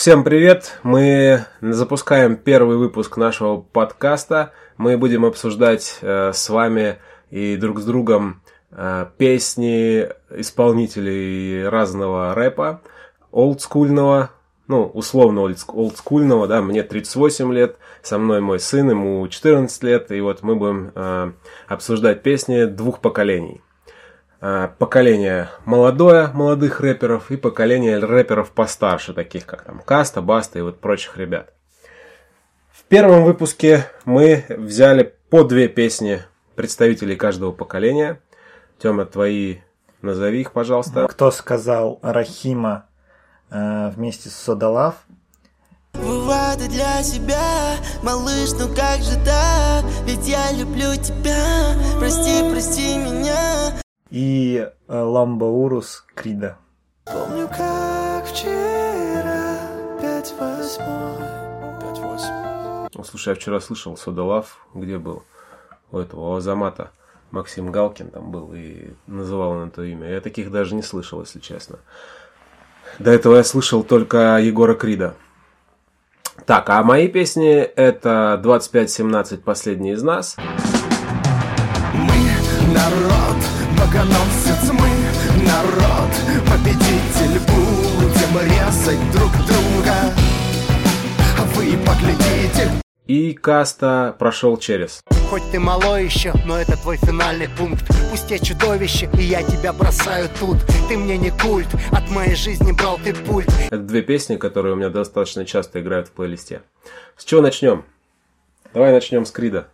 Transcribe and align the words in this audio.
Всем 0.00 0.24
привет! 0.24 0.78
Мы 0.82 1.44
запускаем 1.60 2.36
первый 2.36 2.78
выпуск 2.78 3.18
нашего 3.18 3.60
подкаста. 3.60 4.54
Мы 4.78 4.96
будем 4.96 5.26
обсуждать 5.26 5.98
э, 6.00 6.32
с 6.32 6.48
вами 6.48 6.96
и 7.28 7.56
друг 7.56 7.80
с 7.80 7.84
другом 7.84 8.40
э, 8.70 9.08
песни 9.18 10.08
исполнителей 10.30 11.68
разного 11.68 12.34
рэпа, 12.34 12.80
олдскульного, 13.30 14.30
ну, 14.68 14.86
условно 14.86 15.42
олдскульного, 15.42 16.48
да, 16.48 16.62
мне 16.62 16.82
38 16.82 17.52
лет, 17.52 17.76
со 18.00 18.16
мной 18.16 18.40
мой 18.40 18.58
сын, 18.58 18.88
ему 18.88 19.28
14 19.28 19.82
лет, 19.82 20.10
и 20.12 20.20
вот 20.22 20.42
мы 20.42 20.56
будем 20.56 20.92
э, 20.94 21.32
обсуждать 21.68 22.22
песни 22.22 22.64
двух 22.64 23.00
поколений. 23.00 23.60
Э, 24.42 24.68
поколение 24.78 25.50
молодое, 25.66 26.28
молодых 26.28 26.80
рэперов, 26.80 27.30
и 27.30 27.36
поколение 27.36 27.98
рэперов 27.98 28.52
постарше, 28.52 29.12
таких 29.12 29.44
как 29.44 29.64
там 29.64 29.82
Каста, 29.84 30.22
Баста 30.22 30.58
и 30.58 30.62
вот 30.62 30.80
прочих 30.80 31.18
ребят. 31.18 31.52
В 32.70 32.84
первом 32.84 33.24
выпуске 33.24 33.86
мы 34.06 34.44
взяли 34.48 35.14
по 35.28 35.44
две 35.44 35.68
песни 35.68 36.22
представителей 36.54 37.16
каждого 37.16 37.52
поколения. 37.52 38.20
Тёма, 38.78 39.04
твои 39.04 39.58
назови 40.00 40.40
их, 40.40 40.52
пожалуйста. 40.52 41.06
Кто 41.06 41.30
сказал 41.30 41.98
Рахима 42.00 42.86
э, 43.50 43.90
вместе 43.90 44.30
с 44.30 44.34
Содолав. 44.34 44.94
Выводы 45.92 46.66
для 46.68 47.02
себя, 47.02 47.76
малыш, 48.02 48.52
ну 48.52 48.74
как 48.74 49.00
же 49.00 49.22
так? 49.22 49.84
Ведь 50.06 50.26
я 50.26 50.50
люблю 50.52 50.94
тебя, 50.94 51.74
прости, 51.98 52.48
прости 52.50 52.96
меня. 52.96 53.80
И 54.10 54.68
э, 54.88 54.98
Ламбаурус 54.98 56.04
Крида. 56.14 56.58
Помню, 57.04 57.48
как 57.48 58.26
вчера, 58.26 59.56
пять 60.00 60.34
восьмой. 60.38 61.16
Пять 61.80 61.98
восемь. 61.98 63.04
Слушай, 63.04 63.28
я 63.30 63.34
вчера 63.36 63.60
слышал 63.60 63.96
Содолав, 63.96 64.66
где 64.74 64.98
был? 64.98 65.22
У 65.92 65.98
этого 65.98 66.30
у 66.30 66.34
Азамата. 66.34 66.90
Максим 67.30 67.70
Галкин 67.70 68.10
там 68.10 68.32
был 68.32 68.52
и 68.52 68.90
называл 69.06 69.50
он 69.50 69.68
это 69.68 69.82
имя. 69.82 70.10
Я 70.10 70.20
таких 70.20 70.50
даже 70.50 70.74
не 70.74 70.82
слышал, 70.82 71.20
если 71.20 71.38
честно. 71.38 71.78
До 72.98 73.12
этого 73.12 73.36
я 73.36 73.44
слышал 73.44 73.84
только 73.84 74.38
Егора 74.38 74.74
Крида. 74.74 75.14
Так, 76.46 76.68
а 76.70 76.82
мои 76.82 77.06
песни 77.06 77.58
это 77.58 78.40
2517 78.42 79.44
последний 79.44 79.92
из 79.92 80.02
нас. 80.02 80.36
Мы 81.94 82.74
народ, 82.74 83.19
богоносец 83.90 84.70
мы 84.72 84.88
народ, 85.44 86.10
победитель 86.48 87.38
будем 87.46 88.48
резать 88.48 89.12
друг 89.12 89.32
друга. 89.46 89.94
А 91.38 91.44
вы 91.54 91.76
поглядите, 91.84 92.70
И 93.06 93.32
каста 93.32 94.14
прошел 94.18 94.56
через. 94.58 95.00
Хоть 95.28 95.48
ты 95.50 95.58
малой 95.58 96.04
еще, 96.04 96.32
но 96.44 96.58
это 96.58 96.76
твой 96.76 96.96
финальный 96.96 97.48
пункт 97.48 97.86
Пусть 98.10 98.28
я 98.32 98.40
чудовище, 98.40 99.08
и 99.14 99.22
я 99.22 99.44
тебя 99.44 99.72
бросаю 99.72 100.28
тут 100.40 100.56
Ты 100.88 100.96
мне 100.96 101.16
не 101.18 101.30
культ, 101.30 101.68
от 101.92 102.10
моей 102.10 102.34
жизни 102.34 102.72
брал 102.72 102.98
ты 102.98 103.14
пульт 103.14 103.48
Это 103.66 103.78
две 103.78 104.02
песни, 104.02 104.36
которые 104.36 104.72
у 104.74 104.76
меня 104.76 104.88
достаточно 104.88 105.44
часто 105.44 105.80
играют 105.80 106.08
в 106.08 106.12
плейлисте. 106.12 106.62
С 107.16 107.24
чего 107.24 107.42
начнем? 107.42 107.84
Давай 108.74 108.90
начнем 108.90 109.24
с 109.24 109.30
Крида. 109.30 109.68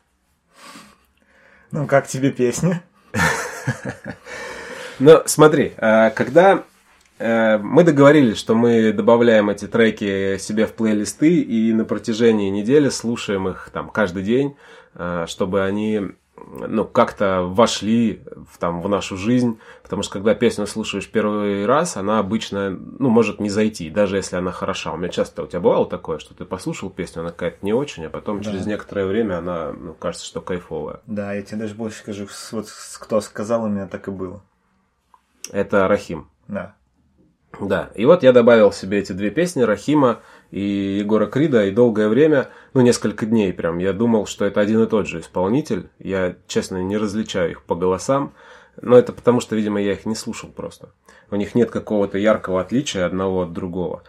Ну, 1.70 1.86
как 1.86 2.06
тебе 2.06 2.30
песня? 2.30 2.82
Ну, 4.98 5.22
смотри, 5.26 5.74
э, 5.76 6.10
когда 6.12 6.64
э, 7.18 7.58
мы 7.58 7.84
договорились, 7.84 8.38
что 8.38 8.54
мы 8.54 8.92
добавляем 8.94 9.50
эти 9.50 9.66
треки 9.66 10.38
себе 10.38 10.66
в 10.66 10.72
плейлисты 10.72 11.40
и 11.40 11.70
на 11.74 11.84
протяжении 11.84 12.48
недели 12.48 12.88
слушаем 12.88 13.46
их 13.46 13.68
там 13.74 13.90
каждый 13.90 14.22
день, 14.22 14.56
э, 14.94 15.26
чтобы 15.28 15.64
они 15.64 16.12
ну, 16.46 16.84
как-то 16.84 17.42
вошли 17.42 18.22
в, 18.50 18.58
там, 18.58 18.80
в 18.80 18.88
нашу 18.88 19.16
жизнь, 19.16 19.58
потому 19.82 20.02
что 20.02 20.12
когда 20.12 20.34
песню 20.34 20.66
слушаешь 20.66 21.08
первый 21.10 21.66
раз, 21.66 21.96
она 21.96 22.18
обычно, 22.18 22.70
ну, 22.70 23.08
может 23.08 23.40
не 23.40 23.50
зайти, 23.50 23.90
даже 23.90 24.16
если 24.16 24.36
она 24.36 24.52
хороша. 24.52 24.92
У 24.92 24.96
меня 24.96 25.08
часто 25.08 25.42
у 25.42 25.46
тебя 25.46 25.60
бывало 25.60 25.86
такое, 25.86 26.18
что 26.18 26.34
ты 26.34 26.44
послушал 26.44 26.90
песню, 26.90 27.20
она 27.22 27.30
какая-то 27.30 27.58
не 27.62 27.72
очень, 27.72 28.04
а 28.06 28.10
потом 28.10 28.38
Да. 28.40 28.50
через 28.50 28.66
некоторое 28.66 29.06
время 29.06 29.38
она, 29.38 29.72
ну, 29.72 29.92
кажется, 29.94 30.26
что 30.26 30.40
кайфовая. 30.40 31.00
Да, 31.06 31.32
я 31.32 31.42
тебе 31.42 31.58
даже 31.58 31.74
больше 31.74 31.98
скажу, 31.98 32.26
вот 32.52 32.66
кто 33.00 33.20
сказал, 33.20 33.64
у 33.64 33.68
меня 33.68 33.86
так 33.86 34.08
и 34.08 34.10
было. 34.10 34.42
Это 35.52 35.86
Рахим. 35.88 36.28
Да. 36.48 36.74
Да, 37.60 37.90
и 37.94 38.04
вот 38.04 38.22
я 38.22 38.32
добавил 38.32 38.70
себе 38.70 38.98
эти 38.98 39.12
две 39.12 39.30
песни 39.30 39.62
Рахима 39.62 40.20
и 40.50 40.98
Егора 41.00 41.26
Крида, 41.26 41.66
и 41.66 41.70
долгое 41.70 42.08
время, 42.08 42.48
ну, 42.74 42.80
несколько 42.80 43.26
дней 43.26 43.52
прям, 43.52 43.78
я 43.78 43.92
думал, 43.92 44.26
что 44.26 44.44
это 44.44 44.60
один 44.60 44.82
и 44.82 44.86
тот 44.86 45.06
же 45.06 45.20
исполнитель. 45.20 45.88
Я, 45.98 46.36
честно, 46.46 46.82
не 46.82 46.96
различаю 46.96 47.50
их 47.50 47.62
по 47.62 47.74
голосам, 47.74 48.32
но 48.80 48.96
это 48.96 49.12
потому, 49.12 49.40
что, 49.40 49.56
видимо, 49.56 49.80
я 49.80 49.92
их 49.92 50.06
не 50.06 50.14
слушал 50.14 50.50
просто. 50.50 50.90
У 51.30 51.36
них 51.36 51.54
нет 51.54 51.70
какого-то 51.70 52.18
яркого 52.18 52.60
отличия 52.60 53.06
одного 53.06 53.42
от 53.42 53.52
другого. 53.52 54.02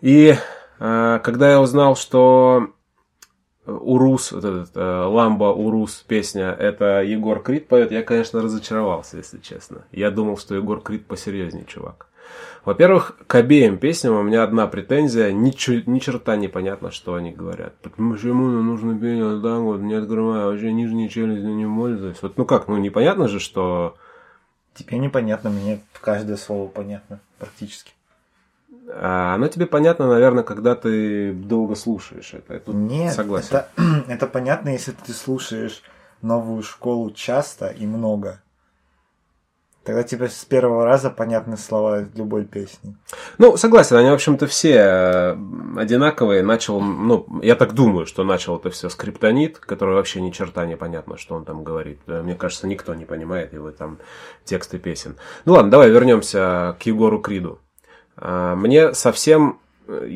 И 0.00 0.34
э, 0.78 1.20
когда 1.22 1.50
я 1.50 1.60
узнал, 1.60 1.96
что 1.96 2.68
Урус, 3.66 4.32
вот 4.32 4.44
этот 4.44 4.70
э, 4.76 4.80
Ламба 4.80 5.46
Урус 5.46 6.04
песня, 6.06 6.52
это 6.52 7.02
Егор 7.02 7.42
Крид 7.42 7.66
поет, 7.66 7.90
я, 7.90 8.02
конечно, 8.02 8.40
разочаровался, 8.40 9.16
если 9.16 9.38
честно. 9.38 9.84
Я 9.90 10.10
думал, 10.10 10.38
что 10.38 10.54
Егор 10.54 10.80
Крид 10.80 11.06
посерьезнее, 11.06 11.64
чувак. 11.66 12.06
Во-первых, 12.64 13.16
к 13.28 13.34
обеим 13.36 13.78
песням 13.78 14.14
у 14.14 14.22
меня 14.22 14.42
одна 14.42 14.66
претензия, 14.66 15.30
ни, 15.30 15.50
чу- 15.50 15.82
ни 15.86 16.00
черта 16.00 16.34
непонятно, 16.36 16.90
что 16.90 17.14
они 17.14 17.30
говорят. 17.30 17.74
Почему 17.78 18.48
нам 18.48 18.66
нужно 18.66 18.94
вот 18.94 19.42
так 19.42 19.60
вот, 19.60 19.80
не 19.80 19.94
открывая, 19.94 20.46
вообще 20.46 20.72
нижние 20.72 21.08
челюсти 21.08 21.44
не 21.46 21.64
пользуюсь. 21.66 22.18
Вот, 22.22 22.36
ну 22.36 22.44
как, 22.44 22.66
ну 22.66 22.76
непонятно 22.76 23.28
же, 23.28 23.38
что 23.38 23.96
Тебе 24.74 24.98
непонятно, 24.98 25.48
мне 25.50 25.80
каждое 26.00 26.36
слово 26.36 26.68
понятно 26.68 27.20
практически. 27.38 27.92
а, 28.92 29.34
оно 29.34 29.48
тебе 29.48 29.66
понятно, 29.66 30.08
наверное, 30.08 30.42
когда 30.44 30.74
ты 30.74 31.32
долго 31.32 31.76
слушаешь 31.76 32.34
это. 32.34 32.54
Я 32.54 32.60
тут 32.60 32.74
Нет, 32.74 33.14
согласен. 33.14 33.48
Это, 33.48 33.68
это 34.08 34.26
понятно, 34.26 34.70
если 34.70 34.92
ты 34.92 35.12
слушаешь 35.12 35.82
новую 36.20 36.62
школу 36.62 37.10
часто 37.10 37.68
и 37.68 37.86
много. 37.86 38.42
Тогда 39.86 40.02
тебе 40.02 40.28
с 40.28 40.44
первого 40.44 40.84
раза 40.84 41.10
понятны 41.10 41.56
слова 41.56 42.04
любой 42.16 42.44
песни. 42.44 42.96
Ну, 43.38 43.56
согласен, 43.56 43.94
они, 43.94 44.10
в 44.10 44.14
общем-то, 44.14 44.48
все 44.48 44.72
э, 44.72 45.36
одинаковые. 45.76 46.42
Начал, 46.42 46.80
ну, 46.80 47.24
я 47.40 47.54
так 47.54 47.72
думаю, 47.72 48.04
что 48.04 48.24
начал 48.24 48.56
это 48.56 48.70
все 48.70 48.88
скриптонит, 48.88 49.58
который 49.58 49.94
вообще 49.94 50.20
ни 50.20 50.32
черта 50.32 50.66
не 50.66 50.76
понятно, 50.76 51.16
что 51.16 51.36
он 51.36 51.44
там 51.44 51.62
говорит. 51.62 52.00
Э, 52.08 52.20
Мне 52.22 52.34
кажется, 52.34 52.66
никто 52.66 52.96
не 52.96 53.04
понимает 53.04 53.52
его 53.52 53.70
там 53.70 53.98
тексты 54.44 54.80
песен. 54.80 55.14
Ну 55.44 55.52
ладно, 55.52 55.70
давай 55.70 55.88
вернемся 55.88 56.76
к 56.80 56.82
Егору 56.82 57.20
Криду. 57.20 57.60
А, 58.16 58.56
Мне 58.56 58.92
совсем 58.92 59.60
э, 59.86 60.10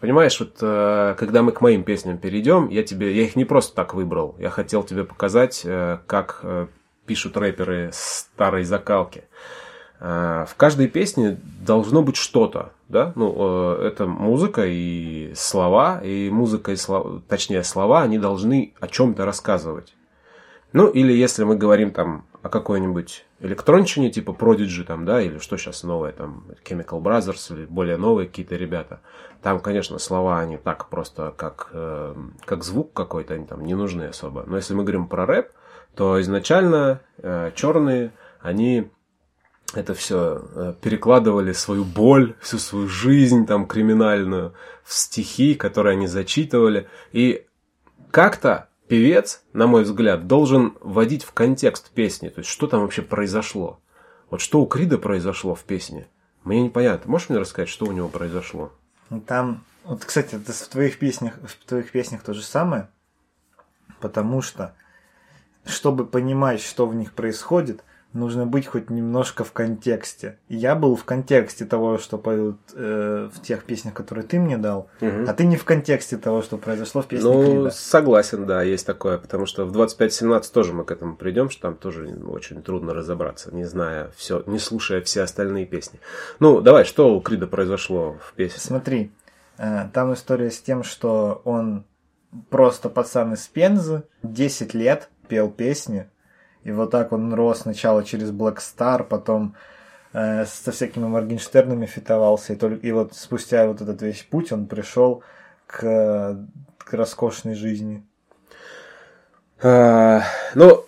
Понимаешь, 0.00 0.38
вот 0.38 0.58
э, 0.60 1.16
когда 1.18 1.42
мы 1.42 1.50
к 1.50 1.60
моим 1.60 1.82
песням 1.82 2.16
перейдем, 2.16 2.68
я 2.68 2.84
тебе, 2.84 3.12
я 3.12 3.22
их 3.22 3.34
не 3.34 3.44
просто 3.44 3.74
так 3.74 3.92
выбрал. 3.92 4.36
Я 4.38 4.50
хотел 4.50 4.84
тебе 4.84 5.02
показать, 5.02 5.62
э, 5.64 5.98
как 6.06 6.38
э, 6.44 6.68
пишут 7.10 7.36
рэперы 7.36 7.90
старой 7.92 8.62
закалки. 8.62 9.24
Э, 9.98 10.46
В 10.48 10.54
каждой 10.54 10.86
песне 10.86 11.40
должно 11.66 12.02
быть 12.02 12.14
что-то, 12.14 12.70
да? 12.88 13.12
Ну, 13.16 13.34
э, 13.36 13.88
это 13.88 14.06
музыка 14.06 14.62
и 14.64 15.32
слова, 15.34 16.00
и 16.04 16.30
музыка 16.30 16.70
и 16.70 16.76
слова, 16.76 17.20
точнее 17.28 17.64
слова, 17.64 18.02
они 18.02 18.16
должны 18.18 18.74
о 18.78 18.86
чем-то 18.86 19.24
рассказывать. 19.24 19.92
Ну, 20.72 20.88
или 20.88 21.12
если 21.12 21.44
мы 21.44 21.56
говорим 21.56 21.90
там 21.90 22.26
о 22.42 22.48
какой-нибудь 22.48 23.26
электронщине, 23.40 24.10
типа 24.10 24.30
Prodigy 24.30 24.84
там, 24.84 25.04
да, 25.04 25.20
или 25.20 25.38
что 25.38 25.56
сейчас 25.56 25.82
новое, 25.82 26.12
там, 26.12 26.44
Chemical 26.64 27.02
Brothers, 27.02 27.54
или 27.54 27.66
более 27.66 27.96
новые 27.96 28.28
какие-то 28.28 28.56
ребята. 28.56 29.00
Там, 29.42 29.60
конечно, 29.60 29.98
слова, 29.98 30.38
они 30.38 30.56
так 30.56 30.88
просто, 30.88 31.34
как, 31.36 31.70
э, 31.72 32.14
как 32.44 32.64
звук 32.64 32.92
какой-то, 32.92 33.34
они 33.34 33.46
там 33.46 33.64
не 33.64 33.74
нужны 33.74 34.04
особо. 34.04 34.44
Но 34.46 34.56
если 34.56 34.74
мы 34.74 34.84
говорим 34.84 35.08
про 35.08 35.26
рэп, 35.26 35.50
то 35.94 36.20
изначально 36.20 37.00
э, 37.18 37.50
черные, 37.54 38.12
они 38.40 38.90
это 39.74 39.94
все 39.94 40.74
перекладывали 40.80 41.52
свою 41.52 41.84
боль, 41.84 42.34
всю 42.40 42.58
свою 42.58 42.88
жизнь 42.88 43.46
там 43.46 43.66
криминальную 43.66 44.54
в 44.82 44.92
стихи, 44.92 45.54
которые 45.54 45.92
они 45.92 46.06
зачитывали. 46.06 46.88
И 47.12 47.46
как-то 48.10 48.69
певец, 48.90 49.44
на 49.52 49.68
мой 49.68 49.84
взгляд, 49.84 50.26
должен 50.26 50.76
вводить 50.80 51.22
в 51.22 51.30
контекст 51.30 51.90
песни. 51.92 52.28
То 52.28 52.40
есть, 52.40 52.50
что 52.50 52.66
там 52.66 52.80
вообще 52.80 53.02
произошло. 53.02 53.80
Вот 54.30 54.40
что 54.40 54.60
у 54.60 54.66
Крида 54.66 54.98
произошло 54.98 55.54
в 55.54 55.62
песне, 55.62 56.08
мне 56.42 56.60
непонятно. 56.60 57.08
Можешь 57.08 57.28
мне 57.28 57.38
рассказать, 57.38 57.68
что 57.68 57.86
у 57.86 57.92
него 57.92 58.08
произошло? 58.08 58.72
Там, 59.26 59.64
вот, 59.84 60.04
кстати, 60.04 60.34
это 60.34 60.52
в 60.52 60.68
твоих 60.68 60.98
песнях, 60.98 61.34
в 61.40 61.66
твоих 61.66 61.92
песнях 61.92 62.22
то 62.24 62.34
же 62.34 62.42
самое, 62.42 62.90
потому 64.00 64.42
что, 64.42 64.74
чтобы 65.64 66.04
понимать, 66.04 66.60
что 66.60 66.86
в 66.86 66.94
них 66.94 67.12
происходит, 67.12 67.84
нужно 68.12 68.44
быть 68.46 68.66
хоть 68.66 68.90
немножко 68.90 69.44
в 69.44 69.52
контексте. 69.52 70.38
И 70.48 70.56
Я 70.56 70.74
был 70.74 70.96
в 70.96 71.04
контексте 71.04 71.64
того, 71.64 71.98
что 71.98 72.18
поют 72.18 72.58
э, 72.74 73.28
в 73.32 73.40
тех 73.40 73.64
песнях, 73.64 73.94
которые 73.94 74.24
ты 74.24 74.38
мне 74.38 74.58
дал, 74.58 74.88
а 75.00 75.32
ты 75.32 75.44
не 75.44 75.56
в 75.56 75.64
контексте 75.64 76.16
того, 76.16 76.42
что 76.42 76.58
произошло 76.58 77.02
в 77.02 77.06
песне 77.06 77.30
Ну, 77.30 77.42
Крида. 77.42 77.70
согласен, 77.70 78.46
да, 78.46 78.62
есть 78.62 78.86
такое, 78.86 79.18
потому 79.18 79.46
что 79.46 79.64
в 79.64 79.76
25-17 79.76 80.52
тоже 80.52 80.72
мы 80.72 80.84
к 80.84 80.90
этому 80.90 81.16
придем, 81.16 81.50
что 81.50 81.62
там 81.62 81.76
тоже 81.76 82.08
очень 82.26 82.62
трудно 82.62 82.94
разобраться, 82.94 83.54
не 83.54 83.64
зная 83.64 84.10
все, 84.16 84.42
не 84.46 84.58
слушая 84.58 85.00
все 85.02 85.22
остальные 85.22 85.66
песни. 85.66 86.00
Ну, 86.40 86.60
давай, 86.60 86.84
что 86.84 87.14
у 87.16 87.20
Крида 87.20 87.46
произошло 87.46 88.16
в 88.20 88.32
песне? 88.34 88.58
Смотри, 88.60 89.12
э, 89.58 89.88
там 89.92 90.12
история 90.14 90.50
с 90.50 90.60
тем, 90.60 90.82
что 90.82 91.42
он 91.44 91.84
просто 92.48 92.88
пацан 92.88 93.34
из 93.34 93.46
Пензы, 93.46 94.02
10 94.22 94.74
лет 94.74 95.08
пел 95.28 95.48
песни, 95.50 96.08
и 96.64 96.72
вот 96.72 96.90
так 96.90 97.12
он 97.12 97.32
рос 97.34 97.60
сначала 97.60 98.04
через 98.04 98.30
Black 98.30 98.58
Star, 98.58 99.04
потом 99.04 99.54
э, 100.12 100.44
со 100.44 100.72
всякими 100.72 101.04
Моргенштернами 101.04 101.86
фитовался, 101.86 102.52
и, 102.52 102.56
только, 102.56 102.86
и 102.86 102.92
вот 102.92 103.14
спустя 103.14 103.66
вот 103.66 103.80
этот 103.80 104.02
весь 104.02 104.22
путь 104.22 104.52
он 104.52 104.66
пришел 104.66 105.22
к, 105.66 106.36
к 106.78 106.92
роскошной 106.92 107.54
жизни. 107.54 108.04
А, 109.62 110.22
Ну, 110.54 110.84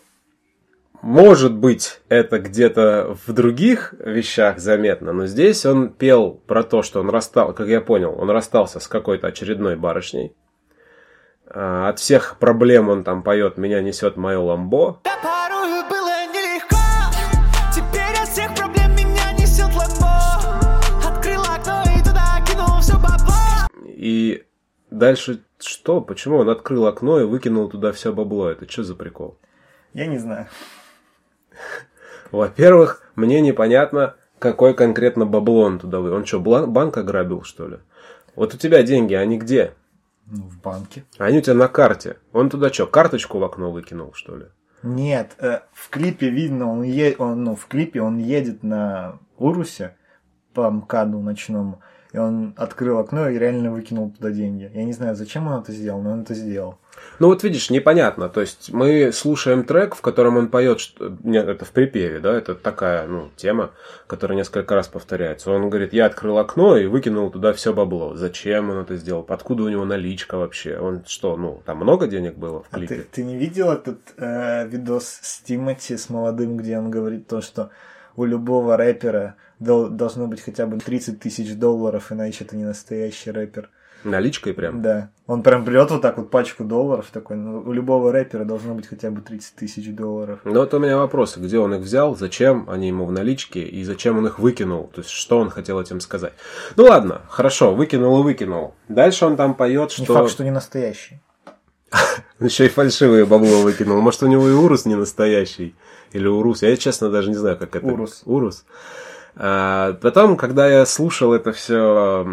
может 1.00 1.54
быть, 1.54 2.00
это 2.08 2.38
где-то 2.38 3.16
в 3.26 3.32
других 3.32 3.94
вещах 3.98 4.58
заметно, 4.58 5.12
но 5.12 5.26
здесь 5.26 5.66
он 5.66 5.90
пел 5.90 6.40
про 6.46 6.62
то, 6.62 6.82
что 6.82 7.00
он 7.00 7.10
расстал, 7.10 7.54
как 7.54 7.68
я 7.68 7.80
понял, 7.80 8.14
он 8.16 8.30
расстался 8.30 8.78
с 8.78 8.86
какой-то 8.86 9.26
очередной 9.26 9.76
барышней. 9.76 10.36
А, 11.46 11.88
От 11.88 11.98
всех 11.98 12.36
проблем 12.38 12.88
он 12.88 13.04
там 13.04 13.22
поет 13.22 13.56
«Меня 13.56 13.80
несет 13.80 14.16
мое 14.16 14.38
ламбо». 14.38 15.00
Да 15.04 15.31
И 24.02 24.42
дальше 24.90 25.44
что? 25.60 26.00
Почему 26.00 26.38
он 26.38 26.48
открыл 26.48 26.86
окно 26.88 27.20
и 27.20 27.24
выкинул 27.24 27.68
туда 27.68 27.92
все 27.92 28.12
бабло? 28.12 28.48
Это 28.48 28.68
что 28.68 28.82
за 28.82 28.96
прикол? 28.96 29.38
Я 29.94 30.06
не 30.06 30.18
знаю. 30.18 30.48
Во-первых, 32.32 33.08
мне 33.14 33.40
непонятно, 33.40 34.16
какой 34.40 34.74
конкретно 34.74 35.24
бабло 35.24 35.60
он 35.60 35.78
туда 35.78 36.00
вы. 36.00 36.10
Он 36.10 36.26
что, 36.26 36.40
банк 36.40 36.96
ограбил, 36.96 37.44
что 37.44 37.68
ли? 37.68 37.76
Вот 38.34 38.54
у 38.54 38.58
тебя 38.58 38.82
деньги, 38.82 39.14
они 39.14 39.38
где? 39.38 39.74
Ну, 40.26 40.48
в 40.48 40.60
банке. 40.60 41.04
Они 41.18 41.38
у 41.38 41.40
тебя 41.40 41.54
на 41.54 41.68
карте. 41.68 42.16
Он 42.32 42.50
туда 42.50 42.72
что, 42.72 42.88
карточку 42.88 43.38
в 43.38 43.44
окно 43.44 43.70
выкинул, 43.70 44.14
что 44.14 44.36
ли? 44.36 44.46
Нет, 44.82 45.36
э, 45.38 45.60
в 45.72 45.90
клипе 45.90 46.28
видно, 46.28 46.72
он, 46.72 46.82
е... 46.82 47.14
он 47.18 47.44
ну, 47.44 47.54
в 47.54 47.66
клипе 47.66 48.02
он 48.02 48.18
едет 48.18 48.64
на 48.64 49.20
Урусе 49.36 49.96
по 50.54 50.68
МКАДу 50.72 51.20
ночному, 51.20 51.80
и 52.12 52.18
он 52.18 52.54
открыл 52.56 52.98
окно 52.98 53.28
и 53.28 53.38
реально 53.38 53.72
выкинул 53.72 54.10
туда 54.10 54.30
деньги. 54.30 54.70
Я 54.74 54.84
не 54.84 54.92
знаю, 54.92 55.16
зачем 55.16 55.46
он 55.46 55.60
это 55.62 55.72
сделал, 55.72 56.00
но 56.02 56.12
он 56.12 56.22
это 56.22 56.34
сделал. 56.34 56.78
Ну 57.18 57.28
вот 57.28 57.42
видишь, 57.42 57.70
непонятно. 57.70 58.28
То 58.28 58.40
есть 58.40 58.72
мы 58.72 59.12
слушаем 59.12 59.64
трек, 59.64 59.94
в 59.94 60.00
котором 60.02 60.36
он 60.36 60.48
поет, 60.48 60.78
что... 60.80 61.16
Нет, 61.24 61.48
это 61.48 61.64
в 61.64 61.70
припеве, 61.70 62.20
да, 62.20 62.32
это 62.34 62.54
такая, 62.54 63.06
ну, 63.06 63.30
тема, 63.36 63.70
которая 64.06 64.36
несколько 64.36 64.74
раз 64.74 64.88
повторяется. 64.88 65.50
Он 65.50 65.70
говорит, 65.70 65.92
я 65.92 66.06
открыл 66.06 66.38
окно 66.38 66.76
и 66.76 66.86
выкинул 66.86 67.30
туда 67.30 67.52
все 67.54 67.72
бабло. 67.72 68.14
Зачем 68.14 68.70
он 68.70 68.78
это 68.78 68.96
сделал? 68.96 69.24
Откуда 69.28 69.64
у 69.64 69.68
него 69.68 69.84
наличка 69.84 70.36
вообще? 70.36 70.76
Он 70.78 71.02
что, 71.06 71.36
ну, 71.36 71.62
там 71.64 71.78
много 71.78 72.06
денег 72.06 72.36
было 72.36 72.62
в 72.62 72.66
А 72.70 72.76
клипе? 72.76 72.96
ты, 72.96 73.02
ты 73.10 73.24
не 73.24 73.36
видел 73.36 73.72
этот 73.72 73.98
э, 74.18 74.68
видос 74.68 75.18
с 75.22 75.40
Тимати, 75.40 75.96
с 75.96 76.10
молодым, 76.10 76.56
где 76.56 76.78
он 76.78 76.90
говорит 76.90 77.26
то, 77.26 77.40
что 77.40 77.70
у 78.16 78.24
любого 78.24 78.76
рэпера 78.76 79.36
должно 79.62 80.26
быть 80.26 80.40
хотя 80.40 80.66
бы 80.66 80.78
30 80.78 81.20
тысяч 81.20 81.54
долларов, 81.54 82.12
иначе 82.12 82.44
это 82.44 82.56
не 82.56 82.64
настоящий 82.64 83.30
рэпер. 83.30 83.70
Наличкой 84.04 84.52
прям? 84.52 84.82
Да. 84.82 85.10
Он 85.26 85.42
прям 85.42 85.64
берет 85.64 85.90
вот 85.90 86.02
так 86.02 86.18
вот 86.18 86.30
пачку 86.30 86.64
долларов 86.64 87.06
такой. 87.12 87.36
Ну, 87.36 87.60
у 87.60 87.72
любого 87.72 88.10
рэпера 88.10 88.44
должно 88.44 88.74
быть 88.74 88.88
хотя 88.88 89.10
бы 89.10 89.20
30 89.20 89.54
тысяч 89.54 89.94
долларов. 89.94 90.40
Ну, 90.44 90.54
вот 90.54 90.74
у 90.74 90.78
меня 90.78 90.96
вопросы, 90.98 91.38
где 91.38 91.58
он 91.58 91.74
их 91.74 91.82
взял, 91.82 92.16
зачем 92.16 92.68
они 92.68 92.88
ему 92.88 93.06
в 93.06 93.12
наличке 93.12 93.62
и 93.62 93.84
зачем 93.84 94.18
он 94.18 94.26
их 94.26 94.38
выкинул, 94.38 94.90
то 94.92 95.00
есть 95.00 95.10
что 95.10 95.38
он 95.38 95.50
хотел 95.50 95.80
этим 95.80 96.00
сказать. 96.00 96.32
Ну 96.76 96.84
ладно, 96.84 97.22
хорошо, 97.28 97.74
выкинул 97.74 98.20
и 98.20 98.24
выкинул. 98.24 98.74
Дальше 98.88 99.24
он 99.24 99.36
там 99.36 99.54
поет, 99.54 99.94
Не 99.96 100.04
что... 100.04 100.14
факт, 100.14 100.30
что 100.30 100.42
не 100.44 100.50
настоящий. 100.50 101.20
Еще 102.40 102.66
и 102.66 102.68
фальшивые 102.68 103.24
бабло 103.24 103.62
выкинул. 103.62 104.00
Может, 104.00 104.22
у 104.22 104.26
него 104.26 104.48
и 104.48 104.52
Урус 104.52 104.84
не 104.84 104.96
настоящий. 104.96 105.74
Или 106.12 106.26
Урус. 106.26 106.62
Я, 106.62 106.76
честно, 106.76 107.10
даже 107.10 107.30
не 107.30 107.36
знаю, 107.36 107.56
как 107.56 107.76
это. 107.76 107.86
Урус. 107.86 108.22
Урус. 108.24 108.64
А, 109.34 109.94
потом, 109.94 110.36
когда 110.36 110.68
я 110.68 110.84
слушал 110.86 111.32
это 111.32 111.52
все, 111.52 112.26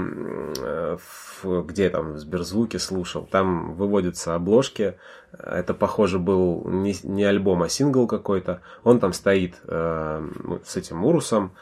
где 1.43 1.89
там, 1.89 2.13
в 2.13 2.17
Сберзвуке 2.19 2.79
слушал, 2.79 3.27
там 3.29 3.73
выводятся 3.73 4.35
обложки. 4.35 4.95
Это, 5.31 5.73
похоже, 5.73 6.19
был 6.19 6.63
не, 6.67 6.95
не 7.03 7.23
альбом, 7.23 7.63
а 7.63 7.69
сингл 7.69 8.07
какой-то. 8.07 8.61
Он 8.83 8.99
там 8.99 9.13
стоит 9.13 9.55
э, 9.63 10.29
с 10.65 10.75
этим 10.75 11.05
Урусом. 11.05 11.53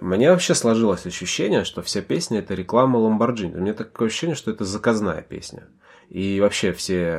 Мне 0.00 0.30
вообще 0.30 0.54
сложилось 0.54 1.06
ощущение, 1.06 1.64
что 1.64 1.82
вся 1.82 2.02
песня 2.02 2.40
это 2.40 2.54
реклама 2.54 2.98
Ламборджини. 2.98 3.54
У 3.54 3.60
меня 3.60 3.74
такое 3.74 4.08
ощущение, 4.08 4.36
что 4.36 4.50
это 4.50 4.64
заказная 4.64 5.22
песня. 5.22 5.64
И 6.10 6.40
вообще 6.40 6.72
все 6.72 7.18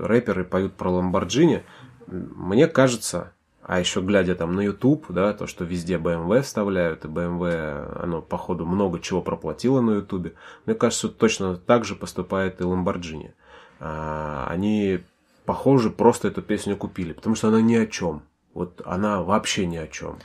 рэперы 0.00 0.44
поют 0.44 0.74
про 0.74 0.90
Ламборджини. 0.90 1.64
Мне 2.06 2.68
кажется, 2.68 3.32
а 3.64 3.78
еще 3.78 4.00
глядя 4.00 4.34
там 4.34 4.54
на 4.54 4.60
YouTube, 4.60 5.06
да, 5.10 5.32
то, 5.32 5.46
что 5.46 5.64
везде 5.64 5.96
BMW 5.96 6.42
вставляют, 6.42 7.04
и 7.04 7.08
BMW, 7.08 8.02
оно, 8.02 8.20
походу, 8.20 8.66
много 8.66 8.98
чего 8.98 9.22
проплатило 9.22 9.80
на 9.80 9.92
YouTube, 9.92 10.34
мне 10.66 10.74
кажется, 10.74 11.08
точно 11.08 11.56
так 11.56 11.84
же 11.84 11.94
поступает 11.94 12.60
и 12.60 12.64
Lamborghini. 12.64 13.32
А, 13.78 14.46
они, 14.50 15.00
похоже, 15.44 15.90
просто 15.90 16.28
эту 16.28 16.42
песню 16.42 16.76
купили, 16.76 17.12
потому 17.12 17.36
что 17.36 17.48
она 17.48 17.60
ни 17.60 17.76
о 17.76 17.86
чем. 17.86 18.22
Вот 18.52 18.82
она 18.84 19.22
вообще 19.22 19.66
ни 19.66 19.76
о 19.76 19.86
чем. 19.86 20.18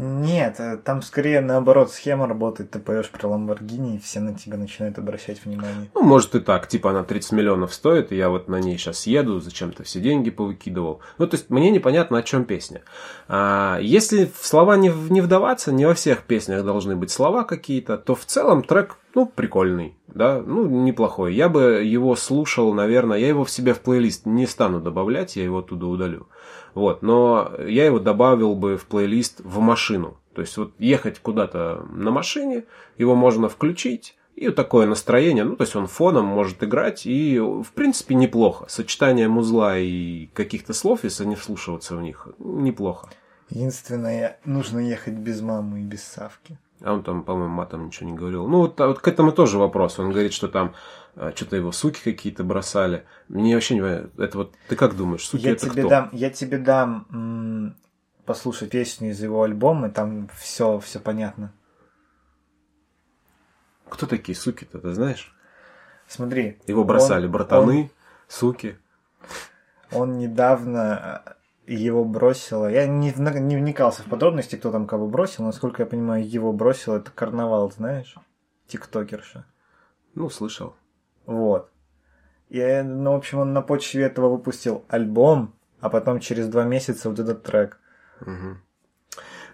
Нет, 0.00 0.60
э, 0.60 0.76
там 0.76 1.02
скорее 1.02 1.40
наоборот 1.40 1.90
схема 1.90 2.28
работает. 2.28 2.70
Ты 2.70 2.78
поешь 2.78 3.10
про 3.10 3.26
Ламборгини, 3.26 3.96
и 3.96 3.98
все 3.98 4.20
на 4.20 4.32
тебя 4.32 4.56
начинают 4.56 4.96
обращать 4.96 5.44
внимание. 5.44 5.90
Ну, 5.92 6.02
может 6.02 6.36
и 6.36 6.40
так, 6.40 6.68
типа 6.68 6.90
она 6.90 7.02
30 7.02 7.32
миллионов 7.32 7.74
стоит, 7.74 8.12
и 8.12 8.16
я 8.16 8.28
вот 8.28 8.46
на 8.48 8.60
ней 8.60 8.78
сейчас 8.78 9.08
еду, 9.08 9.40
зачем-то 9.40 9.82
все 9.82 9.98
деньги 9.98 10.30
повыкидывал. 10.30 11.00
Ну, 11.18 11.26
то 11.26 11.36
есть 11.36 11.50
мне 11.50 11.72
непонятно, 11.72 12.18
о 12.18 12.22
чем 12.22 12.44
песня. 12.44 12.82
А, 13.26 13.78
если 13.80 14.30
в 14.32 14.46
слова 14.46 14.76
не, 14.76 14.92
не 15.10 15.20
вдаваться, 15.20 15.72
не 15.72 15.84
во 15.84 15.94
всех 15.94 16.22
песнях 16.22 16.64
должны 16.64 16.94
быть 16.94 17.10
слова 17.10 17.42
какие-то, 17.42 17.98
то 17.98 18.14
в 18.14 18.24
целом 18.24 18.62
трек, 18.62 18.98
ну, 19.16 19.26
прикольный, 19.26 19.96
да, 20.06 20.40
ну, 20.40 20.66
неплохой. 20.66 21.34
Я 21.34 21.48
бы 21.48 21.82
его 21.82 22.14
слушал, 22.14 22.72
наверное, 22.72 23.18
я 23.18 23.26
его 23.26 23.44
в 23.44 23.50
себе 23.50 23.74
в 23.74 23.80
плейлист 23.80 24.26
не 24.26 24.46
стану 24.46 24.80
добавлять, 24.80 25.34
я 25.34 25.42
его 25.42 25.58
оттуда 25.58 25.86
удалю. 25.86 26.28
Вот, 26.74 27.02
но 27.02 27.52
я 27.66 27.86
его 27.86 27.98
добавил 27.98 28.54
бы 28.54 28.76
в 28.76 28.86
плейлист 28.86 29.40
в 29.42 29.58
машину. 29.60 30.16
То 30.34 30.42
есть 30.42 30.56
вот 30.56 30.72
ехать 30.78 31.18
куда-то 31.18 31.86
на 31.92 32.10
машине, 32.10 32.64
его 32.96 33.14
можно 33.14 33.48
включить, 33.48 34.16
и 34.36 34.46
вот 34.46 34.54
такое 34.54 34.86
настроение, 34.86 35.42
ну, 35.42 35.56
то 35.56 35.62
есть 35.62 35.74
он 35.74 35.88
фоном 35.88 36.26
может 36.26 36.62
играть, 36.62 37.06
и, 37.06 37.40
в 37.40 37.72
принципе, 37.74 38.14
неплохо. 38.14 38.66
Сочетание 38.68 39.26
музла 39.26 39.76
и 39.78 40.26
каких-то 40.26 40.74
слов, 40.74 41.02
если 41.02 41.24
не 41.24 41.34
вслушиваться 41.34 41.96
в 41.96 42.02
них, 42.02 42.28
неплохо. 42.38 43.08
Единственное, 43.50 44.38
нужно 44.44 44.78
ехать 44.78 45.14
без 45.14 45.40
мамы 45.40 45.80
и 45.80 45.82
без 45.82 46.04
Савки. 46.04 46.56
А 46.80 46.92
он 46.92 47.02
там, 47.02 47.24
по-моему, 47.24 47.52
матом 47.52 47.86
ничего 47.86 48.10
не 48.10 48.16
говорил. 48.16 48.46
Ну, 48.46 48.58
вот, 48.58 48.80
а 48.80 48.86
вот 48.86 49.00
к 49.00 49.08
этому 49.08 49.32
тоже 49.32 49.58
вопрос. 49.58 49.98
Он 49.98 50.12
говорит, 50.12 50.32
что 50.32 50.46
там 50.46 50.74
что-то 51.34 51.56
его 51.56 51.72
суки 51.72 52.00
какие-то 52.02 52.44
бросали. 52.44 53.04
Мне 53.28 53.54
вообще 53.54 53.74
не 53.74 53.80
понятно. 53.80 54.10
Это 54.18 54.38
вот, 54.38 54.54
ты 54.68 54.76
как 54.76 54.96
думаешь, 54.96 55.26
суки 55.26 55.42
Я 55.44 55.52
это 55.52 55.68
тебе 55.68 55.82
кто? 55.82 55.88
дам, 55.90 56.08
я 56.12 56.30
тебе 56.30 56.58
дам 56.58 57.06
м, 57.10 57.76
послушать 58.24 58.70
песню 58.70 59.10
из 59.10 59.22
его 59.22 59.42
альбома, 59.42 59.88
и 59.88 59.90
там 59.90 60.28
все, 60.38 60.78
все 60.78 61.00
понятно. 61.00 61.52
Кто 63.88 64.06
такие 64.06 64.36
суки-то, 64.36 64.78
ты 64.78 64.92
знаешь? 64.92 65.34
Смотри. 66.06 66.58
Его 66.66 66.84
бросали 66.84 67.26
он- 67.26 67.32
братаны, 67.32 67.90
суки. 68.28 68.78
Он, 69.90 70.02
он 70.10 70.18
недавно 70.18 71.22
э, 71.66 71.72
его 71.74 72.04
бросила. 72.04 72.66
Я 72.70 72.86
не, 72.86 73.12
не 73.16 73.56
вникался 73.56 74.02
в 74.02 74.06
подробности, 74.06 74.56
кто 74.56 74.70
там 74.70 74.86
кого 74.86 75.08
бросил. 75.08 75.44
Насколько 75.44 75.82
я 75.82 75.86
понимаю, 75.86 76.28
его 76.28 76.52
бросил 76.52 76.94
это 76.94 77.10
карнавал, 77.10 77.70
знаешь? 77.72 78.14
Тиктокерша. 78.68 79.46
Ну, 80.14 80.28
слышал. 80.30 80.76
Вот. 81.28 81.70
И, 82.48 82.82
ну, 82.82 83.12
в 83.12 83.16
общем, 83.16 83.40
он 83.40 83.52
на 83.52 83.60
почве 83.60 84.04
этого 84.04 84.30
выпустил 84.30 84.86
альбом, 84.88 85.54
а 85.78 85.90
потом 85.90 86.20
через 86.20 86.48
два 86.48 86.64
месяца 86.64 87.10
вот 87.10 87.18
этот 87.18 87.42
трек. 87.42 87.78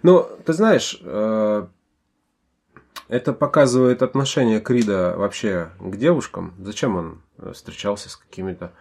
Ну, 0.03 0.29
ты 0.47 0.53
знаешь, 0.53 1.01
э, 1.03 1.67
это 3.09 3.33
показывает 3.33 4.03
отношение 4.03 4.61
Крида 4.61 5.15
вообще 5.17 5.71
к 5.81 5.97
девушкам. 5.97 6.55
Зачем 6.61 6.97
он 6.97 7.23
э, 7.39 7.53
встречался 7.53 8.09
с 8.09 8.17
какими-то... 8.17 8.73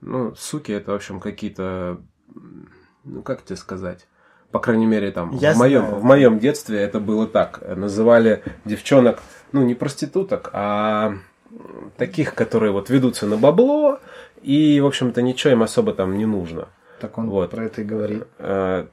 Ну, 0.00 0.34
суки, 0.34 0.72
это, 0.72 0.92
в 0.92 0.94
общем, 0.94 1.20
какие-то... 1.20 2.00
Ну, 3.04 3.22
как 3.22 3.44
тебе 3.44 3.56
сказать? 3.56 4.06
По 4.50 4.60
крайней 4.60 4.86
мере, 4.86 5.10
там, 5.10 5.32
Я 5.32 5.52
в, 5.52 5.58
моем, 5.58 5.82
знаю. 5.82 5.96
в 5.96 6.04
моем 6.04 6.38
детстве 6.38 6.78
это 6.78 7.00
было 7.00 7.26
так. 7.26 7.62
Называли 7.76 8.42
девчонок, 8.64 9.20
ну, 9.52 9.62
не 9.62 9.74
проституток, 9.74 10.48
а 10.54 11.16
таких, 11.96 12.34
которые 12.34 12.72
вот 12.72 12.90
ведутся 12.90 13.26
на 13.26 13.36
бабло, 13.36 13.98
и, 14.42 14.80
в 14.80 14.86
общем-то, 14.86 15.22
ничего 15.22 15.52
им 15.52 15.62
особо 15.62 15.92
там 15.92 16.16
не 16.16 16.26
нужно. 16.26 16.68
Так 17.00 17.16
он 17.18 17.30
Вот. 17.30 17.50
про 17.50 17.64
это 17.64 17.80
и 17.80 17.84
говорит. 17.84 18.24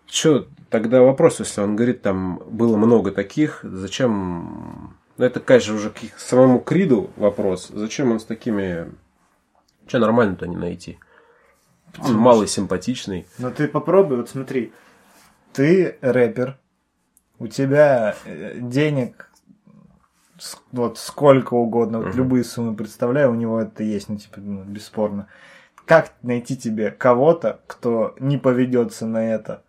Че, 0.06 0.46
тогда 0.70 1.02
вопрос, 1.02 1.40
если 1.40 1.62
он 1.62 1.76
говорит, 1.76 2.02
там 2.02 2.42
было 2.50 2.78
много 2.78 3.12
таких, 3.12 3.60
зачем... 3.64 4.96
Ну, 5.18 5.26
это, 5.26 5.40
конечно, 5.40 5.76
уже 5.76 5.90
к 5.90 5.98
самому 6.18 6.60
Криду 6.60 7.10
вопрос. 7.16 7.70
Зачем 7.74 8.12
он 8.12 8.20
с 8.20 8.24
такими... 8.24 8.88
Че 9.88 10.00
нормально-то 10.00 10.48
не 10.48 10.56
найти? 10.56 11.00
Он 12.00 12.16
малый, 12.16 12.48
симпатичный. 12.48 13.26
Но 13.40 13.50
ты 13.50 13.68
попробуй, 13.68 14.18
вот 14.18 14.30
смотри. 14.30 14.72
Ты 15.54 15.98
рэпер, 16.02 16.58
у 17.40 17.48
тебя 17.48 18.16
э, 18.26 18.60
денег 18.60 19.32
вот 20.72 20.98
сколько 20.98 21.54
угодно, 21.54 22.00
вот 22.00 22.16
любые 22.16 22.44
суммы 22.44 22.76
представляю, 22.76 23.32
у 23.32 23.36
него 23.36 23.62
это 23.62 23.84
есть, 23.84 24.10
ну, 24.10 24.18
типа, 24.18 24.40
ну, 24.40 24.64
бесспорно. 24.64 25.28
Как 25.86 26.12
найти 26.22 26.58
тебе 26.58 26.92
кого-то, 26.92 27.62
кто 27.68 28.16
не 28.20 28.38
поведется 28.38 29.06
на 29.06 29.34
это? 29.34 29.64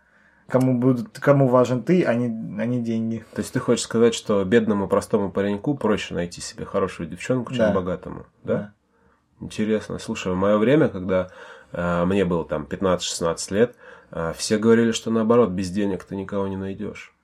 Кому, 0.48 0.78
будут, 0.78 1.18
кому 1.18 1.46
важен 1.46 1.82
ты, 1.82 2.04
а 2.04 2.14
не, 2.14 2.26
а 2.60 2.64
не 2.64 2.80
деньги. 2.80 3.25
То 3.34 3.40
есть 3.40 3.52
ты 3.52 3.60
хочешь 3.60 3.84
сказать, 3.84 4.14
что 4.14 4.42
бедному 4.44 4.88
простому 4.88 5.30
пареньку 5.30 5.75
проще 5.75 6.14
найти 6.14 6.40
себе 6.40 6.64
хорошую 6.64 7.08
девчонку, 7.08 7.52
чем 7.52 7.66
Да. 7.66 7.72
богатому, 7.75 8.26
да? 8.44 8.72
Интересно. 9.40 9.98
Слушай, 9.98 10.32
в 10.32 10.37
мое 10.37 10.56
время, 10.58 10.88
когда 10.88 11.28
э, 11.72 12.04
мне 12.06 12.25
было 12.25 12.44
там 12.44 12.66
15-16 12.68 13.54
лет, 13.54 13.76
э, 14.10 14.32
все 14.37 14.58
говорили, 14.58 14.92
что 14.92 15.10
наоборот, 15.10 15.50
без 15.50 15.70
денег 15.70 16.04
ты 16.04 16.16
никого 16.16 16.48
не 16.48 16.56
найдешь. 16.56 17.14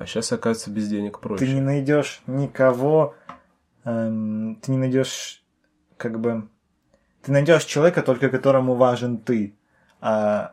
А 0.00 0.06
сейчас, 0.06 0.32
оказывается, 0.32 0.70
без 0.70 0.88
денег 0.88 1.18
проще. 1.18 1.44
Ты 1.44 1.52
не 1.52 1.60
найдешь 1.60 2.22
никого, 2.26 3.14
эм, 3.84 4.56
ты 4.62 4.70
не 4.70 4.78
найдешь, 4.78 5.42
как 5.96 6.20
бы, 6.20 6.48
ты 7.22 7.32
найдешь 7.32 7.64
человека, 7.64 8.02
только 8.02 8.28
которому 8.28 8.74
важен 8.74 9.18
ты, 9.18 9.56
а, 10.00 10.52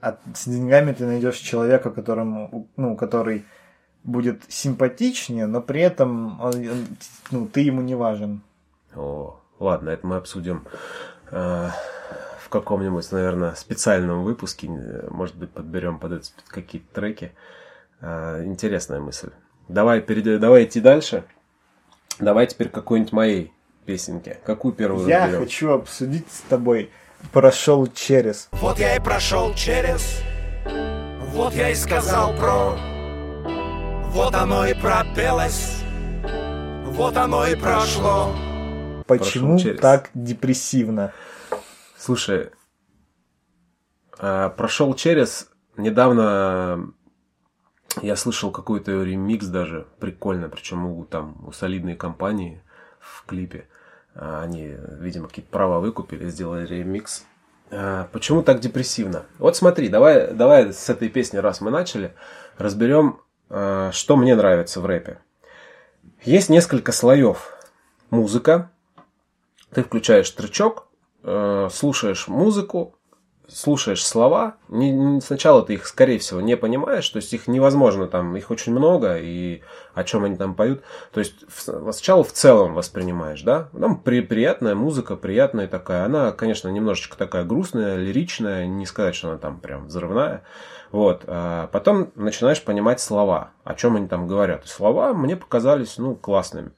а 0.00 0.18
с 0.34 0.46
деньгами 0.46 0.92
ты 0.92 1.06
найдешь 1.06 1.38
человека, 1.38 1.90
которому, 1.90 2.68
ну, 2.76 2.96
который 2.96 3.46
будет 4.04 4.42
симпатичнее, 4.48 5.46
но 5.46 5.60
при 5.62 5.80
этом 5.80 6.40
он- 6.40 6.68
он- 6.68 6.86
ну, 7.30 7.46
ты 7.48 7.60
ему 7.62 7.80
не 7.80 7.94
важен. 7.94 8.42
О, 8.94 9.40
ладно, 9.58 9.90
это 9.90 10.06
мы 10.06 10.16
обсудим 10.16 10.64
э, 11.32 11.70
в 12.40 12.48
каком-нибудь, 12.50 13.10
наверное, 13.10 13.54
специальном 13.54 14.22
выпуске. 14.22 14.68
Может 15.10 15.34
быть, 15.36 15.50
подберем 15.50 15.98
под 15.98 16.12
это 16.12 16.28
какие-то 16.46 16.94
треки. 16.94 17.32
Э, 18.00 18.42
интересная 18.44 19.00
мысль. 19.00 19.30
Давай, 19.68 20.00
перейдем, 20.00 20.38
давай 20.38 20.64
идти 20.64 20.80
дальше. 20.80 21.24
Давай 22.18 22.46
теперь 22.46 22.68
какой-нибудь 22.68 23.12
моей 23.12 23.52
песенки. 23.84 24.38
Какую 24.44 24.74
первую 24.74 25.06
Я 25.06 25.24
разберем? 25.24 25.40
хочу 25.42 25.70
обсудить 25.70 26.30
с 26.30 26.40
тобой 26.42 26.90
«Прошел 27.32 27.86
через». 27.86 28.48
Вот 28.52 28.78
я 28.78 28.96
и 28.96 29.00
прошел 29.00 29.54
через, 29.54 30.20
вот 31.32 31.54
я 31.54 31.70
и 31.70 31.74
сказал 31.74 32.34
про, 32.36 32.76
вот 34.10 34.34
оно 34.34 34.66
и 34.66 34.74
пропелось, 34.74 35.82
вот 36.84 37.16
оно 37.16 37.46
и 37.46 37.54
прошло. 37.56 38.34
Почему 39.06 39.58
через». 39.58 39.80
так 39.80 40.10
депрессивно? 40.14 41.12
Слушай, 41.96 42.50
а, 44.18 44.50
прошел 44.50 44.94
через. 44.94 45.48
Недавно 45.76 46.92
я 48.02 48.16
слышал 48.16 48.50
какой-то 48.50 49.02
ремикс 49.02 49.46
даже, 49.46 49.86
прикольно, 49.98 50.48
причем 50.48 50.86
у, 50.86 51.04
там, 51.04 51.36
у 51.46 51.52
солидной 51.52 51.94
компании 51.94 52.62
в 53.00 53.24
клипе. 53.26 53.68
А, 54.14 54.42
Они, 54.42 54.74
видимо, 55.00 55.28
какие-то 55.28 55.50
права 55.50 55.80
выкупили, 55.80 56.28
сделали 56.28 56.66
ремикс. 56.66 57.24
А, 57.70 58.08
Почему 58.12 58.42
так 58.42 58.60
депрессивно? 58.60 59.26
Вот 59.38 59.56
смотри, 59.56 59.88
давай, 59.88 60.32
давай 60.32 60.72
с 60.72 60.88
этой 60.88 61.08
песни, 61.08 61.38
раз 61.38 61.60
мы 61.60 61.70
начали, 61.70 62.14
разберем, 62.58 63.20
а, 63.48 63.90
что 63.92 64.16
мне 64.16 64.34
нравится 64.34 64.80
в 64.80 64.86
рэпе. 64.86 65.18
Есть 66.22 66.48
несколько 66.48 66.92
слоев. 66.92 67.52
Музыка, 68.10 68.70
ты 69.72 69.82
включаешь 69.82 70.30
тречок, 70.30 70.86
э, 71.22 71.68
слушаешь 71.72 72.28
музыку, 72.28 72.94
слушаешь 73.48 74.04
слова. 74.04 74.56
Не- 74.68 75.20
сначала 75.20 75.62
ты 75.62 75.74
их, 75.74 75.86
скорее 75.86 76.18
всего, 76.18 76.40
не 76.40 76.56
понимаешь, 76.56 77.08
то 77.08 77.18
есть 77.18 77.32
их 77.32 77.46
невозможно, 77.48 78.06
там 78.06 78.36
их 78.36 78.50
очень 78.50 78.72
много, 78.72 79.16
и 79.18 79.62
о 79.94 80.04
чем 80.04 80.24
они 80.24 80.36
там 80.36 80.54
поют. 80.54 80.82
То 81.12 81.20
есть 81.20 81.44
в- 81.48 81.92
сначала 81.92 82.24
в 82.24 82.32
целом 82.32 82.74
воспринимаешь, 82.74 83.42
да? 83.42 83.68
Там 83.78 84.00
при, 84.00 84.20
приятная 84.20 84.74
музыка, 84.74 85.16
приятная 85.16 85.68
такая. 85.68 86.04
Она, 86.04 86.32
конечно, 86.32 86.68
немножечко 86.68 87.16
такая 87.16 87.44
грустная, 87.44 87.96
лиричная, 87.96 88.66
не 88.66 88.86
сказать, 88.86 89.14
что 89.14 89.28
она 89.30 89.38
там 89.38 89.60
прям 89.60 89.86
взрывная. 89.86 90.42
Вот. 90.92 91.24
А 91.26 91.68
потом 91.68 92.12
начинаешь 92.14 92.62
понимать 92.62 93.00
слова, 93.00 93.50
о 93.64 93.74
чем 93.74 93.96
они 93.96 94.08
там 94.08 94.26
говорят. 94.26 94.66
Слова 94.66 95.12
мне 95.14 95.36
показались, 95.36 95.98
ну, 95.98 96.14
классными. 96.14 96.70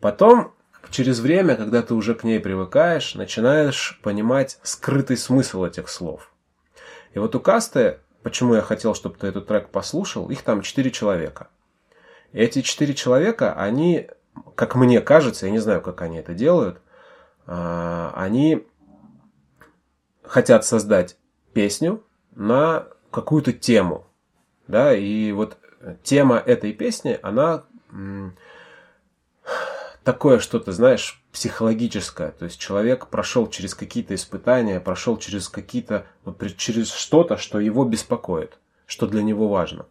Потом, 0.00 0.52
через 0.90 1.20
время, 1.20 1.56
когда 1.56 1.82
ты 1.82 1.94
уже 1.94 2.14
к 2.14 2.24
ней 2.24 2.40
привыкаешь, 2.40 3.14
начинаешь 3.14 3.98
понимать 4.02 4.58
скрытый 4.62 5.16
смысл 5.16 5.64
этих 5.64 5.88
слов. 5.88 6.32
И 7.14 7.18
вот 7.18 7.34
у 7.34 7.40
Касты, 7.40 7.98
почему 8.22 8.54
я 8.54 8.62
хотел, 8.62 8.94
чтобы 8.94 9.16
ты 9.16 9.26
этот 9.26 9.46
трек 9.46 9.68
послушал, 9.68 10.30
их 10.30 10.42
там 10.42 10.62
четыре 10.62 10.90
человека. 10.90 11.48
И 12.32 12.38
эти 12.38 12.62
четыре 12.62 12.94
человека, 12.94 13.52
они, 13.54 14.08
как 14.54 14.74
мне 14.74 15.00
кажется, 15.00 15.46
я 15.46 15.52
не 15.52 15.58
знаю, 15.58 15.82
как 15.82 16.00
они 16.02 16.18
это 16.18 16.34
делают, 16.34 16.80
а, 17.46 18.12
они 18.16 18.66
хотят 20.22 20.64
создать 20.64 21.16
песню 21.52 22.02
на 22.34 22.86
какую-то 23.10 23.52
тему. 23.52 24.06
Да, 24.68 24.94
и 24.94 25.32
вот 25.32 25.58
тема 26.02 26.36
этой 26.38 26.72
песни, 26.72 27.18
она 27.22 27.64
такое 30.04 30.38
что-то, 30.38 30.72
знаешь, 30.72 31.22
психологическое. 31.32 32.32
То 32.32 32.46
есть 32.46 32.58
человек 32.58 33.08
прошел 33.08 33.48
через 33.48 33.74
какие-то 33.74 34.14
испытания, 34.14 34.80
прошел 34.80 35.16
через 35.16 35.48
какие-то, 35.48 36.06
при- 36.38 36.56
через 36.56 36.92
что-то, 36.92 37.36
что 37.36 37.60
его 37.60 37.84
беспокоит, 37.84 38.58
что 38.86 39.06
для 39.06 39.22
него 39.22 39.48
важно. 39.48 39.86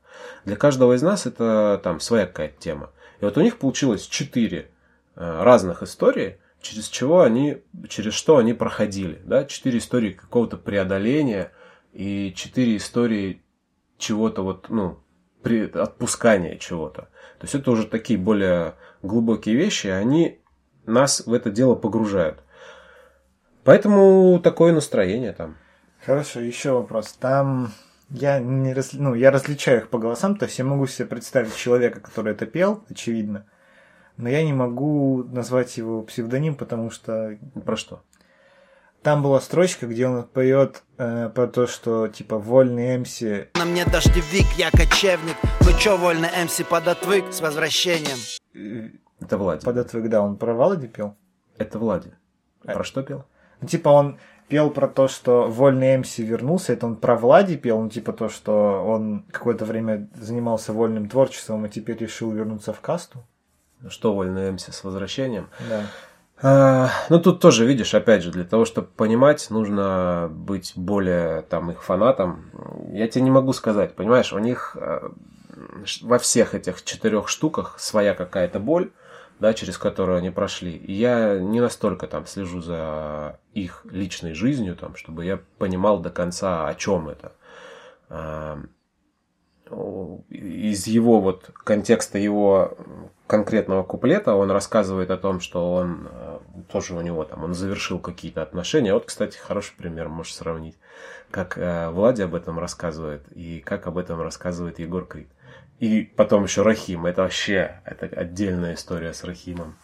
Для 0.46 0.56
каждого 0.56 0.94
из 0.94 1.02
нас 1.02 1.26
это 1.26 1.80
там 1.84 2.00
своя 2.00 2.26
какая-то 2.26 2.60
тема. 2.60 2.92
И 3.20 3.26
вот 3.26 3.38
у 3.38 3.42
них 3.42 3.58
получилось 3.58 4.08
четыре 4.08 4.72
э, 5.16 5.44
разных 5.44 5.84
истории, 5.84 6.40
через 6.62 6.88
чего 6.88 7.22
они, 7.22 7.64
через 7.90 8.14
что 8.14 8.38
они 8.38 8.54
проходили, 8.54 9.22
да, 9.26 9.46
четыре 9.46 9.80
истории 9.80 10.12
какого-то 10.12 10.58
преодоления 10.58 11.52
и 11.94 12.34
четыре 12.36 12.78
истории 12.78 13.42
чего-то 13.98 14.44
вот, 14.44 14.70
ну, 14.70 15.00
при, 15.42 15.66
отпускания 15.66 16.58
чего-то. 16.58 17.10
То 17.42 17.46
есть 17.46 17.56
это 17.56 17.72
уже 17.72 17.88
такие 17.88 18.20
более 18.20 18.76
глубокие 19.02 19.56
вещи, 19.56 19.88
и 19.88 19.90
они 19.90 20.42
нас 20.86 21.26
в 21.26 21.34
это 21.34 21.50
дело 21.50 21.74
погружают. 21.74 22.44
Поэтому 23.64 24.40
такое 24.44 24.74
настроение 24.74 25.34
там. 25.34 25.58
Хорошо, 26.06 26.40
еще 26.40 26.74
вопрос. 26.74 27.14
Там 27.14 27.74
я 28.12 28.38
не 28.38 28.74
раз... 28.74 28.94
ну, 28.94 29.16
я 29.16 29.32
различаю 29.32 29.80
их 29.80 29.90
по 29.90 29.98
голосам, 29.98 30.36
то 30.36 30.46
есть 30.46 30.60
я 30.60 30.66
могу 30.66 30.86
себе 30.86 31.08
представить 31.08 31.56
человека, 31.56 32.00
который 32.00 32.34
это 32.34 32.46
пел, 32.46 32.84
очевидно, 32.92 33.48
но 34.18 34.30
я 34.30 34.44
не 34.44 34.54
могу 34.54 35.24
назвать 35.24 35.78
его 35.78 36.04
псевдоним, 36.04 36.54
потому 36.54 36.92
что 36.92 37.40
Про 37.66 37.76
что? 37.76 38.04
Там 39.04 39.24
была 39.24 39.40
строчка, 39.42 39.88
где 39.88 40.08
он 40.08 40.24
поет 40.24 40.84
э, 40.98 41.30
про 41.34 41.48
то, 41.48 41.68
что 41.68 42.08
типа 42.08 42.38
вольный 42.38 42.98
МС 42.98 43.22
На 43.56 43.66
мне 43.66 43.86
дождевик, 43.86 44.48
я 44.58 44.70
кочевник 44.72 45.36
Ну 45.62 45.78
чё, 45.80 45.98
вольный 45.98 46.30
МС 46.46 46.62
подотвык 46.70 47.26
с 47.32 47.42
возвращением 47.42 48.18
Это 49.20 49.38
Влади. 49.38 49.66
подотвык, 49.66 50.08
да, 50.10 50.22
он 50.22 50.38
про 50.38 50.54
Валади 50.54 50.88
пел. 50.88 51.16
Это 51.58 51.80
Влади. 51.80 52.14
А- 52.66 52.74
Про 52.74 52.84
что 52.84 53.02
пел? 53.04 53.26
Ну, 53.60 53.68
типа 53.68 53.90
он 53.90 54.20
пел 54.48 54.70
про 54.70 54.88
то, 54.88 55.08
что 55.08 55.48
вольный 55.48 55.98
МС 55.98 56.18
вернулся, 56.18 56.74
это 56.74 56.86
он 56.86 56.96
про 56.96 57.16
Влади 57.16 57.56
пел, 57.58 57.80
ну, 57.82 57.90
типа 57.90 58.14
то, 58.14 58.30
что 58.30 58.84
он 58.86 59.26
какое-то 59.32 59.66
время 59.66 60.10
занимался 60.16 60.74
вольным 60.74 61.08
творчеством 61.10 61.66
и 61.66 61.70
теперь 61.70 61.98
решил 61.98 62.32
вернуться 62.32 62.74
в 62.74 62.82
касту. 62.82 63.24
Что 63.90 64.14
вольный 64.14 64.52
МС 64.52 64.66
с 64.68 64.84
возвращением? 64.84 65.50
Да. 65.70 65.86
А, 66.44 66.90
ну, 67.10 67.20
тут 67.20 67.40
тоже, 67.40 67.66
видишь, 67.66 67.94
опять 67.94 68.24
же, 68.24 68.32
для 68.32 68.44
того, 68.44 68.66
чтобы 68.66 68.88
понимать, 68.88 69.50
нужно 69.52 70.28
быть 70.32 70.74
более 70.76 71.44
там 71.44 71.70
их 71.70 71.84
фанатом. 71.84 72.50
Я 72.92 73.08
тебе 73.08 73.24
не 73.24 73.32
могу 73.32 73.54
сказать, 73.54 73.96
понимаешь, 73.96 74.34
у 74.34 74.40
них 74.40 74.76
э, 74.80 75.10
во 76.02 76.18
всех 76.18 76.56
этих 76.56 76.84
четырех 76.84 77.28
штуках 77.28 77.80
своя 77.80 78.16
какая-то 78.16 78.60
боль, 78.60 78.92
да, 79.40 79.54
через 79.54 79.78
которую 79.78 80.18
они 80.18 80.32
прошли. 80.32 80.72
И 80.72 80.94
я 80.94 81.38
не 81.38 81.60
настолько 81.60 82.08
там 82.08 82.26
слежу 82.26 82.60
за 82.60 83.40
их 83.54 83.86
личной 83.92 84.34
жизнью, 84.34 84.76
там, 84.76 84.96
чтобы 84.96 85.26
я 85.26 85.40
понимал 85.60 86.00
до 86.00 86.10
конца, 86.10 86.68
о 86.68 86.74
чем 86.74 87.10
это. 87.10 87.34
Из 90.30 90.88
его 90.88 91.22
вот 91.22 91.50
контекста 91.64 92.18
его 92.18 92.78
конкретного 93.28 93.84
куплета 93.84 94.36
он 94.36 94.52
рассказывает 94.52 95.10
о 95.10 95.18
том, 95.18 95.40
что 95.40 95.74
он 95.74 96.10
э, 96.12 96.40
тоже 96.70 96.94
у 96.96 97.02
него 97.02 97.24
там, 97.24 97.46
он 97.46 97.54
завершил 97.54 98.00
какие-то 98.00 98.42
отношения. 98.42 98.94
Вот, 98.94 99.06
кстати, 99.06 99.38
хороший 99.38 99.74
пример, 99.78 100.10
можешь 100.10 100.36
сравнить, 100.36 100.78
как 101.30 101.58
э, 101.58 101.90
Влади 101.92 102.24
об 102.24 102.36
этом 102.36 102.60
рассказывает 102.60 103.24
и 103.34 103.60
как 103.60 103.88
об 103.88 103.98
этом 103.98 104.22
рассказывает 104.22 104.80
Егор 104.80 105.06
Крид. 105.06 105.30
И 105.80 106.04
потом 106.16 106.44
еще 106.44 106.62
Рахим. 106.62 107.06
Это 107.06 107.22
вообще 107.24 107.82
это 107.86 108.06
отдельная 108.06 108.74
история 108.74 109.14
с 109.14 109.24
Рахимом. 109.24 109.76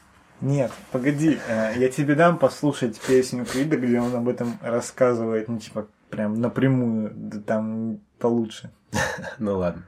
Нет, 0.42 0.72
погоди, 0.92 1.40
э, 1.48 1.74
я 1.78 1.90
тебе 1.90 2.16
дам 2.16 2.38
послушать 2.38 3.00
песню 3.00 3.46
Крида, 3.46 3.78
где 3.78 4.00
он 4.00 4.14
об 4.14 4.28
этом 4.28 4.60
рассказывает, 4.62 5.48
ну, 5.48 5.58
типа, 5.58 5.88
прям 6.10 6.40
напрямую, 6.40 7.12
да 7.16 7.40
там 7.40 8.02
получше. 8.20 8.72
Ну 9.40 9.58
ладно. 9.58 9.84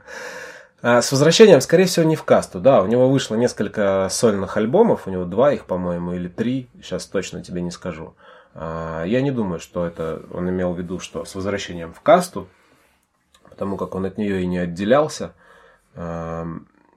А 0.82 1.02
с 1.02 1.12
возвращением, 1.12 1.60
скорее 1.60 1.84
всего, 1.84 2.06
не 2.06 2.16
в 2.16 2.24
касту. 2.24 2.58
Да, 2.58 2.82
у 2.82 2.86
него 2.86 3.10
вышло 3.10 3.34
несколько 3.34 4.08
сольных 4.10 4.56
альбомов, 4.56 5.06
у 5.06 5.10
него 5.10 5.24
два 5.24 5.52
их, 5.52 5.66
по-моему, 5.66 6.14
или 6.14 6.28
три, 6.28 6.68
сейчас 6.82 7.04
точно 7.06 7.42
тебе 7.42 7.60
не 7.60 7.70
скажу. 7.70 8.14
А, 8.54 9.04
я 9.04 9.20
не 9.20 9.30
думаю, 9.30 9.60
что 9.60 9.86
это 9.86 10.22
он 10.32 10.48
имел 10.48 10.72
в 10.72 10.78
виду, 10.78 10.98
что 10.98 11.24
с 11.24 11.34
возвращением 11.34 11.92
в 11.92 12.00
касту, 12.00 12.48
потому 13.48 13.76
как 13.76 13.94
он 13.94 14.06
от 14.06 14.16
нее 14.16 14.42
и 14.42 14.46
не 14.46 14.58
отделялся. 14.58 15.34
А, 15.94 16.46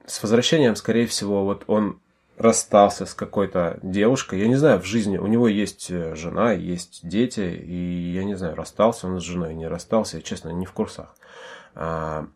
с 0.06 0.22
возвращением, 0.22 0.76
скорее 0.76 1.06
всего, 1.06 1.44
вот 1.44 1.64
он 1.66 2.00
расстался 2.36 3.06
с 3.06 3.14
какой-то 3.14 3.78
девушкой. 3.82 4.40
Я 4.40 4.48
не 4.48 4.56
знаю, 4.56 4.80
в 4.80 4.84
жизни 4.84 5.18
у 5.18 5.26
него 5.26 5.46
есть 5.46 5.90
э, 5.90 6.14
жена, 6.16 6.52
есть 6.52 7.06
дети, 7.06 7.40
и 7.40 8.12
я 8.12 8.24
не 8.24 8.34
знаю, 8.34 8.56
расстался 8.56 9.06
он 9.06 9.20
с 9.20 9.22
женой, 9.22 9.54
не 9.54 9.68
расстался, 9.68 10.16
я, 10.16 10.22
честно, 10.22 10.48
не 10.48 10.66
в 10.66 10.72
курсах. 10.72 11.14
А, 11.74 12.26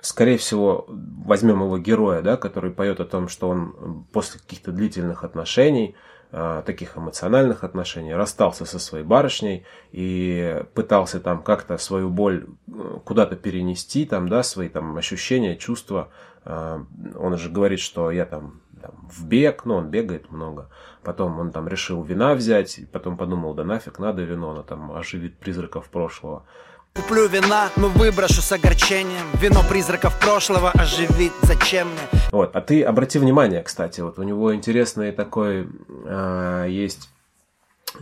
скорее 0.00 0.38
всего, 0.38 0.86
возьмем 0.88 1.62
его 1.62 1.78
героя, 1.78 2.22
да, 2.22 2.36
который 2.36 2.70
поет 2.70 3.00
о 3.00 3.04
том, 3.04 3.28
что 3.28 3.48
он 3.48 4.06
после 4.12 4.40
каких-то 4.40 4.72
длительных 4.72 5.24
отношений, 5.24 5.94
а, 6.32 6.62
таких 6.62 6.96
эмоциональных 6.96 7.64
отношений, 7.64 8.14
расстался 8.14 8.64
со 8.66 8.78
своей 8.78 9.04
барышней 9.04 9.64
и 9.92 10.64
пытался 10.74 11.20
там 11.20 11.42
как-то 11.42 11.78
свою 11.78 12.10
боль 12.10 12.46
э, 12.66 12.98
куда-то 13.04 13.36
перенести, 13.36 14.04
там, 14.04 14.28
да, 14.28 14.42
свои 14.42 14.68
там 14.68 14.96
ощущения, 14.96 15.56
чувства. 15.56 16.08
А, 16.44 16.84
он 17.16 17.36
же 17.38 17.50
говорит, 17.50 17.78
что 17.78 18.10
я 18.10 18.26
там 18.26 18.62
в 19.08 19.26
бег, 19.26 19.64
ну, 19.64 19.76
он 19.76 19.90
бегает 19.90 20.30
много. 20.30 20.70
Потом 21.02 21.38
он 21.38 21.52
там 21.52 21.68
решил 21.68 22.02
вина 22.02 22.34
взять, 22.34 22.80
потом 22.92 23.16
подумал, 23.16 23.54
да 23.54 23.64
нафиг, 23.64 23.98
надо 23.98 24.22
вино, 24.22 24.50
оно 24.50 24.62
там 24.62 24.92
оживит 24.92 25.38
призраков 25.38 25.88
прошлого. 25.88 26.44
Куплю 26.94 27.26
вина, 27.26 27.70
но 27.76 27.88
выброшу 27.88 28.40
с 28.40 28.52
огорчением 28.52 29.26
Вино 29.40 29.62
призраков 29.68 30.18
прошлого 30.20 30.70
оживит, 30.70 31.32
зачем 31.42 31.88
мне? 31.88 32.20
Вот, 32.30 32.54
а 32.54 32.60
ты 32.60 32.84
обрати 32.84 33.18
внимание, 33.18 33.62
кстати, 33.62 34.00
вот 34.00 34.20
у 34.20 34.22
него 34.22 34.54
интересный 34.54 35.10
такой, 35.10 35.68
э, 36.04 36.66
есть 36.68 37.10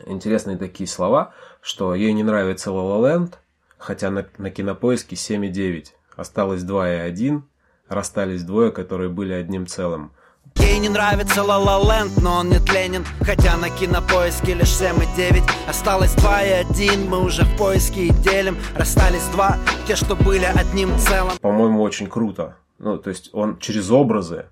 интересные 0.04 0.58
такие 0.58 0.86
слова, 0.86 1.32
что 1.62 1.94
ей 1.94 2.12
не 2.12 2.22
нравится 2.22 2.68
La 2.68 2.82
La 2.82 3.00
Land, 3.00 3.34
хотя 3.78 4.10
на, 4.10 4.26
на 4.36 4.50
кинопоиске 4.50 5.16
7,9. 5.16 5.86
Осталось 6.16 6.62
2,1, 6.62 7.40
расстались 7.88 8.42
двое, 8.42 8.72
которые 8.72 9.08
были 9.08 9.32
одним 9.32 9.66
целым. 9.66 10.12
Ей 10.56 10.78
не 10.78 10.88
нравится 10.88 11.42
Ла 11.42 11.58
Ла 11.58 11.78
Ленд, 11.78 12.16
но 12.22 12.38
он 12.38 12.48
не 12.50 12.58
тленен 12.58 13.04
Хотя 13.20 13.56
на 13.56 13.70
кинопоиске 13.70 14.54
лишь 14.54 14.70
7 14.70 14.96
и 15.02 15.16
9 15.16 15.42
Осталось 15.68 16.14
2 16.14 16.42
и 16.42 16.50
1, 16.50 17.08
мы 17.08 17.24
уже 17.24 17.44
в 17.44 17.56
поиске 17.56 18.06
и 18.06 18.10
делим. 18.10 18.56
Расстались 18.74 19.26
два, 19.28 19.56
те, 19.86 19.96
что 19.96 20.16
были 20.16 20.44
одним 20.44 20.96
целым. 20.98 21.38
По-моему, 21.40 21.82
очень 21.82 22.06
круто. 22.06 22.56
Ну, 22.78 22.98
то 22.98 23.10
есть 23.10 23.30
он 23.32 23.58
через 23.58 23.90
образы 23.90 24.46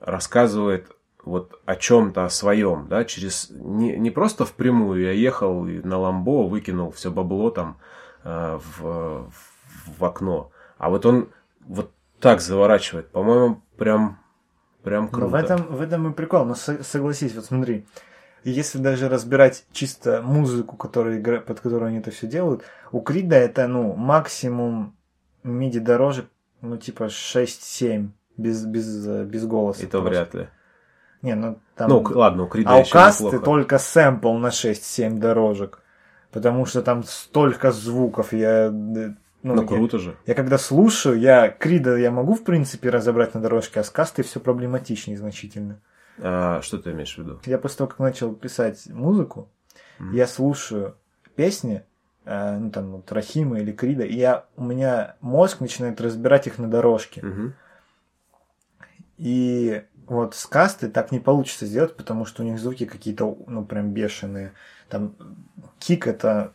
рассказывает 0.00 0.86
вот 1.24 1.60
о 1.64 1.76
чем-то 1.76 2.24
о 2.24 2.30
своем, 2.30 2.86
да, 2.88 3.04
через 3.04 3.48
не, 3.50 3.96
не 3.96 4.10
просто 4.10 4.44
впрямую 4.44 5.02
я 5.02 5.12
ехал 5.12 5.62
на 5.64 5.98
ламбо, 5.98 6.48
выкинул 6.48 6.90
все 6.90 7.10
бабло 7.10 7.50
там 7.50 7.78
э, 8.24 8.58
в, 8.78 9.30
в 9.98 10.04
окно, 10.04 10.50
а 10.78 10.90
вот 10.90 11.06
он 11.06 11.28
вот 11.60 11.92
так 12.20 12.40
заворачивает, 12.40 13.10
по-моему, 13.10 13.62
прям 13.76 14.18
Прям 14.82 15.08
круто. 15.08 15.26
Ну, 15.26 15.30
в 15.30 15.34
этом, 15.34 15.76
в 15.76 15.80
этом 15.80 16.10
и 16.10 16.14
прикол. 16.14 16.44
Но 16.44 16.54
согласись, 16.54 17.34
вот 17.34 17.44
смотри, 17.44 17.86
если 18.44 18.78
даже 18.78 19.08
разбирать 19.08 19.64
чисто 19.72 20.22
музыку, 20.22 20.76
которую, 20.76 21.22
под 21.42 21.60
которую 21.60 21.88
они 21.88 21.98
это 21.98 22.10
все 22.10 22.26
делают, 22.26 22.62
у 22.90 23.00
Крида 23.00 23.36
это, 23.36 23.68
ну, 23.68 23.94
максимум 23.94 24.96
миди 25.44 25.78
дорожек, 25.78 26.26
ну, 26.60 26.76
типа 26.76 27.04
6-7, 27.04 28.08
без, 28.36 28.64
без, 28.64 29.06
без 29.06 29.46
голоса. 29.46 29.84
И 29.84 29.86
то 29.86 30.00
вряд 30.00 30.34
ли. 30.34 30.48
Не, 31.22 31.36
ну 31.36 31.60
там... 31.76 31.88
Ну, 31.88 32.02
ладно, 32.02 32.44
у 32.44 32.48
Крида 32.48 32.70
А 32.70 32.78
у 32.78 32.84
Касты 32.84 33.38
только 33.38 33.78
сэмпл 33.78 34.32
на 34.34 34.48
6-7 34.48 35.18
дорожек. 35.18 35.78
Потому 36.32 36.66
что 36.66 36.82
там 36.82 37.04
столько 37.04 37.70
звуков, 37.72 38.32
я 38.32 38.72
ну, 39.42 39.54
ну 39.54 39.66
круто 39.66 39.98
же. 39.98 40.16
Я 40.26 40.34
когда 40.34 40.58
слушаю, 40.58 41.18
я 41.18 41.48
Крида 41.48 41.96
я 41.96 42.10
могу, 42.10 42.34
в 42.34 42.44
принципе, 42.44 42.90
разобрать 42.90 43.34
на 43.34 43.40
дорожке, 43.40 43.80
а 43.80 43.84
с 43.84 43.90
кастой 43.90 44.24
все 44.24 44.40
проблематичнее 44.40 45.18
значительно. 45.18 45.80
А, 46.18 46.60
что 46.62 46.78
ты 46.78 46.92
имеешь 46.92 47.14
в 47.14 47.18
виду? 47.18 47.40
Я 47.44 47.58
после 47.58 47.78
того, 47.78 47.88
как 47.88 47.98
начал 47.98 48.34
писать 48.34 48.86
музыку, 48.88 49.50
mm-hmm. 49.98 50.14
я 50.14 50.26
слушаю 50.26 50.96
песни, 51.34 51.82
э, 52.24 52.58
ну 52.58 52.70
там 52.70 52.92
вот 52.92 53.10
Рахима 53.10 53.58
или 53.58 53.72
Крида, 53.72 54.04
и 54.04 54.14
я, 54.14 54.44
у 54.56 54.64
меня 54.64 55.16
мозг 55.20 55.60
начинает 55.60 56.00
разбирать 56.00 56.46
их 56.46 56.58
на 56.58 56.68
дорожке. 56.68 57.20
Mm-hmm. 57.20 57.52
И 59.18 59.82
вот 60.06 60.34
с 60.34 60.46
касты 60.46 60.88
так 60.88 61.10
не 61.10 61.20
получится 61.20 61.66
сделать, 61.66 61.96
потому 61.96 62.26
что 62.26 62.42
у 62.42 62.46
них 62.46 62.58
звуки 62.58 62.86
какие-то, 62.86 63.38
ну, 63.46 63.64
прям 63.64 63.90
бешеные. 63.90 64.52
Там 64.88 65.16
кик 65.78 66.06
это 66.06 66.54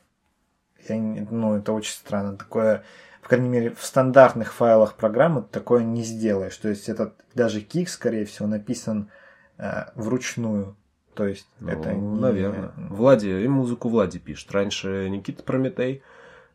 я, 0.93 1.28
ну, 1.30 1.56
это 1.56 1.73
очень 1.73 1.93
странно. 1.93 2.38
Такое, 2.38 2.84
по 3.21 3.30
крайней 3.30 3.50
мере, 3.50 3.69
в 3.71 3.84
стандартных 3.84 4.54
файлах 4.54 4.95
программы 4.95 5.43
такое 5.43 5.84
не 5.84 6.04
сделаешь. 6.04 6.58
То 6.58 6.69
есть 6.69 6.89
этот 6.89 7.15
даже 7.34 7.62
кик, 7.62 7.89
скорее 7.89 8.26
всего, 8.26 8.47
написан 8.47 9.10
э, 9.58 9.86
вручную. 9.95 10.76
То 11.13 11.26
есть 11.26 11.47
ну, 11.60 11.69
это 11.69 11.93
не... 11.93 12.19
наверное. 12.19 12.71
Влади, 12.78 13.28
и 13.28 13.47
музыку 13.47 13.89
Влади 13.89 14.19
пишет. 14.19 14.52
Раньше 14.52 15.10
Никита 15.10 15.43
Прометей 15.43 16.04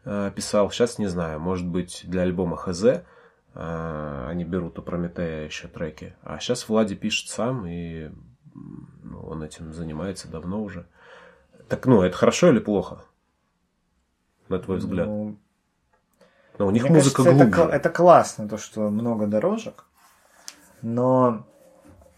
э, 0.05 0.31
писал, 0.35 0.71
сейчас 0.71 0.99
не 0.99 1.09
знаю, 1.09 1.40
может 1.40 1.66
быть 1.66 2.03
для 2.05 2.23
альбома 2.23 2.57
ХЗ 2.57 2.85
э, 3.55 4.27
они 4.29 4.45
берут 4.45 4.79
у 4.79 4.83
Прометея 4.83 5.45
еще 5.47 5.68
треки. 5.68 6.14
А 6.23 6.38
сейчас 6.38 6.68
Влади 6.68 6.95
пишет 6.95 7.29
сам, 7.29 7.66
и 7.66 8.11
ну, 9.03 9.21
он 9.21 9.42
этим 9.42 9.73
занимается 9.73 10.29
давно 10.29 10.62
уже. 10.62 10.87
Так, 11.68 11.87
ну, 11.87 12.03
это 12.03 12.16
хорошо 12.16 12.51
или 12.51 12.59
плохо? 12.59 13.05
На 14.52 14.58
твой 14.58 14.78
взгляд? 14.78 15.06
Ну, 15.06 15.36
но 16.58 16.66
у 16.66 16.70
них 16.70 16.84
мне 16.84 16.92
музыка 16.92 17.24
кажется, 17.24 17.44
глубже. 17.44 17.62
Это, 17.62 17.74
это 17.74 17.90
классно, 17.90 18.48
то, 18.48 18.58
что 18.58 18.88
много 18.90 19.26
дорожек, 19.26 19.86
но 20.82 21.46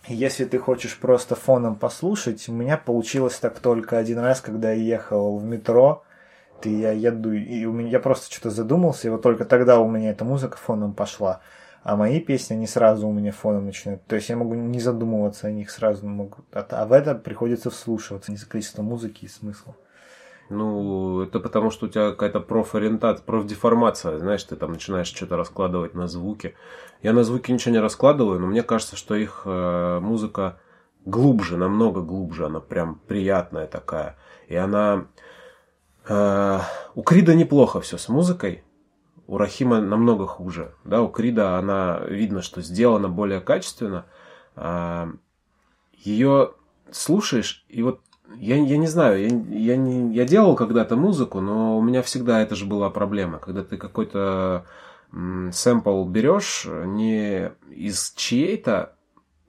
если 0.06 0.44
ты 0.44 0.58
хочешь 0.58 0.98
просто 0.98 1.34
фоном 1.34 1.76
послушать, 1.76 2.48
у 2.48 2.52
меня 2.52 2.76
получилось 2.76 3.38
так 3.38 3.58
только 3.60 3.96
один 3.96 4.18
раз, 4.18 4.40
когда 4.40 4.72
я 4.72 4.96
ехал 4.96 5.38
в 5.38 5.44
метро, 5.44 6.02
ты, 6.60 6.70
я 6.78 6.92
еду, 6.92 7.32
и 7.32 7.64
у 7.64 7.72
меня, 7.72 7.90
я 7.90 8.00
просто 8.00 8.32
что-то 8.32 8.50
задумался, 8.50 9.08
и 9.08 9.10
вот 9.10 9.22
только 9.22 9.44
тогда 9.44 9.78
у 9.78 9.88
меня 9.88 10.10
эта 10.10 10.24
музыка 10.24 10.56
фоном 10.56 10.94
пошла. 10.94 11.40
А 11.82 11.96
мои 11.96 12.18
песни, 12.18 12.54
они 12.54 12.66
сразу 12.66 13.06
у 13.06 13.12
меня 13.12 13.30
фоном 13.30 13.66
начинают. 13.66 14.04
То 14.06 14.16
есть 14.16 14.30
я 14.30 14.36
могу 14.36 14.54
не 14.54 14.80
задумываться 14.80 15.48
о 15.48 15.50
них 15.50 15.70
сразу. 15.70 16.06
Могу, 16.06 16.36
а, 16.50 16.66
а 16.70 16.86
в 16.86 16.92
это 16.92 17.14
приходится 17.14 17.68
вслушиваться 17.68 18.32
из-за 18.32 18.46
количества 18.46 18.80
музыки 18.80 19.26
и 19.26 19.28
смысла. 19.28 19.76
Ну, 20.50 21.22
это 21.22 21.40
потому, 21.40 21.70
что 21.70 21.86
у 21.86 21.88
тебя 21.88 22.10
какая-то 22.10 22.40
профориентация, 22.40 23.24
профдеформация, 23.24 24.18
знаешь, 24.18 24.44
ты 24.44 24.56
там 24.56 24.72
начинаешь 24.72 25.06
что-то 25.06 25.36
раскладывать 25.36 25.94
на 25.94 26.06
звуки. 26.06 26.54
Я 27.02 27.12
на 27.12 27.24
звуки 27.24 27.50
ничего 27.50 27.72
не 27.72 27.80
раскладываю, 27.80 28.38
но 28.38 28.46
мне 28.46 28.62
кажется, 28.62 28.96
что 28.96 29.14
их 29.14 29.42
э, 29.44 30.00
музыка 30.00 30.60
глубже, 31.06 31.56
намного 31.56 32.02
глубже, 32.02 32.46
она 32.46 32.60
прям 32.60 33.00
приятная 33.06 33.66
такая. 33.66 34.16
И 34.48 34.56
она... 34.56 35.06
Э, 36.06 36.60
у 36.94 37.02
Крида 37.02 37.34
неплохо 37.34 37.80
все 37.80 37.96
с 37.96 38.08
музыкой, 38.10 38.64
у 39.26 39.38
Рахима 39.38 39.80
намного 39.80 40.26
хуже. 40.26 40.74
Да, 40.84 41.00
у 41.00 41.08
Крида 41.08 41.56
она 41.56 42.00
видно, 42.06 42.42
что 42.42 42.60
сделана 42.60 43.08
более 43.08 43.40
качественно. 43.40 44.04
Э, 44.56 45.10
ее 45.94 46.52
слушаешь, 46.90 47.64
и 47.68 47.82
вот 47.82 48.00
я, 48.36 48.56
я 48.56 48.76
не 48.76 48.86
знаю, 48.86 49.20
я, 49.20 49.28
я, 49.58 49.76
не, 49.76 50.14
я 50.14 50.24
делал 50.24 50.54
когда-то 50.56 50.96
музыку, 50.96 51.40
но 51.40 51.78
у 51.78 51.82
меня 51.82 52.02
всегда 52.02 52.40
это 52.40 52.54
же 52.54 52.66
была 52.66 52.90
проблема. 52.90 53.38
Когда 53.38 53.62
ты 53.62 53.76
какой-то 53.76 54.66
сэмпл 55.12 56.04
берешь, 56.04 56.66
не 56.66 57.52
из 57.70 58.12
чьей-то 58.16 58.96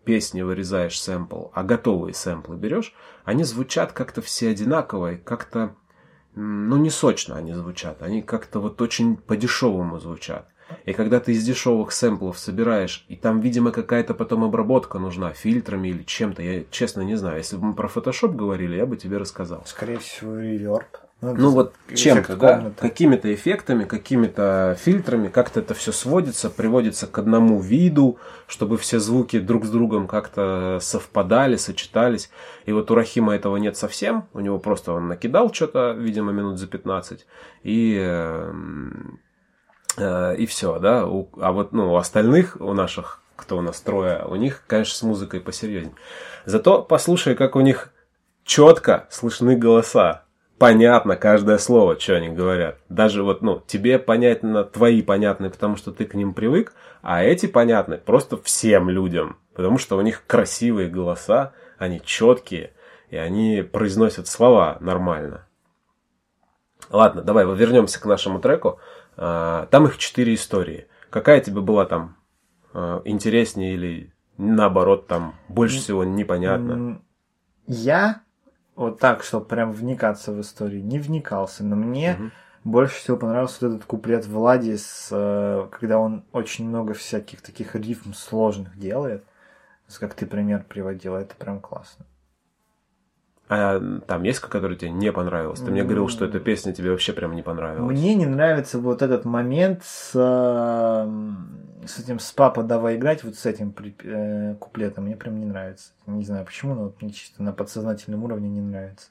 песни 0.03 0.41
вырезаешь 0.41 0.99
сэмпл, 1.01 1.47
а 1.53 1.63
готовые 1.63 2.13
сэмплы 2.13 2.55
берешь, 2.55 2.93
они 3.23 3.43
звучат 3.43 3.91
как-то 3.91 4.21
все 4.21 4.49
одинаково, 4.49 5.15
как-то, 5.15 5.75
ну, 6.35 6.77
не 6.77 6.91
сочно 6.91 7.35
они 7.35 7.53
звучат, 7.53 8.03
они 8.03 8.21
как-то 8.21 8.59
вот 8.59 8.81
очень 8.81 9.17
по-дешевому 9.17 9.99
звучат. 9.99 10.47
И 10.85 10.93
когда 10.93 11.19
ты 11.19 11.33
из 11.33 11.43
дешевых 11.43 11.91
сэмплов 11.91 12.37
собираешь, 12.37 13.05
и 13.07 13.15
там, 13.15 13.39
видимо, 13.39 13.71
какая-то 13.71 14.13
потом 14.13 14.43
обработка 14.43 14.99
нужна, 14.99 15.33
фильтрами 15.33 15.89
или 15.89 16.03
чем-то, 16.03 16.41
я 16.41 16.63
честно 16.71 17.01
не 17.01 17.15
знаю. 17.15 17.37
Если 17.37 17.55
бы 17.55 17.65
мы 17.67 17.73
про 17.73 17.87
Photoshop 17.87 18.35
говорили, 18.35 18.75
я 18.75 18.85
бы 18.85 18.97
тебе 18.97 19.17
рассказал. 19.17 19.63
Скорее 19.65 19.99
всего, 19.99 20.37
реверб. 20.37 20.85
Ну 21.21 21.49
вот 21.51 21.73
эффект 21.87 21.99
чем-то, 21.99 22.35
да, 22.35 22.55
комнаты. 22.55 22.75
какими-то 22.81 23.33
эффектами, 23.33 23.85
какими-то 23.85 24.77
фильтрами, 24.79 25.29
как-то 25.29 25.61
это 25.61 25.73
все 25.73 25.91
сводится, 25.91 26.49
приводится 26.49 27.07
к 27.07 27.17
одному 27.17 27.59
виду, 27.61 28.19
чтобы 28.47 28.77
все 28.77 28.99
звуки 28.99 29.39
друг 29.39 29.65
с 29.65 29.69
другом 29.69 30.07
как-то 30.07 30.79
совпадали, 30.81 31.55
сочетались. 31.55 32.29
И 32.65 32.73
вот 32.73 32.91
у 32.91 32.95
Рахима 32.95 33.33
этого 33.33 33.55
нет 33.57 33.77
совсем, 33.77 34.27
у 34.33 34.41
него 34.41 34.59
просто 34.59 34.91
он 34.91 35.07
накидал 35.07 35.51
что-то, 35.53 35.93
видимо, 35.97 36.31
минут 36.31 36.59
за 36.59 36.67
15, 36.67 37.25
и, 37.63 37.97
эм, 37.97 39.19
и 39.97 40.45
все, 40.45 40.79
да. 40.79 41.05
У- 41.05 41.29
а 41.39 41.51
вот 41.51 41.71
ну, 41.71 41.93
у 41.93 41.95
остальных, 41.95 42.57
у 42.59 42.73
наших, 42.73 43.21
кто 43.35 43.57
у 43.57 43.61
нас 43.61 43.79
трое, 43.81 44.25
у 44.25 44.35
них, 44.35 44.63
конечно, 44.67 44.95
с 44.95 45.01
музыкой 45.03 45.41
посерьезнее. 45.41 45.95
Зато 46.45 46.81
послушай, 46.81 47.35
как 47.35 47.55
у 47.55 47.61
них 47.61 47.91
четко 48.43 49.07
слышны 49.09 49.55
голоса. 49.55 50.23
Понятно 50.57 51.17
каждое 51.17 51.57
слово, 51.57 51.99
что 51.99 52.15
они 52.15 52.29
говорят. 52.29 52.77
Даже 52.87 53.23
вот, 53.23 53.41
ну, 53.41 53.61
тебе 53.67 53.99
понятно, 53.99 54.63
твои 54.63 55.01
понятны, 55.01 55.49
потому 55.49 55.75
что 55.75 55.91
ты 55.91 56.05
к 56.05 56.13
ним 56.13 56.33
привык, 56.33 56.73
а 57.01 57.23
эти 57.23 57.45
понятны 57.45 57.97
просто 57.97 58.37
всем 58.37 58.89
людям, 58.89 59.37
потому 59.53 59.77
что 59.77 59.97
у 59.97 60.01
них 60.01 60.23
красивые 60.25 60.89
голоса, 60.89 61.51
они 61.77 62.01
четкие, 62.01 62.71
и 63.09 63.17
они 63.17 63.63
произносят 63.63 64.27
слова 64.27 64.77
нормально. 64.79 65.45
Ладно, 66.89 67.21
давай 67.21 67.45
вернемся 67.45 67.99
к 67.99 68.05
нашему 68.05 68.39
треку. 68.39 68.69
А, 68.69 68.79
Там 69.15 69.85
их 69.85 69.97
четыре 69.97 70.35
истории. 70.35 70.87
Какая 71.09 71.39
тебе 71.39 71.61
была 71.61 71.85
там 71.85 72.17
а, 72.73 73.01
интереснее 73.05 73.73
или 73.73 74.13
наоборот 74.37 75.07
там 75.07 75.35
больше 75.47 75.77
всего 75.79 76.03
непонятно? 76.03 77.01
Я 77.67 78.21
вот 78.75 78.99
так, 78.99 79.23
чтобы 79.23 79.45
прям 79.45 79.71
вникаться 79.71 80.31
в 80.31 80.41
историю, 80.41 80.83
не 80.83 80.99
вникался, 80.99 81.63
но 81.63 81.75
мне 81.75 82.17
Мгм. 82.17 82.31
больше 82.63 82.95
всего 82.95 83.17
понравился 83.17 83.67
вот 83.67 83.75
этот 83.75 83.85
куплет 83.85 84.25
Влади, 84.25 84.75
с, 84.75 85.09
э, 85.11 85.67
когда 85.71 85.97
он 85.97 86.25
очень 86.33 86.67
много 86.67 86.93
всяких 86.93 87.41
таких 87.41 87.75
рифм 87.75 88.13
сложных 88.13 88.77
делает, 88.77 89.23
как 89.99 90.13
ты 90.13 90.25
пример 90.25 90.65
приводил, 90.67 91.15
это 91.15 91.35
прям 91.35 91.59
классно. 91.61 92.05
А 93.47 93.79
там 94.07 94.23
есть, 94.23 94.39
который 94.39 94.75
тебе 94.75 94.89
не 94.91 95.11
понравился? 95.11 95.65
Ты 95.65 95.71
мне 95.71 95.83
говорил, 95.83 96.09
что 96.09 96.25
эта 96.25 96.39
песня 96.39 96.73
тебе 96.73 96.89
вообще 96.89 97.13
прям 97.13 97.35
не 97.35 97.43
понравилась. 97.43 97.91
Мне 97.91 98.15
не 98.15 98.25
нравится 98.25 98.79
вот 98.79 99.03
этот 99.03 99.23
момент 99.23 99.83
с, 99.83 100.11
э, 100.15 101.85
с 101.85 101.99
этим 101.99 102.17
с 102.19 102.31
папа 102.31 102.63
давай 102.63 102.95
играть, 102.95 103.23
вот 103.23 103.35
с 103.35 103.45
этим 103.45 103.71
при- 103.71 103.95
э, 104.03 104.55
куплетом, 104.55 105.05
мне 105.05 105.15
прям 105.15 105.39
не 105.39 105.45
нравится. 105.45 105.91
Не 106.07 106.25
знаю 106.25 106.43
почему, 106.45 106.73
но 106.73 106.83
вот 106.85 107.01
мне 107.01 107.11
чисто 107.11 107.43
на 107.43 107.51
подсознательном 107.51 108.23
уровне 108.23 108.49
не 108.49 108.61
нравится. 108.61 109.09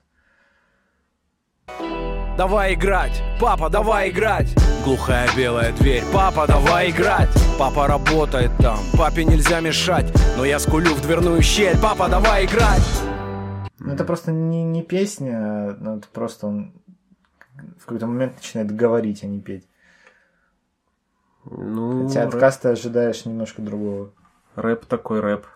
Давай 2.36 2.74
играть, 2.74 3.22
папа, 3.40 3.70
давай 3.70 4.10
играть 4.10 4.48
Глухая 4.84 5.28
белая 5.36 5.72
дверь, 5.74 6.02
папа, 6.12 6.46
давай 6.48 6.90
играть 6.90 7.30
Папа 7.58 7.86
работает 7.86 8.50
там, 8.58 8.78
папе 8.98 9.24
нельзя 9.24 9.60
мешать 9.60 10.12
Но 10.36 10.44
я 10.44 10.58
скулю 10.58 10.94
в 10.94 11.00
дверную 11.00 11.40
щель, 11.42 11.78
папа, 11.80 12.08
давай 12.08 12.44
играть 12.46 12.82
Ну, 13.84 13.92
это 13.92 14.04
просто 14.04 14.32
не, 14.32 14.64
не 14.64 14.82
песня, 14.82 15.76
ну, 15.78 15.98
это 15.98 16.08
просто 16.08 16.46
он 16.46 16.72
в 17.78 17.84
какой-то 17.84 18.06
момент 18.06 18.36
начинает 18.36 18.74
говорить, 18.74 19.22
а 19.22 19.26
не 19.26 19.40
петь. 19.40 19.68
Ну, 21.44 22.08
Хотя 22.08 22.22
от 22.22 22.32
рэп, 22.32 22.40
каста 22.40 22.70
ожидаешь 22.70 23.26
немножко 23.26 23.60
другого. 23.60 24.10
рэп 24.56 24.86
такой 24.86 25.20
рэп. 25.20 25.46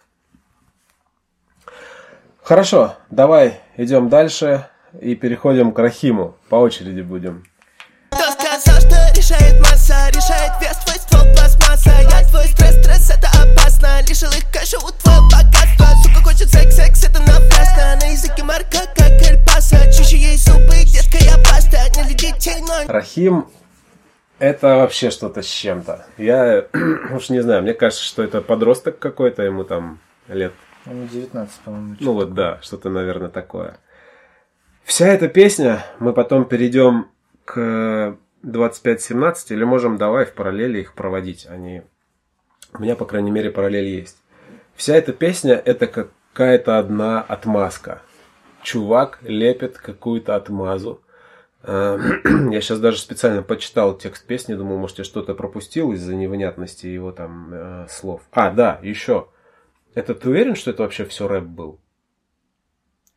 Хорошо, 2.42 2.96
давай 3.10 3.60
идем 3.78 4.10
дальше 4.10 4.68
и 5.00 5.14
переходим 5.14 5.72
к 5.72 5.78
Рахиму. 5.78 6.36
По 6.50 6.56
очереди 6.56 7.00
будем. 7.00 7.44
Кто 8.10 8.30
сказал, 8.32 8.78
что 8.78 9.18
решает 9.18 9.58
масса, 9.60 10.10
решает 10.10 10.52
вес 10.60 10.76
твой 10.84 10.96
ствол 10.96 11.22
пластмасса 11.34 11.90
Я 12.02 12.28
твой 12.28 12.44
стресс, 12.44 12.78
стресс 12.82 13.10
это 13.10 13.28
опасно 13.28 14.02
Лишил 14.06 14.30
их 14.32 14.47
кэша 14.58 14.78
у 14.78 14.90
твоего 14.90 15.22
богатства 15.28 15.86
Сука 16.02 16.22
хочет 16.22 16.50
секс, 16.50 16.76
секс 16.76 17.04
это 17.04 17.20
напрасно 17.20 17.96
На 18.00 18.10
языке 18.10 18.42
марка, 18.42 18.80
как 18.94 19.12
Эль 19.22 19.38
Чищу 19.92 20.16
ей 20.16 20.36
зубы, 20.36 20.74
детская 20.84 21.36
паста 21.44 21.78
Не 21.96 22.04
для 22.04 22.32
детей, 22.32 22.60
но 22.66 22.92
Рахим 22.92 23.46
это 24.40 24.76
вообще 24.76 25.10
что-то 25.10 25.42
с 25.42 25.46
чем-то. 25.46 26.06
Я 26.16 26.68
уж 27.12 27.28
не 27.28 27.42
знаю, 27.42 27.62
мне 27.62 27.74
кажется, 27.74 28.04
что 28.04 28.22
это 28.22 28.40
подросток 28.40 29.00
какой-то, 29.00 29.42
ему 29.42 29.64
там 29.64 29.98
лет 30.28 30.52
Ну, 30.86 31.08
19, 31.08 31.60
по-моему. 31.64 31.96
Ну 31.98 32.12
вот 32.12 32.34
да, 32.34 32.60
что-то, 32.62 32.88
наверное, 32.88 33.30
такое. 33.30 33.78
Вся 34.84 35.08
эта 35.08 35.26
песня, 35.26 35.84
мы 35.98 36.12
потом 36.12 36.44
перейдем 36.44 37.08
к 37.44 38.16
2517, 38.42 39.50
или 39.50 39.64
можем 39.64 39.96
давай 39.96 40.24
в 40.24 40.32
параллели 40.34 40.82
их 40.82 40.94
проводить. 40.94 41.48
Они... 41.50 41.82
У 42.74 42.82
меня, 42.82 42.94
по 42.94 43.06
крайней 43.06 43.32
мере, 43.32 43.50
параллель 43.50 43.88
есть. 43.88 44.18
Вся 44.78 44.94
эта 44.94 45.12
песня 45.12 45.54
это 45.54 45.88
какая-то 45.88 46.78
одна 46.78 47.20
отмазка. 47.20 48.00
Чувак 48.62 49.18
лепит 49.22 49.76
какую-то 49.76 50.36
отмазу. 50.36 51.02
Э, 51.64 51.98
Я 52.52 52.60
сейчас 52.60 52.78
даже 52.78 52.98
специально 52.98 53.42
почитал 53.42 53.98
текст 53.98 54.24
песни, 54.24 54.54
думал, 54.54 54.78
может, 54.78 54.98
я 54.98 55.04
что-то 55.04 55.34
пропустил 55.34 55.90
из-за 55.94 56.14
невнятности 56.14 56.86
его 56.86 57.10
там 57.10 57.50
э, 57.52 57.86
слов. 57.90 58.22
А, 58.30 58.52
да, 58.52 58.78
еще. 58.80 59.26
Это 59.94 60.14
ты 60.14 60.28
уверен, 60.28 60.54
что 60.54 60.70
это 60.70 60.84
вообще 60.84 61.04
все 61.06 61.26
рэп 61.26 61.42
был? 61.42 61.80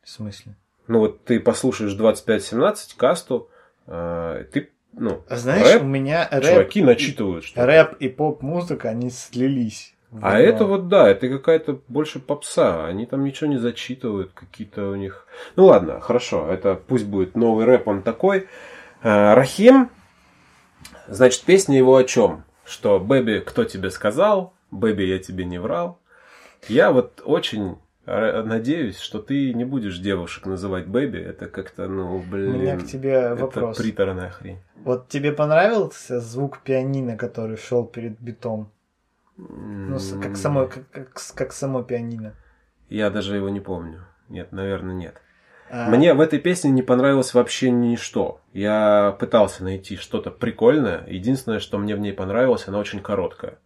В 0.02 0.10
смысле? 0.10 0.56
Ну 0.88 0.98
вот 0.98 1.24
ты 1.24 1.38
послушаешь 1.38 1.92
2517 1.92 2.96
касту, 2.96 3.48
э, 3.86 4.46
ты, 4.52 4.72
ну, 4.94 5.22
А 5.28 5.36
знаешь, 5.36 5.74
рэп, 5.74 5.82
у 5.82 5.86
меня 5.86 6.28
рэп, 6.28 6.44
чуваки 6.44 6.82
начитывают 6.82 7.44
что 7.44 7.64
рэп 7.64 7.94
и 8.00 8.08
поп-музыка, 8.08 8.88
они 8.88 9.10
слились. 9.10 9.91
А 10.20 10.36
одно. 10.36 10.38
это 10.40 10.64
вот 10.66 10.88
да, 10.88 11.08
это 11.08 11.28
какая-то 11.28 11.80
больше 11.88 12.18
попса. 12.20 12.84
Они 12.86 13.06
там 13.06 13.24
ничего 13.24 13.48
не 13.48 13.56
зачитывают, 13.58 14.32
какие-то 14.34 14.90
у 14.90 14.94
них. 14.94 15.26
Ну 15.56 15.66
ладно, 15.66 16.00
хорошо, 16.00 16.46
это 16.50 16.74
пусть 16.74 17.06
будет 17.06 17.34
новый 17.36 17.64
рэп, 17.64 17.88
он 17.88 18.02
такой. 18.02 18.46
Э, 19.02 19.34
Рахим, 19.34 19.90
значит, 21.08 21.42
песня 21.42 21.78
его 21.78 21.96
о 21.96 22.04
чем? 22.04 22.44
Что 22.64 23.00
Baby, 23.00 23.40
кто 23.44 23.64
тебе 23.64 23.90
сказал? 23.90 24.52
Baby, 24.70 25.02
я 25.02 25.18
тебе 25.18 25.44
не 25.44 25.58
врал. 25.58 25.98
Я 26.68 26.92
вот 26.92 27.22
очень 27.24 27.76
надеюсь, 28.04 28.98
что 28.98 29.20
ты 29.20 29.54
не 29.54 29.64
будешь 29.64 29.98
девушек 29.98 30.46
называть 30.46 30.86
baby. 30.86 31.18
Это 31.18 31.46
как-то, 31.46 31.86
ну, 31.88 32.16
У 32.16 32.20
блин. 32.20 32.60
меня 32.60 32.76
к 32.76 32.84
тебе 32.84 33.12
это 33.12 33.36
вопрос. 33.36 33.76
приторная 33.78 34.30
хрень. 34.30 34.58
Вот 34.84 35.08
тебе 35.08 35.32
понравился 35.32 36.20
звук 36.20 36.58
пианино, 36.62 37.16
который 37.16 37.56
шел 37.56 37.84
перед 37.84 38.18
битом? 38.20 38.70
Ну, 39.48 39.98
как 40.20 40.36
само, 40.36 40.66
как, 40.66 40.90
как, 40.90 41.12
как 41.34 41.52
само 41.52 41.82
пианино. 41.82 42.34
Я 42.88 43.10
даже 43.10 43.36
его 43.36 43.48
не 43.48 43.60
помню. 43.60 44.04
Нет, 44.28 44.52
наверное, 44.52 44.94
нет. 44.94 45.20
А, 45.70 45.88
Мне 45.88 46.14
в 46.14 46.20
этой 46.20 46.38
песне 46.38 46.70
не 46.70 46.82
понравилось 46.82 47.34
вообще 47.34 47.70
ничто. 47.70 48.40
Я 48.52 49.16
пытался 49.18 49.64
найти 49.64 49.96
что-то 49.96 50.30
прикольное. 50.30 51.06
Единственное, 51.06 51.60
что 51.60 51.78
мне 51.78 51.96
в 51.96 51.98
ней 52.00 52.12
понравилось, 52.12 52.68
она 52.68 52.78
очень 52.78 53.00
короткая. 53.00 53.58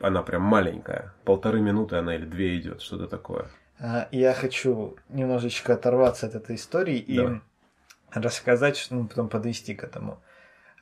Она 0.00 0.22
прям 0.22 0.42
маленькая. 0.42 1.14
Полторы 1.24 1.60
минуты 1.60 1.96
она 1.96 2.14
или 2.14 2.24
две 2.24 2.58
идет, 2.58 2.80
что-то 2.82 3.06
такое. 3.08 3.46
а, 3.78 4.08
я 4.10 4.32
хочу 4.34 4.96
немножечко 5.08 5.74
оторваться 5.74 6.26
от 6.26 6.34
этой 6.34 6.56
истории 6.56 6.98
и 6.98 7.16
Давай. 7.16 7.40
рассказать, 8.12 8.76
что 8.76 8.94
ну, 8.94 9.06
потом 9.08 9.28
подвести 9.28 9.74
к 9.74 9.84
этому. 9.84 10.20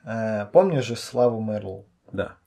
А, 0.03 0.45
помнишь 0.47 0.85
же 0.85 0.95
Славу 0.95 1.41
Мерлоу? 1.41 1.85
Да. 2.11 2.37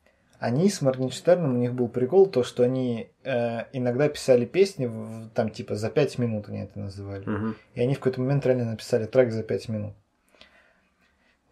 Они 0.47 0.69
с 0.69 0.83
Моргенштерном, 0.83 1.55
у 1.55 1.59
них 1.59 1.73
был 1.73 1.89
прикол, 1.89 2.27
то, 2.27 2.43
что 2.43 2.65
они 2.65 3.09
э, 3.25 3.61
иногда 3.73 4.11
писали 4.11 4.45
песни, 4.45 4.85
в- 4.85 5.31
там 5.31 5.49
типа 5.49 5.75
за 5.75 5.89
5 5.89 6.19
минут 6.19 6.51
они 6.51 6.59
это 6.59 6.79
называли. 6.79 7.25
Мгм. 7.25 7.57
И 7.73 7.81
они 7.81 7.95
в 7.95 7.99
какой-то 7.99 8.21
момент 8.21 8.45
реально 8.45 8.67
написали 8.73 9.07
трек 9.07 9.33
за 9.33 9.43
5 9.43 9.71
минут. 9.71 9.95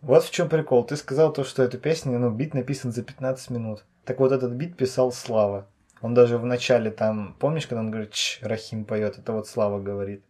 Вот 0.02 0.24
в 0.24 0.30
чем 0.30 0.50
прикол. 0.50 0.84
Ты 0.84 0.96
сказал 0.96 1.32
то, 1.32 1.42
что 1.42 1.62
эта 1.62 1.78
песня, 1.78 2.18
ну, 2.18 2.30
бит 2.30 2.52
написан 2.52 2.92
за 2.92 3.02
15 3.02 3.48
минут. 3.48 3.86
Так 4.04 4.20
вот, 4.20 4.30
этот 4.30 4.52
бит 4.52 4.76
писал 4.76 5.10
Слава. 5.10 5.68
Он 6.02 6.12
даже 6.12 6.36
в 6.36 6.44
начале 6.44 6.90
там, 6.90 7.34
помнишь, 7.40 7.66
когда 7.66 7.80
он 7.80 7.90
говорит, 7.90 8.12
Ч, 8.12 8.46
Рахим 8.46 8.84
поет, 8.84 9.18
это 9.18 9.32
вот 9.32 9.46
Слава 9.48 9.80
говорит. 9.80 10.22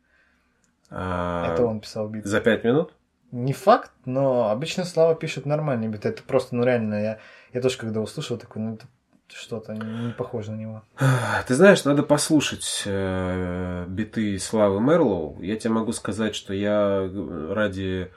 А, 0.88 1.52
Это 1.52 1.64
он 1.64 1.80
писал 1.80 2.08
бит. 2.08 2.24
За 2.26 2.40
пять 2.40 2.62
минут? 2.62 2.94
Не 3.32 3.54
факт, 3.54 3.90
но 4.04 4.50
обычно 4.50 4.84
Слава 4.84 5.14
пишет 5.14 5.46
нормальный 5.46 5.88
бит. 5.88 6.04
Это 6.04 6.22
просто, 6.22 6.54
ну 6.54 6.64
реально, 6.64 7.02
я, 7.02 7.18
я 7.54 7.60
тоже 7.62 7.78
когда 7.78 8.00
услышал, 8.00 8.36
такой, 8.36 8.60
ну 8.60 8.74
это 8.74 8.84
что-то 9.28 9.72
не, 9.72 10.12
похоже 10.12 10.52
на 10.52 10.56
него. 10.56 10.82
Ты 11.48 11.54
знаешь, 11.54 11.84
надо 11.84 12.02
послушать 12.02 12.82
э, 12.84 13.86
биты 13.88 14.38
Славы 14.38 14.82
Мерлоу. 14.82 15.40
Я 15.40 15.56
тебе 15.56 15.72
могу 15.72 15.92
сказать, 15.92 16.34
что 16.34 16.52
я 16.52 17.10
ради 17.48 18.12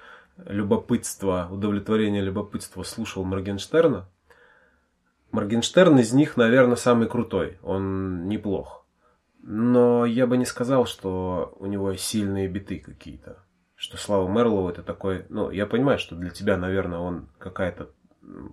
любопытства, 0.45 1.47
удовлетворения 1.49 2.21
любопытства 2.21 2.83
слушал 2.83 3.23
Моргенштерна. 3.23 4.09
Моргенштерн 5.31 5.97
из 5.99 6.11
них, 6.11 6.35
наверное, 6.35 6.75
самый 6.75 7.07
крутой. 7.07 7.57
Он 7.63 8.27
неплох. 8.27 8.85
Но 9.41 10.05
я 10.05 10.27
бы 10.27 10.37
не 10.37 10.45
сказал, 10.45 10.85
что 10.85 11.55
у 11.59 11.67
него 11.67 11.93
сильные 11.95 12.49
биты 12.49 12.79
какие-то. 12.79 13.44
Что 13.75 13.97
Слава 13.97 14.27
Мерлоу 14.27 14.69
это 14.69 14.83
такой... 14.83 15.25
Ну, 15.29 15.51
я 15.51 15.65
понимаю, 15.65 15.99
что 15.99 16.15
для 16.15 16.29
тебя, 16.29 16.57
наверное, 16.57 16.99
он 16.99 17.27
какая-то 17.37 17.89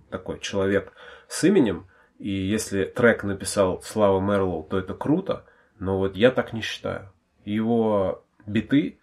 такой 0.09 0.39
человек 0.39 0.93
с 1.27 1.43
именем. 1.43 1.87
И 2.19 2.29
если 2.29 2.85
трек 2.85 3.23
написал 3.23 3.81
Слава 3.81 4.19
Мерлоу, 4.19 4.63
то 4.63 4.77
это 4.77 4.93
круто. 4.93 5.45
Но 5.79 5.97
вот 5.97 6.15
я 6.15 6.31
так 6.31 6.53
не 6.53 6.61
считаю. 6.61 7.11
Его 7.45 8.23
биты... 8.45 8.99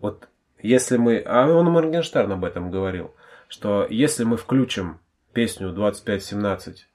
Вот 0.00 0.28
если 0.62 0.96
мы... 0.96 1.18
А 1.18 1.46
он 1.48 1.66
Моргенштерн 1.70 2.32
об 2.32 2.44
этом 2.44 2.70
говорил. 2.70 3.14
Что 3.48 3.86
если 3.88 4.24
мы 4.24 4.36
включим 4.36 5.00
песню 5.32 5.70
2517 5.72 6.88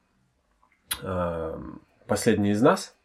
э, 1.01 1.59
«Последний 2.07 2.51
из 2.51 2.61
нас», 2.61 2.95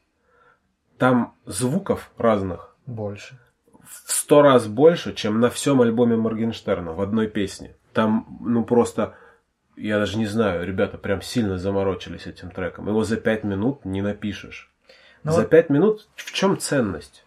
там 0.98 1.34
звуков 1.44 2.10
разных 2.16 2.76
Больше. 2.86 3.38
В 3.86 4.12
сто 4.12 4.42
раз 4.42 4.66
больше, 4.66 5.14
чем 5.14 5.40
на 5.40 5.50
всем 5.50 5.80
альбоме 5.80 6.16
Моргенштерна 6.16 6.92
в 6.92 7.00
одной 7.00 7.28
песне. 7.28 7.74
Там, 7.92 8.38
ну 8.40 8.64
просто, 8.64 9.14
я 9.76 9.98
даже 9.98 10.18
не 10.18 10.26
знаю, 10.26 10.66
ребята 10.66 10.98
прям 10.98 11.22
сильно 11.22 11.58
заморочились 11.58 12.26
этим 12.26 12.50
треком. 12.50 12.88
Его 12.88 13.04
за 13.04 13.16
пять 13.16 13.44
минут 13.44 13.84
не 13.84 14.02
напишешь. 14.02 14.70
Ну 15.22 15.32
за 15.32 15.42
вот- 15.42 15.50
пять 15.50 15.70
минут 15.70 16.08
в 16.14 16.32
чем 16.32 16.58
ценность? 16.58 17.24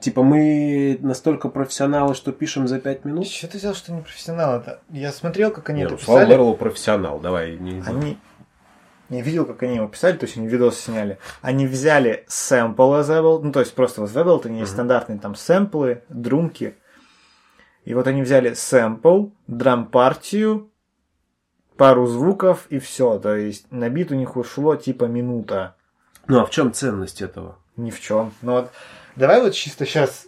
Типа 0.00 0.22
мы 0.22 0.96
настолько 1.00 1.48
профессионалы, 1.48 2.14
что 2.14 2.30
пишем 2.30 2.68
за 2.68 2.78
пять 2.78 3.04
минут? 3.04 3.26
Что 3.26 3.48
ты 3.48 3.58
взял, 3.58 3.74
что 3.74 3.92
не 3.92 4.00
профессионал? 4.00 4.60
Это... 4.60 4.80
Я 4.90 5.10
смотрел, 5.10 5.50
как 5.50 5.70
они 5.70 5.80
Не, 5.80 5.86
это 5.86 5.94
ну, 5.94 5.98
Слава 5.98 6.20
писали. 6.20 6.32
Мерлоу 6.32 6.56
профессионал, 6.56 7.18
давай. 7.18 7.56
Не... 7.56 7.82
Они... 7.84 8.16
Я 9.08 9.22
видел, 9.22 9.46
как 9.46 9.62
они 9.62 9.76
его 9.76 9.88
писали, 9.88 10.16
то 10.16 10.26
есть 10.26 10.36
они 10.36 10.46
видос 10.46 10.78
сняли. 10.78 11.18
Они 11.40 11.66
взяли 11.66 12.24
сэмпл 12.28 13.00
из 13.00 13.08
Ableton, 13.08 13.42
ну 13.42 13.52
то 13.52 13.60
есть 13.60 13.74
просто 13.74 14.06
в 14.06 14.16
Ableton 14.16 14.58
есть 14.58 14.72
стандартные 14.72 15.18
там 15.18 15.34
сэмплы, 15.34 16.02
друмки. 16.08 16.76
И 17.84 17.94
вот 17.94 18.06
они 18.06 18.20
взяли 18.20 18.52
сэмпл, 18.52 19.28
драм-партию, 19.46 20.70
пару 21.78 22.06
звуков 22.06 22.66
и 22.68 22.78
все. 22.78 23.18
То 23.18 23.34
есть 23.34 23.70
на 23.72 23.88
бит 23.88 24.10
у 24.10 24.14
них 24.14 24.36
ушло 24.36 24.76
типа 24.76 25.04
минута. 25.04 25.76
Ну 26.26 26.40
а 26.40 26.44
в 26.44 26.50
чем 26.50 26.74
ценность 26.74 27.22
этого? 27.22 27.58
Ни 27.76 27.90
в 27.90 28.00
чем. 28.00 28.34
Но 28.42 28.52
вот 28.52 28.70
давай 29.16 29.40
вот 29.40 29.54
чисто 29.54 29.86
сейчас 29.86 30.26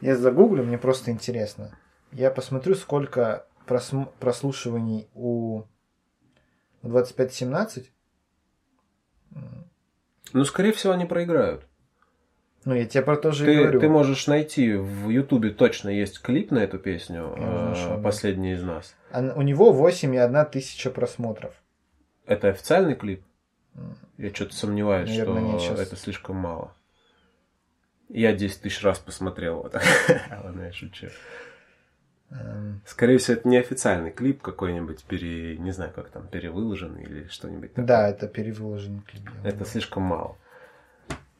я 0.00 0.16
загуглю, 0.16 0.64
мне 0.64 0.78
просто 0.78 1.10
интересно. 1.10 1.76
Я 2.12 2.30
посмотрю, 2.30 2.74
сколько 2.74 3.44
просм- 3.66 4.08
прослушиваний 4.18 5.08
у 5.14 5.64
2517. 6.82 7.90
Ну, 10.32 10.44
скорее 10.44 10.72
всего, 10.72 10.92
они 10.92 11.06
проиграют. 11.06 11.66
Ну, 12.64 12.74
я 12.74 12.84
тебе 12.86 13.02
про 13.02 13.16
то 13.16 13.32
же 13.32 13.44
и 13.44 13.46
Ты, 13.46 13.62
говорю. 13.62 13.80
ты 13.80 13.88
можешь 13.88 14.26
найти 14.26 14.74
в 14.74 15.08
Ютубе 15.08 15.50
точно 15.50 15.88
есть 15.88 16.20
клип 16.20 16.50
на 16.50 16.58
эту 16.58 16.78
песню 16.78 17.34
э. 17.36 18.00
Последний 18.02 18.52
из 18.52 18.62
нас. 18.62 18.94
А 19.10 19.20
у 19.34 19.42
него 19.42 19.72
8,1 19.72 20.50
тысяча 20.50 20.90
просмотров. 20.90 21.54
Это 22.26 22.48
официальный 22.48 22.94
клип? 22.94 23.24
Я 24.18 24.32
что-то 24.34 24.54
сомневаюсь, 24.54 25.08
Наверное, 25.08 25.40
что 25.40 25.52
нет, 25.52 25.60
щас. 25.62 25.80
это 25.80 25.96
слишком 25.96 26.36
мало. 26.36 26.74
Я 28.08 28.34
10 28.34 28.60
тысяч 28.60 28.82
раз 28.82 28.98
посмотрел 28.98 29.60
его. 29.60 29.70
Ладно, 30.44 30.64
я 30.64 30.72
шучу. 30.72 31.08
Эм, 32.30 32.80
Скорее 32.86 33.18
всего, 33.18 33.38
это 33.38 33.48
не 33.48 33.56
официальный 33.56 34.10
клип 34.10 34.40
какой-нибудь, 34.40 35.04
пере... 35.04 35.56
не 35.58 35.72
знаю, 35.72 35.92
как 35.94 36.10
там, 36.10 36.28
перевыложенный 36.28 37.02
или 37.02 37.26
что-нибудь 37.28 37.70
такое. 37.70 37.86
Да, 37.86 38.08
это 38.08 38.28
перевыложенный 38.28 39.02
клип. 39.02 39.28
Это 39.42 39.50
думаю. 39.50 39.66
слишком 39.66 40.02
мало. 40.04 40.36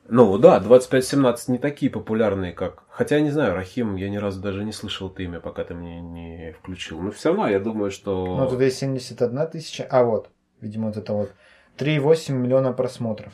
Ну 0.09 0.37
да, 0.39 0.59
2517 0.59 1.49
не 1.49 1.59
такие 1.59 1.91
популярные, 1.91 2.53
как... 2.53 2.83
Хотя 2.89 3.17
я 3.17 3.23
не 3.23 3.31
знаю, 3.31 3.55
Рахим, 3.55 3.95
я 3.95 4.11
ни 4.11 4.17
разу 4.17 4.41
даже 4.41 4.65
не 4.65 4.73
слышал 4.73 5.09
это 5.09 5.23
имя, 5.23 5.39
пока 5.39 5.63
ты 5.63 5.75
мне 5.75 6.01
не 6.01 6.53
включил. 6.53 7.01
Но 7.01 7.13
все 7.13 7.29
равно 7.29 7.47
я 7.49 7.61
думаю, 7.61 7.93
что... 7.93 8.37
Ну, 8.37 8.49
тут 8.49 8.61
есть 8.61 8.79
71 8.79 9.47
тысяча. 9.49 9.87
А 9.89 10.03
вот, 10.03 10.31
видимо, 10.61 10.89
вот 10.89 10.97
это 10.97 11.13
вот. 11.13 11.33
3,8 11.79 12.33
миллиона 12.33 12.73
просмотров. 12.73 13.33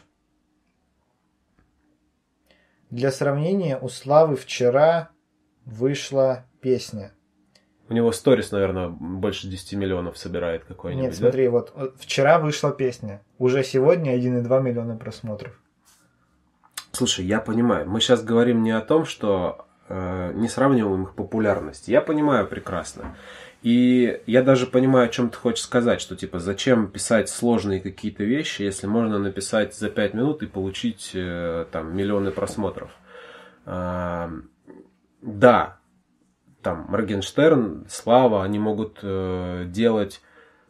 Для 2.91 3.11
сравнения, 3.11 3.79
у 3.79 3.89
Славы 3.89 4.37
вчера 4.37 5.11
вышла 5.65 6.45
песня. 6.61 7.16
У 7.89 7.95
него 7.95 8.11
сторис, 8.13 8.51
наверное, 8.51 8.89
больше 8.89 9.47
10 9.47 9.75
миллионов 9.75 10.19
собирает 10.19 10.65
какой-нибудь, 10.65 11.05
Нет, 11.05 11.13
да? 11.13 11.19
смотри, 11.19 11.49
вот 11.49 11.73
э, 11.77 11.91
вчера 11.99 12.39
вышла 12.39 12.73
песня. 12.73 13.23
Уже 13.39 13.63
сегодня 13.63 14.17
1,2 14.17 14.63
миллиона 14.63 14.97
просмотров. 14.97 15.53
Слушай, 16.91 17.27
я 17.27 17.41
понимаю. 17.41 17.89
Мы 17.89 18.01
сейчас 18.01 18.25
говорим 18.25 18.63
не 18.63 18.73
о 18.73 18.81
том, 18.81 19.05
что 19.05 19.67
э, 19.89 20.33
не 20.35 20.49
сравниваем 20.49 21.05
их 21.05 21.15
популярность. 21.15 21.87
Я 21.87 22.01
понимаю 22.01 22.49
прекрасно. 22.49 23.17
И 23.63 24.23
я 24.27 24.43
даже 24.43 24.67
понимаю, 24.67 25.07
о 25.07 25.09
чем 25.09 25.31
ты 25.31 25.37
хочешь 25.37 25.65
сказать, 25.65 26.01
что 26.01 26.17
типа 26.17 26.39
зачем 26.39 26.89
писать 26.89 27.29
сложные 27.29 27.81
какие-то 27.81 28.25
вещи, 28.25 28.63
если 28.63 28.87
можно 28.87 29.19
написать 29.19 29.75
за 29.75 29.91
5 29.91 30.15
минут 30.15 30.43
и 30.43 30.47
получить 30.47 31.13
э, 31.15 31.67
там 31.71 31.97
миллионы 31.97 32.31
просмотров. 32.31 32.91
А, 33.65 34.31
да, 35.23 35.76
там 36.67 36.87
Моргенштерн, 36.89 37.87
Слава, 37.89 38.43
они 38.43 38.59
могут 38.59 38.99
э, 39.01 39.67
делать 39.69 40.21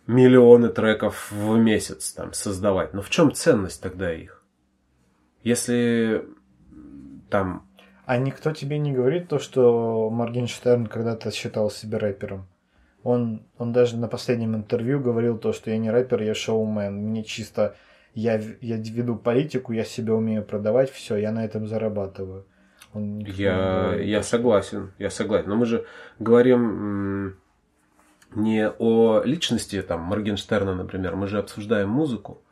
миллионы 0.06 0.68
треков 0.68 1.32
в 1.32 1.56
месяц, 1.56 2.12
там, 2.12 2.34
создавать. 2.34 2.92
Но 2.92 3.00
в 3.00 3.08
чем 3.08 3.32
ценность 3.32 3.80
тогда 3.80 4.12
их? 4.12 4.44
Если 5.42 6.22
там 7.30 7.66
А 8.04 8.18
никто 8.18 8.52
тебе 8.52 8.76
не 8.76 8.92
говорит 8.92 9.28
то, 9.28 9.38
что 9.38 10.10
Моргенштерн 10.10 10.86
когда-то 10.86 11.30
считал 11.30 11.70
себя 11.70 11.98
рэпером. 11.98 12.46
Он, 13.02 13.46
он 13.56 13.72
даже 13.72 13.96
на 13.96 14.06
последнем 14.06 14.54
интервью 14.54 15.00
говорил 15.00 15.38
то, 15.38 15.54
что 15.54 15.70
я 15.70 15.78
не 15.78 15.90
рэпер, 15.90 16.20
я 16.20 16.34
шоумен. 16.34 16.94
Мне 16.94 17.24
чисто... 17.24 17.74
Я, 18.12 18.34
я 18.60 18.76
веду 18.76 19.16
политику, 19.16 19.72
я 19.72 19.84
себя 19.84 20.12
умею 20.12 20.44
продавать, 20.44 20.90
все, 20.90 21.16
я 21.16 21.32
на 21.32 21.42
этом 21.42 21.66
зарабатываю. 21.66 22.44
Он 22.96 23.18
Я, 23.20 23.94
я 23.94 24.22
согласен, 24.22 24.92
я 24.98 25.10
согласен. 25.10 25.50
Но 25.50 25.56
мы 25.56 25.66
же 25.66 25.84
говорим 26.18 27.36
не 28.34 28.70
о 28.70 29.22
личности 29.22 29.82
там 29.82 30.00
Моргенштерна, 30.00 30.74
например, 30.74 31.14
мы 31.14 31.26
же 31.26 31.38
обсуждаем 31.38 31.90
музыку. 31.90 32.42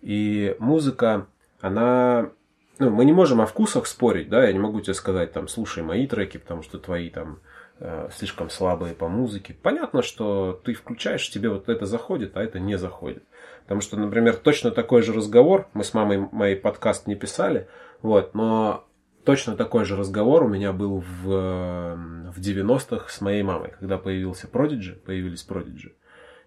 И 0.00 0.56
музыка, 0.58 1.26
она... 1.60 2.30
Ну, 2.78 2.90
мы 2.90 3.04
не 3.04 3.12
можем 3.12 3.40
о 3.40 3.46
вкусах 3.46 3.86
спорить, 3.86 4.28
да, 4.28 4.44
я 4.44 4.52
не 4.52 4.58
могу 4.58 4.80
тебе 4.80 4.94
сказать, 4.94 5.32
там, 5.32 5.46
слушай 5.46 5.84
мои 5.84 6.06
треки, 6.06 6.38
потому 6.38 6.62
что 6.62 6.78
твои 6.78 7.10
там 7.10 7.38
э, 7.78 8.08
слишком 8.12 8.50
слабые 8.50 8.94
по 8.94 9.08
музыке. 9.08 9.54
Понятно, 9.62 10.02
что 10.02 10.60
ты 10.64 10.74
включаешь, 10.74 11.30
тебе 11.30 11.48
вот 11.50 11.68
это 11.68 11.86
заходит, 11.86 12.36
а 12.36 12.42
это 12.42 12.58
не 12.58 12.76
заходит. 12.76 13.22
Потому 13.62 13.82
что, 13.82 13.96
например, 13.96 14.34
точно 14.36 14.72
такой 14.72 15.02
же 15.02 15.12
разговор, 15.12 15.68
мы 15.74 15.84
с 15.84 15.94
мамой 15.94 16.26
моей 16.32 16.56
подкаст 16.56 17.06
не 17.06 17.14
писали, 17.14 17.68
вот, 18.00 18.34
но 18.34 18.84
точно 19.24 19.56
такой 19.56 19.84
же 19.84 19.96
разговор 19.96 20.44
у 20.44 20.48
меня 20.48 20.72
был 20.72 21.00
в, 21.00 21.30
э, 21.30 21.94
в 22.30 22.40
90-х 22.40 23.08
с 23.08 23.20
моей 23.20 23.42
мамой, 23.42 23.74
когда 23.78 23.98
появился 23.98 24.46
Prodigy, 24.46 24.94
появились 24.94 25.46
Prodigy. 25.48 25.92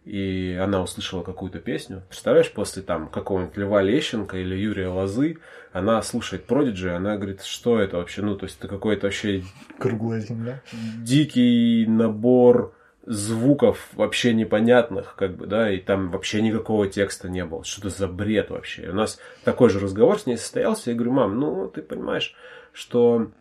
И 0.05 0.55
она 0.61 0.83
услышала 0.83 1.23
какую-то 1.23 1.59
песню. 1.59 2.03
Представляешь, 2.07 2.51
после 2.51 2.83
там 2.83 3.09
какого-нибудь 3.09 3.57
Льва 3.57 3.81
Лещенко 3.81 4.37
или 4.37 4.55
Юрия 4.55 4.89
Лозы, 4.89 5.39
она 5.73 5.99
слушает 6.03 6.45
Prodigy, 6.47 6.89
она 6.89 7.17
говорит, 7.17 7.41
что 7.41 7.79
это 7.79 7.97
вообще, 7.97 8.21
ну, 8.21 8.35
то 8.35 8.45
есть 8.45 8.59
это 8.59 8.67
какой-то 8.67 9.07
вообще 9.07 9.43
Круглая 9.79 10.19
земля. 10.19 10.61
дикий 11.01 11.87
набор 11.87 12.75
звуков 13.05 13.89
вообще 13.93 14.33
непонятных, 14.33 15.15
как 15.15 15.35
бы, 15.37 15.47
да, 15.47 15.71
и 15.71 15.79
там 15.79 16.11
вообще 16.11 16.41
никакого 16.41 16.87
текста 16.87 17.29
не 17.29 17.45
было. 17.45 17.63
Что 17.63 17.87
это 17.87 17.97
за 17.97 18.07
бред 18.07 18.49
вообще? 18.49 18.83
И 18.83 18.89
у 18.89 18.93
нас 18.93 19.19
такой 19.43 19.69
же 19.69 19.79
разговор 19.79 20.19
с 20.19 20.25
ней 20.25 20.37
состоялся. 20.37 20.89
Я 20.89 20.95
говорю, 20.95 21.13
мам, 21.13 21.39
ну, 21.39 21.67
ты 21.67 21.81
понимаешь, 21.81 22.35
что 22.75 23.31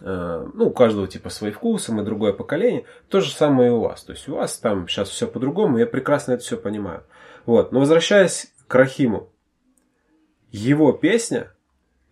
э, 0.00 0.48
ну, 0.54 0.68
у 0.68 0.72
каждого 0.72 1.06
типа 1.06 1.28
свои 1.28 1.50
вкусы, 1.50 1.92
мы 1.92 2.02
другое 2.02 2.32
поколение. 2.32 2.86
То 3.08 3.20
же 3.20 3.30
самое 3.30 3.68
и 3.68 3.72
у 3.72 3.80
вас. 3.80 4.02
То 4.02 4.12
есть 4.12 4.26
у 4.28 4.36
вас 4.36 4.56
там 4.58 4.88
сейчас 4.88 5.10
все 5.10 5.26
по-другому, 5.26 5.76
я 5.76 5.86
прекрасно 5.86 6.32
это 6.32 6.42
все 6.42 6.56
понимаю. 6.56 7.04
Вот. 7.44 7.72
Но 7.72 7.80
возвращаясь 7.80 8.52
к 8.66 8.74
Рахиму, 8.74 9.28
его 10.50 10.92
песня 10.92 11.52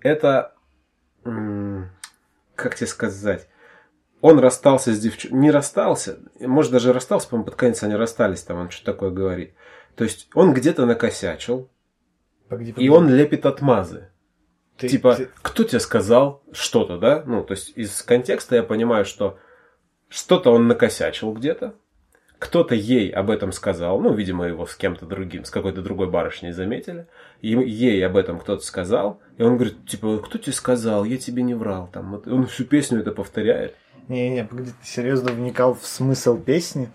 это, 0.01 0.55
как 1.23 2.75
тебе 2.75 2.87
сказать, 2.87 3.49
он 4.21 4.39
расстался 4.41 4.93
с 4.93 5.01
девчонкой, 5.01 5.39
не 5.39 5.51
расстался, 5.51 6.19
может 6.39 6.73
даже 6.73 6.93
расстался, 6.93 7.29
по-моему, 7.31 7.47
под 7.47 7.55
конец 7.55 7.83
они 7.83 7.95
расстались, 7.95 8.43
там 8.43 8.59
он 8.59 8.71
что-то 8.71 8.93
такое 8.93 9.11
говорит. 9.11 9.55
То 9.97 10.05
есть 10.05 10.29
он 10.35 10.53
где-то 10.53 10.85
накосячил, 10.85 11.71
Погоди, 12.51 12.75
и 12.77 12.91
он 12.91 13.09
лепит 13.09 13.47
отмазы. 13.47 14.11
Ты- 14.81 14.89
типа, 14.89 15.15
ты- 15.15 15.29
кто 15.43 15.65
тебе 15.65 15.81
сказал 15.81 16.43
что-то, 16.53 16.99
да? 16.99 17.23
Ну, 17.27 17.45
то 17.45 17.53
есть 17.53 17.73
из 17.77 18.03
контекста 18.03 18.57
я 18.57 18.63
понимаю, 18.63 19.05
что 19.05 19.39
что-то 20.09 20.51
он 20.51 20.69
накосячил 20.69 21.33
где-то, 21.33 21.75
кто-то 22.39 22.75
ей 22.75 23.11
об 23.11 23.31
этом 23.31 23.53
сказал, 23.53 24.01
ну, 24.01 24.15
видимо, 24.15 24.47
его 24.49 24.65
с 24.65 24.75
кем-то 24.75 25.05
другим, 25.05 25.45
с 25.45 25.51
какой-то 25.51 25.83
другой 25.83 26.09
барышней 26.09 26.53
заметили, 26.53 27.07
и 27.43 27.49
ей 27.51 28.05
об 28.07 28.17
этом 28.17 28.39
кто-то 28.39 28.65
сказал, 28.65 29.21
и 29.37 29.43
он 29.43 29.57
говорит, 29.57 29.87
типа, 29.87 30.19
кто 30.19 30.39
тебе 30.39 30.55
сказал, 30.55 31.05
я 31.05 31.19
тебе 31.19 31.43
не 31.43 31.55
врал, 31.55 31.91
там, 31.93 32.13
вот 32.13 32.27
он 32.27 32.47
всю 32.47 32.65
песню 32.65 33.01
это 33.01 33.13
повторяет. 33.13 33.77
Не-не, 34.09 34.45
погоди, 34.45 34.71
ты 34.71 34.87
серьезно 34.87 35.31
вникал 35.33 35.75
в 35.75 35.87
смысл 35.87 36.39
песни? 36.39 36.89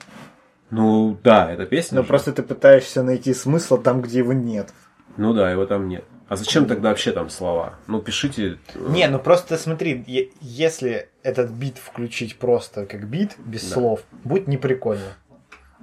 Ну, 0.72 1.16
да, 1.24 1.54
это 1.54 1.68
песня. 1.68 1.98
Но 1.98 2.02
же. 2.02 2.08
просто 2.08 2.34
ты 2.34 2.42
пытаешься 2.42 3.04
найти 3.04 3.34
смысл 3.34 3.78
там, 3.78 4.02
где 4.02 4.20
его 4.20 4.34
нет. 4.34 4.74
Ну 5.16 5.34
да, 5.34 5.52
его 5.52 5.68
там 5.68 5.88
нет. 5.88 6.04
А 6.28 6.36
зачем 6.36 6.66
тогда 6.66 6.90
вообще 6.90 7.12
там 7.12 7.30
слова? 7.30 7.76
Ну, 7.88 8.02
пишите... 8.02 8.58
э, 8.74 8.80
Не, 8.90 9.08
ну 9.08 9.20
просто 9.20 9.58
смотри, 9.58 10.04
если 10.42 11.10
этот 11.24 11.52
бит 11.52 11.78
включить 11.78 12.38
просто 12.38 12.86
как 12.86 13.08
бит, 13.08 13.36
без 13.38 13.64
Да. 13.70 13.76
слов, 13.76 14.02
будет 14.24 14.48
не 14.48 14.58
прикольно. 14.58 15.14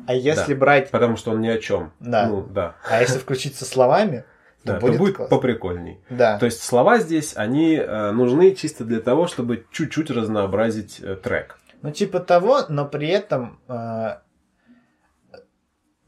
А 0.07 0.15
если 0.15 0.55
Да. 0.55 0.59
брать... 0.61 0.91
Потому 0.91 1.17
что 1.17 1.31
он 1.31 1.41
ни 1.41 1.49
о 1.49 1.59
чем. 1.59 1.93
Да. 2.01 2.27
Ну, 2.27 2.43
да. 2.43 2.75
А 2.91 3.01
если 3.01 3.19
включить 3.19 3.55
со 3.55 3.65
словами, 3.65 4.25
то 4.65 4.73
Да, 4.73 4.81
то 4.81 4.87
будет, 4.87 4.99
будет 4.99 5.17
классно. 5.17 5.37
поприкольней. 5.37 6.01
Да. 6.11 6.39
То 6.39 6.47
есть 6.47 6.63
слова 6.63 6.99
здесь, 6.99 7.35
они 7.37 7.77
э, 7.77 8.11
нужны 8.11 8.53
чисто 8.55 8.85
для 8.85 9.01
того, 9.01 9.29
чтобы 9.29 9.65
чуть-чуть 9.71 10.11
разнообразить 10.11 10.99
э, 11.01 11.15
трек. 11.17 11.59
Ну, 11.83 11.91
типа 11.93 12.21
того, 12.21 12.63
но 12.69 12.85
при 12.87 13.09
этом 13.09 13.61
э, 13.69 14.17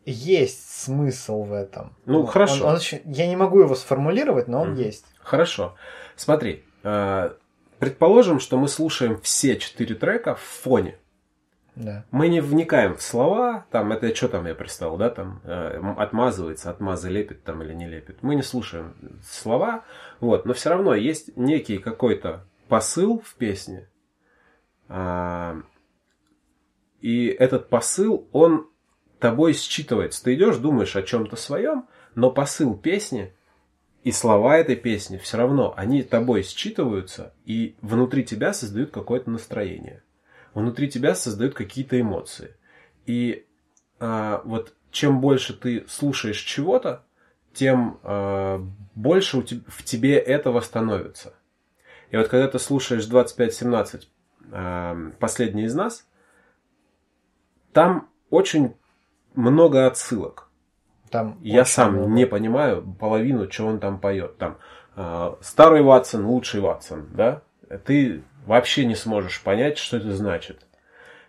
есть 0.05 0.69
смысл 0.85 1.43
в 1.45 1.53
этом. 1.53 1.95
Ну, 2.07 2.21
Он- 2.21 2.27
хорошо. 2.27 2.65
он- 2.65 2.71
он 2.71 2.77
очень- 2.77 3.03
я 3.05 3.27
не 3.27 3.37
могу 3.37 3.61
его 3.61 3.75
сформулировать, 3.75 4.49
но 4.49 4.61
он 4.63 4.73
Мгм. 4.73 4.81
есть. 4.81 5.07
Хорошо. 5.21 5.75
Смотри, 6.17 6.65
э, 6.83 7.31
предположим, 7.79 8.41
что 8.41 8.59
мы 8.59 8.69
слушаем 8.69 9.21
все 9.21 9.57
четыре 9.57 9.95
трека 9.95 10.35
в 10.35 10.41
фоне. 10.41 10.99
Да. 11.75 12.05
Мы 12.13 12.29
не 12.29 12.41
вникаем 12.41 12.95
в 12.97 13.03
слова, 13.03 13.67
там, 13.73 13.91
это 13.91 14.15
что 14.15 14.29
там 14.29 14.47
я 14.47 14.55
представил, 14.55 14.97
да, 14.97 15.11
там, 15.11 15.41
э, 15.43 15.81
отмазывается, 15.97 16.71
отмазы 16.71 17.09
лепит 17.11 17.43
там 17.43 17.63
или 17.63 17.73
не 17.75 17.89
лепит. 17.89 18.23
Мы 18.23 18.37
не 18.37 18.43
слушаем 18.43 18.95
слова, 19.29 19.83
вот, 20.21 20.45
но 20.47 20.55
все 20.55 20.71
равно 20.71 20.95
есть 20.95 21.37
некий 21.37 21.79
какой-то 21.79 22.47
посыл 22.69 23.21
в 23.25 23.35
песне, 23.35 23.89
а, 24.89 25.57
и 27.01 27.27
этот 27.27 27.69
посыл, 27.69 28.29
он 28.33 28.69
тобой 29.25 29.53
считывается. 29.53 30.23
Ты 30.23 30.35
идешь, 30.35 30.59
думаешь 30.59 30.97
о 30.97 31.03
чем-то 31.03 31.37
своем, 31.37 31.87
но 32.15 32.31
посыл 32.31 32.77
песни 32.77 33.33
и 34.03 34.13
слова 34.13 34.59
этой 34.59 34.77
песни 34.77 35.17
все 35.17 35.39
равно, 35.39 35.73
они 35.79 36.03
тобой 36.03 36.43
считываются 36.43 37.33
и 37.47 37.75
внутри 37.81 38.23
тебя 38.23 38.53
создают 38.53 38.91
какое-то 38.91 39.31
настроение. 39.31 40.03
Внутри 40.53 40.91
тебя 40.91 41.15
создают 41.15 41.55
какие-то 41.55 41.99
эмоции. 41.99 42.55
И 43.07 43.47
а, 43.99 44.43
вот 44.45 44.75
чем 44.91 45.23
больше 45.23 45.55
ты 45.55 45.87
слушаешь 45.89 46.41
чего-то, 46.41 47.07
тем 47.55 48.01
а, 48.03 48.63
больше 48.95 49.39
у 49.39 49.43
теб- 49.43 49.65
в 49.69 49.85
тебе 49.85 50.19
этого 50.19 50.61
становится. 50.61 51.33
И 52.11 52.19
вот 52.19 52.29
когда 52.29 52.47
ты 52.47 52.59
слушаешь 52.59 53.09
25-17 53.09 54.03
а, 54.53 55.13
«Последний 55.19 55.65
из 55.65 55.75
нас», 55.75 56.07
там 57.73 58.11
очень 58.29 58.75
много 59.35 59.87
отсылок. 59.87 60.49
Там 61.11 61.39
Я 61.43 61.65
сам 61.65 61.93
много. 61.93 62.11
не 62.11 62.27
понимаю 62.27 62.83
половину, 62.99 63.51
что 63.51 63.67
он 63.67 63.79
там 63.79 63.99
поет. 64.01 64.37
Там 64.39 64.59
э, 64.97 65.35
старый 65.41 65.83
Ватсон, 65.83 66.27
лучший 66.27 66.61
Ватсон, 66.61 67.09
да? 67.13 67.43
Ты 67.85 68.23
вообще 68.47 68.85
не 68.85 68.95
сможешь 68.95 69.43
понять, 69.43 69.79
что 69.79 69.97
это 69.97 70.13
значит. 70.15 70.67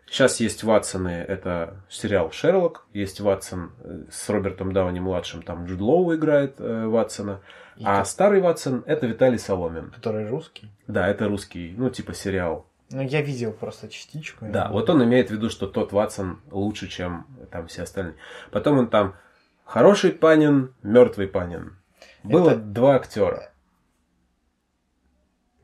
Сейчас 0.07 0.39
есть 0.39 0.63
Ватсоны, 0.63 1.09
это 1.09 1.77
сериал 1.89 2.31
Шерлок, 2.31 2.85
есть 2.93 3.19
Ватсон 3.19 3.71
э, 3.83 4.03
с 4.11 4.29
Робертом 4.29 4.71
Дауни 4.71 4.99
младшим, 4.99 5.41
там 5.41 5.65
Джуд 5.65 5.81
Лоу 5.81 6.13
играет 6.15 6.55
э, 6.59 6.85
Ватсона, 6.85 7.41
И 7.75 7.83
а 7.83 7.99
тот, 7.99 8.07
старый 8.07 8.39
Ватсон 8.39 8.83
это 8.85 9.07
Виталий 9.07 9.39
Соломин. 9.39 9.89
который 9.89 10.29
русский. 10.29 10.69
Да, 10.87 11.07
это 11.07 11.27
русский, 11.27 11.73
ну 11.75 11.89
типа 11.89 12.13
сериал. 12.13 12.67
Ну, 12.91 13.01
я 13.01 13.21
видел 13.21 13.51
просто 13.51 13.89
частичку. 13.89 14.45
Да, 14.47 14.69
вот 14.69 14.89
он 14.89 15.03
имеет 15.03 15.29
в 15.29 15.31
виду, 15.33 15.49
что 15.49 15.67
тот 15.67 15.91
Ватсон 15.91 16.41
лучше, 16.51 16.87
чем 16.87 17.25
там 17.51 17.67
все 17.67 17.83
остальные. 17.83 18.15
Потом 18.51 18.77
он 18.77 18.87
там 18.89 19.15
хороший 19.63 20.11
Панин, 20.11 20.73
мертвый 20.83 21.27
Панин. 21.27 21.77
Было 22.23 22.51
Это- 22.51 22.59
два 22.59 22.95
актера. 22.95 23.51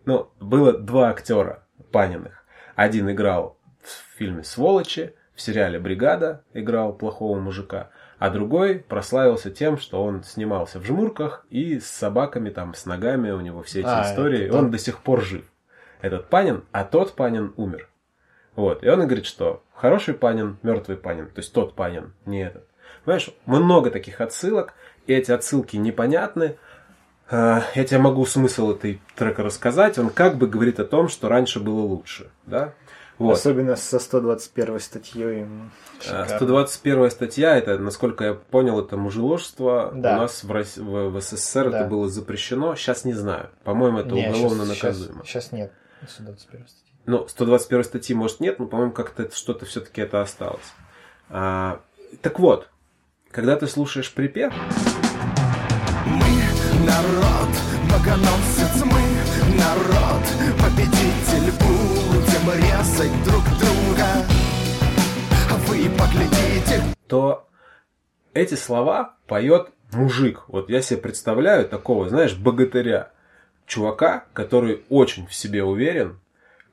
Ну, 0.05 0.31
было 0.39 0.73
два 0.73 1.09
актера 1.09 1.63
Паниных. 1.91 2.43
Один 2.75 3.09
играл 3.11 3.57
в 3.81 4.17
фильме 4.17 4.43
«Сволочи», 4.43 5.13
в 5.35 5.41
сериале 5.41 5.79
«Бригада» 5.79 6.43
играл 6.53 6.93
плохого 6.93 7.39
мужика, 7.39 7.89
а 8.19 8.29
другой 8.29 8.79
прославился 8.79 9.49
тем, 9.51 9.77
что 9.77 10.03
он 10.03 10.23
снимался 10.23 10.79
в 10.79 10.85
жмурках 10.85 11.45
и 11.49 11.79
с 11.79 11.85
собаками, 11.87 12.49
там, 12.49 12.73
с 12.73 12.85
ногами, 12.85 13.31
у 13.31 13.41
него 13.41 13.63
все 13.63 13.79
эти 13.79 13.87
А, 13.87 14.03
истории, 14.11 14.45
это 14.47 14.57
он 14.57 14.71
до 14.71 14.77
сих 14.77 14.99
пор 14.99 15.21
жив. 15.21 15.45
Этот 16.01 16.29
Панин, 16.29 16.63
а 16.71 16.83
тот 16.83 17.13
Панин 17.13 17.53
умер. 17.57 17.87
Вот, 18.55 18.83
и 18.83 18.89
он 18.89 19.01
и 19.03 19.05
говорит, 19.05 19.25
что 19.25 19.63
хороший 19.73 20.13
Панин, 20.13 20.57
мертвый 20.63 20.97
Панин, 20.97 21.27
то 21.27 21.39
есть 21.39 21.53
тот 21.53 21.75
Панин, 21.75 22.13
не 22.25 22.43
этот. 22.45 22.65
Понимаешь, 23.05 23.29
много 23.45 23.89
таких 23.91 24.19
отсылок, 24.21 24.73
и 25.07 25.13
эти 25.13 25.31
отсылки 25.31 25.77
непонятны. 25.77 26.57
А, 27.29 27.63
Я 27.75 27.85
тебе 27.85 27.99
могу 27.99 28.25
смысл 28.25 28.71
этой 28.71 29.01
трека 29.15 29.41
рассказать. 29.41 29.97
Он 29.97 30.09
как 30.09 30.37
бы 30.37 30.47
говорит 30.47 30.79
о 30.79 30.85
том, 30.85 31.07
что 31.07 31.29
раньше 31.29 31.59
было 31.61 31.79
лучше. 31.79 32.29
Да? 32.45 32.73
Вот. 33.17 33.33
Особенно 33.37 33.75
со 33.77 33.99
121 33.99 34.79
статьей. 34.79 35.43
м, 35.43 35.71
А, 35.99 36.03
шикарно. 36.03 36.35
121 36.35 37.09
статья, 37.11 37.55
это, 37.55 37.77
насколько 37.77 38.23
я 38.25 38.33
понял, 38.33 38.79
это 38.81 38.97
мужеложство. 38.97 39.91
Да. 39.95 40.17
У 40.17 40.21
нас 40.21 40.43
в, 40.43 40.51
Рос- 40.51 40.77
в- 40.77 41.09
в 41.11 41.21
СССР 41.21 41.69
Да. 41.71 41.79
это 41.81 41.89
было 41.89 42.09
запрещено. 42.09 42.75
Сейчас 42.75 43.05
не 43.05 43.13
знаю. 43.13 43.49
По-моему, 43.63 43.99
это 43.99 44.13
уголовно 44.15 44.65
наказуемо. 44.65 45.23
Сейчас, 45.23 45.45
сейчас 45.45 45.51
нет. 45.53 45.71
121 46.07 46.67
статьи. 46.67 46.93
Ну, 47.05 47.27
121 47.27 47.83
статьи, 47.83 48.15
может, 48.15 48.39
нет, 48.39 48.59
но, 48.59 48.67
по-моему, 48.67 48.91
как-то 48.91 49.23
это- 49.23 49.35
что-то 49.35 49.65
все-таки 49.65 50.01
это 50.01 50.21
осталось. 50.21 50.73
А, 51.29 51.81
так 52.21 52.39
вот, 52.39 52.69
когда 53.31 53.55
ты 53.55 53.67
слушаешь 53.67 54.11
припев, 54.13 54.53
Мы 56.05 56.85
народ, 56.85 57.49
богоносец 57.91 58.83
мы 58.83 59.01
народ, 59.57 60.23
победитель 60.59 61.51
будем 61.59 62.51
резать 62.57 63.23
друг 63.23 63.43
друга. 63.59 64.07
А 65.49 65.57
Вы 65.67 65.89
поглядите, 65.97 66.83
то 67.07 67.47
эти 68.33 68.55
слова 68.55 69.15
поет 69.27 69.69
мужик. 69.91 70.43
Вот 70.47 70.69
я 70.69 70.81
себе 70.81 70.99
представляю 71.01 71.67
такого, 71.69 72.09
знаешь, 72.09 72.35
богатыря. 72.35 73.11
Чувака, 73.71 74.25
который 74.33 74.83
очень 74.89 75.27
в 75.27 75.33
себе 75.33 75.63
уверен, 75.63 76.19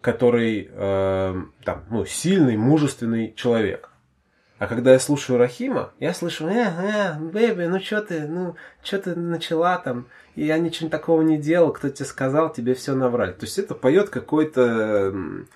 который 0.01 0.69
э, 0.69 1.43
там, 1.65 1.85
ну, 1.91 2.05
сильный, 2.05 2.57
мужественный 2.57 3.33
человек. 3.37 3.91
А 4.59 4.67
когда 4.67 4.95
я 4.95 4.99
слушаю 4.99 5.39
Рахима, 5.39 5.93
я 6.01 6.13
слышу, 6.13 6.49
э, 6.49 6.55
э, 6.55 7.15
бэби, 7.21 7.67
ну 7.67 7.79
что 7.79 8.03
ты, 8.03 8.27
ну, 8.27 8.57
что 8.83 8.99
ты 8.99 9.15
начала 9.15 9.79
там, 9.79 10.09
и 10.35 10.45
я 10.45 10.59
ничего 10.59 10.91
такого 10.91 11.23
не 11.23 11.39
делал, 11.39 11.73
кто 11.73 11.89
тебе 11.89 12.05
сказал, 12.05 12.53
тебе 12.53 12.75
все 12.75 12.97
наврали. 12.97 13.31
То 13.31 13.47
есть 13.47 13.61
это 13.61 13.77
поет 13.77 14.09
какой-то, 14.09 14.63
м, 14.63 15.49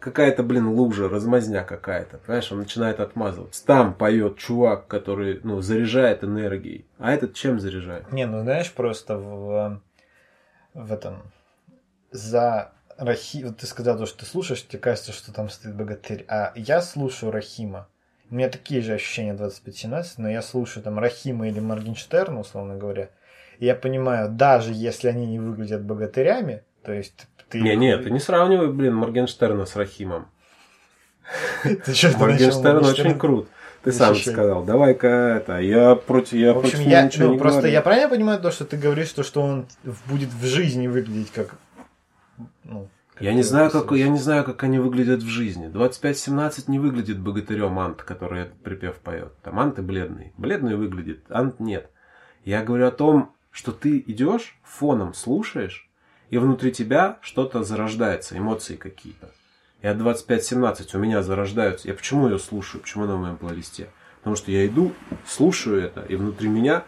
какая-то, 0.00 0.42
блин, 0.42 0.66
лужа, 0.66 1.08
размазня 1.08 1.62
какая-то, 1.62 2.18
понимаешь, 2.18 2.50
он 2.50 2.58
начинает 2.58 2.98
отмазываться. 2.98 3.64
Там 3.64 3.94
поет 3.94 4.38
чувак, 4.38 4.88
который, 4.88 5.38
ну, 5.44 5.60
заряжает 5.60 6.24
энергией, 6.24 6.84
а 6.98 7.12
этот 7.12 7.34
чем 7.34 7.60
заряжает? 7.60 8.10
Не, 8.10 8.26
ну 8.26 8.42
знаешь, 8.42 8.72
просто 8.72 9.16
в, 9.18 9.80
в 10.74 10.92
этом 10.92 11.22
за 12.10 12.72
Рахи... 12.96 13.44
Вот 13.44 13.58
ты 13.58 13.66
сказал 13.66 13.96
то, 13.98 14.06
что 14.06 14.18
ты 14.20 14.26
слушаешь, 14.26 14.66
тебе 14.66 14.78
кажется, 14.78 15.12
что 15.12 15.32
там 15.32 15.48
стоит 15.48 15.74
богатырь. 15.74 16.24
А 16.28 16.52
я 16.54 16.82
слушаю 16.82 17.32
Рахима. 17.32 17.88
У 18.30 18.34
меня 18.34 18.48
такие 18.48 18.80
же 18.80 18.94
ощущения 18.94 19.34
25-17, 19.34 20.04
но 20.18 20.28
я 20.28 20.42
слушаю 20.42 20.84
там 20.84 20.98
Рахима 20.98 21.48
или 21.48 21.58
Моргенштерна, 21.58 22.40
условно 22.40 22.76
говоря. 22.76 23.10
И 23.58 23.66
я 23.66 23.74
понимаю, 23.74 24.28
даже 24.30 24.72
если 24.72 25.08
они 25.08 25.26
не 25.26 25.38
выглядят 25.38 25.82
богатырями, 25.82 26.62
то 26.84 26.92
есть 26.92 27.26
ты... 27.48 27.60
Не, 27.60 27.74
нет, 27.74 28.04
ты 28.04 28.10
не 28.10 28.20
сравнивай, 28.20 28.68
блин, 28.68 28.94
Моргенштерна 28.94 29.66
с 29.66 29.74
Рахимом. 29.76 30.28
Моргенштерн 31.64 32.84
очень 32.84 33.18
крут. 33.18 33.48
Ты 33.82 33.92
сам 33.92 34.12
Защищай. 34.14 34.34
сказал, 34.34 34.64
давай-ка 34.64 35.08
это, 35.08 35.58
я 35.58 35.94
против, 35.94 36.34
я 36.34 36.52
В 36.52 36.58
общем, 36.58 36.72
против 36.72 36.86
я, 36.86 37.02
ничего 37.02 37.28
ну, 37.28 37.32
не 37.32 37.38
просто 37.38 37.60
говорю. 37.60 37.72
я 37.72 37.80
правильно 37.80 38.08
понимаю 38.10 38.40
то, 38.40 38.50
что 38.50 38.66
ты 38.66 38.76
говоришь, 38.76 39.10
то, 39.10 39.22
что 39.22 39.40
он 39.40 39.66
будет 40.06 40.28
в 40.28 40.44
жизни 40.44 40.86
выглядеть 40.86 41.30
как... 41.30 41.54
Ну, 42.64 42.88
как 43.14 43.22
Я 43.22 43.32
не 43.32 43.42
знаю, 43.42 43.70
как, 43.70 43.90
я 43.92 44.08
не 44.08 44.18
знаю, 44.18 44.44
как 44.44 44.62
они 44.64 44.78
выглядят 44.78 45.22
в 45.22 45.28
жизни. 45.28 45.68
25-17 45.68 46.64
не 46.66 46.78
выглядит 46.78 47.18
богатырем 47.20 47.78
Ант, 47.78 48.02
который 48.02 48.42
этот 48.42 48.58
припев 48.62 48.96
поет. 48.96 49.32
Там 49.42 49.58
Ант 49.58 49.78
и 49.78 49.82
бледный. 49.82 50.34
Бледный 50.36 50.76
выглядит, 50.76 51.24
Ант 51.30 51.58
нет. 51.58 51.88
Я 52.44 52.62
говорю 52.62 52.86
о 52.86 52.90
том, 52.90 53.34
что 53.50 53.72
ты 53.72 53.98
идешь, 54.06 54.58
фоном 54.62 55.14
слушаешь, 55.14 55.88
и 56.28 56.36
внутри 56.36 56.70
тебя 56.70 57.18
что-то 57.22 57.62
зарождается, 57.62 58.36
эмоции 58.36 58.76
какие-то. 58.76 59.30
И 59.82 59.86
от 59.86 59.96
25-17 59.96 60.88
у 60.94 60.98
меня 60.98 61.22
зарождаются. 61.22 61.88
Я 61.88 61.94
почему 61.94 62.28
ее 62.28 62.38
слушаю? 62.38 62.82
Почему 62.82 63.04
она 63.04 63.16
в 63.16 63.20
моем 63.20 63.36
плейлисте? 63.36 63.90
Потому 64.18 64.36
что 64.36 64.50
я 64.50 64.66
иду, 64.66 64.92
слушаю 65.26 65.82
это, 65.82 66.02
и 66.02 66.16
внутри 66.16 66.48
меня 66.48 66.84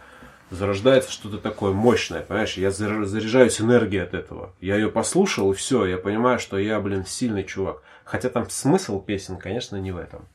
зарождается 0.50 1.10
что-то 1.10 1.38
такое 1.38 1.72
мощное, 1.72 2.20
понимаешь? 2.20 2.58
Я 2.58 2.70
заряжаюсь 2.70 3.60
энергией 3.60 4.02
от 4.02 4.12
этого. 4.12 4.54
Я 4.60 4.76
ее 4.76 4.90
послушал, 4.90 5.50
и 5.50 5.54
все, 5.54 5.86
я 5.86 5.96
понимаю, 5.96 6.38
что 6.38 6.58
я, 6.58 6.78
блин, 6.78 7.06
сильный 7.06 7.44
чувак. 7.44 7.82
Хотя 8.04 8.28
там 8.28 8.50
смысл 8.50 9.00
песен, 9.00 9.38
конечно, 9.38 9.76
не 9.76 9.92
в 9.92 9.96
этом. 9.96 10.28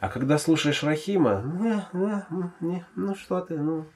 А 0.00 0.08
когда 0.08 0.38
слушаешь 0.38 0.82
Рахима, 0.82 1.40
ну, 1.40 1.82
ну, 1.92 2.52
ну, 2.60 2.84
ну 2.94 3.14
что 3.14 3.40
ты, 3.40 3.58
ну, 3.58 3.86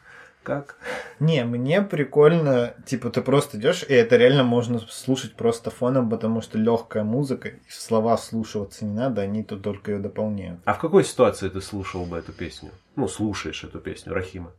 как? 0.43 0.77
Не, 1.19 1.45
мне 1.45 1.83
прикольно, 1.83 2.75
типа 2.87 3.11
ты 3.11 3.21
просто 3.23 3.59
идешь, 3.59 3.85
и 3.87 3.93
это 3.93 4.17
реально 4.17 4.45
можно 4.45 4.79
слушать 4.79 5.35
просто 5.35 5.71
фоном, 5.71 6.09
потому 6.09 6.41
что 6.41 6.59
легкая 6.59 7.05
музыка, 7.05 7.49
и 7.49 7.61
слова 7.69 8.17
слушаться 8.17 8.85
не 8.85 8.93
надо, 8.93 9.23
они 9.23 9.45
тут 9.45 9.63
только 9.63 9.93
ее 9.93 9.99
дополняют. 9.99 10.61
А 10.65 10.75
в 10.75 10.79
какой 10.79 11.05
ситуации 11.05 11.49
ты 11.49 11.61
слушал 11.61 12.07
бы 12.07 12.17
эту 12.17 12.33
песню? 12.33 12.71
Ну, 12.97 13.09
слушаешь 13.09 13.65
эту 13.65 13.81
песню 13.81 14.15
Рахима? 14.15 14.53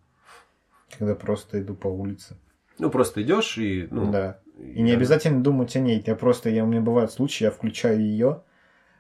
Когда 0.98 1.16
просто 1.16 1.62
иду 1.62 1.74
по 1.74 1.88
улице. 1.88 2.38
Ну, 2.78 2.90
просто 2.90 3.22
идешь 3.22 3.58
и... 3.58 3.88
Ну, 3.90 4.12
да. 4.12 4.40
И 4.58 4.82
не 4.82 4.92
обязательно 4.92 5.42
думать 5.42 5.76
о 5.76 5.80
ней. 5.80 6.04
Я 6.06 6.16
просто, 6.16 6.50
я, 6.50 6.64
у 6.64 6.68
меня 6.68 6.82
бывают 6.82 7.12
случаи, 7.12 7.46
я 7.46 7.52
включаю 7.52 8.00
ее, 8.02 8.44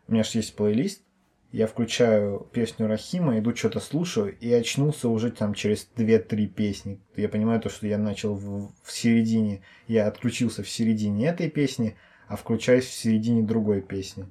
у 0.07 0.13
меня 0.13 0.23
же 0.23 0.39
есть 0.39 0.55
плейлист, 0.55 1.03
я 1.51 1.67
включаю 1.67 2.47
песню 2.53 2.87
Рахима, 2.87 3.37
иду 3.37 3.53
что-то 3.53 3.79
слушаю, 3.79 4.37
и 4.39 4.51
очнулся 4.53 5.09
уже 5.09 5.31
там 5.31 5.53
через 5.53 5.89
2-3 5.97 6.47
песни. 6.47 7.01
Я 7.15 7.27
понимаю 7.27 7.59
то, 7.59 7.69
что 7.69 7.87
я 7.87 7.97
начал 7.97 8.35
в, 8.35 8.71
в 8.83 8.91
середине, 8.91 9.61
я 9.87 10.07
отключился 10.07 10.63
в 10.63 10.69
середине 10.69 11.27
этой 11.27 11.49
песни, 11.49 11.97
а 12.27 12.37
включаюсь 12.37 12.85
в 12.85 12.93
середине 12.93 13.43
другой 13.43 13.81
песни. 13.81 14.25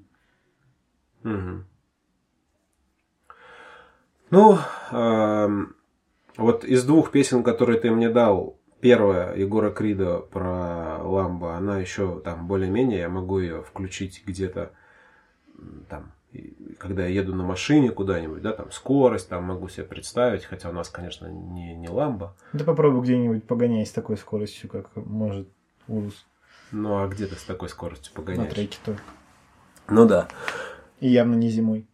Угу. 1.24 1.64
Ну, 4.30 4.58
э, 4.92 5.48
вот 6.38 6.64
из 6.64 6.84
двух 6.84 7.10
песен, 7.10 7.42
которые 7.42 7.80
ты 7.80 7.90
мне 7.90 8.08
дал, 8.08 8.58
первая 8.80 9.36
Егора 9.36 9.70
Крида 9.70 10.20
про 10.20 11.02
Ламбо, 11.02 11.54
она 11.54 11.78
еще 11.78 12.20
там 12.20 12.46
более-менее, 12.46 13.00
я 13.00 13.08
могу 13.10 13.40
ее 13.40 13.62
включить 13.62 14.22
где-то 14.24 14.72
там 15.90 16.12
когда 16.78 17.06
я 17.06 17.20
еду 17.20 17.34
на 17.34 17.44
машине 17.44 17.90
куда-нибудь, 17.90 18.42
да, 18.42 18.52
там 18.52 18.70
скорость, 18.70 19.28
там 19.28 19.44
могу 19.44 19.68
себе 19.68 19.84
представить, 19.84 20.44
хотя 20.44 20.70
у 20.70 20.72
нас, 20.72 20.88
конечно, 20.88 21.26
не, 21.26 21.74
не 21.74 21.88
ламба. 21.88 22.36
Да 22.52 22.64
попробуй 22.64 23.02
где-нибудь 23.02 23.44
погонять 23.44 23.88
с 23.88 23.92
такой 23.92 24.16
скоростью, 24.16 24.68
как 24.68 24.94
может 24.96 25.48
Урус. 25.88 26.24
Ну, 26.72 27.02
а 27.02 27.08
где 27.08 27.26
ты 27.26 27.34
с 27.34 27.42
такой 27.42 27.68
скоростью 27.68 28.12
погоняешь? 28.14 28.48
На 28.48 28.54
треке 28.54 28.78
только. 28.84 29.02
Ну 29.88 30.06
да. 30.06 30.28
И 31.00 31.08
явно 31.08 31.34
не 31.34 31.48
зимой. 31.48 31.86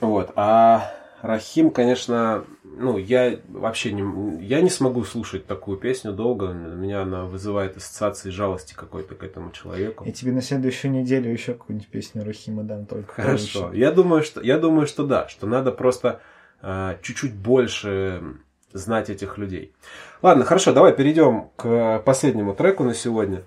Вот, 0.00 0.32
а 0.36 0.92
Рахим, 1.22 1.70
конечно, 1.70 2.44
ну, 2.64 2.96
я 2.96 3.38
вообще 3.48 3.92
не, 3.92 4.44
я 4.44 4.60
не 4.60 4.70
смогу 4.70 5.04
слушать 5.04 5.46
такую 5.46 5.76
песню 5.76 6.12
долго. 6.12 6.44
У 6.44 6.54
меня 6.54 7.02
она 7.02 7.24
вызывает 7.24 7.76
ассоциации 7.76 8.30
жалости 8.30 8.74
какой-то 8.74 9.14
к 9.14 9.22
этому 9.22 9.50
человеку. 9.50 10.04
Я 10.06 10.12
тебе 10.12 10.32
на 10.32 10.42
следующую 10.42 10.92
неделю 10.92 11.30
еще 11.30 11.52
какую-нибудь 11.52 11.88
песню 11.88 12.24
Рахима 12.24 12.62
дам 12.62 12.86
только. 12.86 13.12
Хорошо. 13.12 13.72
Я 13.72 13.92
думаю, 13.92 14.22
что 14.22 14.40
я 14.40 14.58
думаю, 14.58 14.86
что 14.86 15.06
да, 15.06 15.28
что 15.28 15.46
надо 15.46 15.72
просто 15.72 16.20
э, 16.62 16.96
чуть-чуть 17.02 17.34
больше 17.34 18.22
знать 18.72 19.10
этих 19.10 19.38
людей. 19.38 19.72
Ладно, 20.22 20.44
хорошо, 20.44 20.72
давай 20.72 20.92
перейдем 20.92 21.50
к 21.56 22.02
последнему 22.04 22.54
треку 22.54 22.84
на 22.84 22.94
сегодня. 22.94 23.42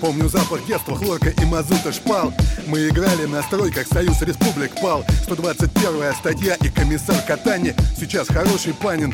Помню 0.00 0.28
запах 0.28 0.64
детства, 0.66 0.94
хлорка 0.96 1.30
и 1.30 1.44
мазута 1.44 1.92
шпал. 1.92 2.32
Мы 2.66 2.88
играли 2.88 3.26
на 3.26 3.42
стройках, 3.42 3.86
Союз 3.86 4.22
Республик 4.22 4.72
пал. 4.80 5.02
121 5.22 6.12
статья 6.14 6.54
и 6.60 6.70
комиссар 6.70 7.16
Катани. 7.26 7.74
Сейчас 7.96 8.28
хороший 8.28 8.74
Панин, 8.74 9.12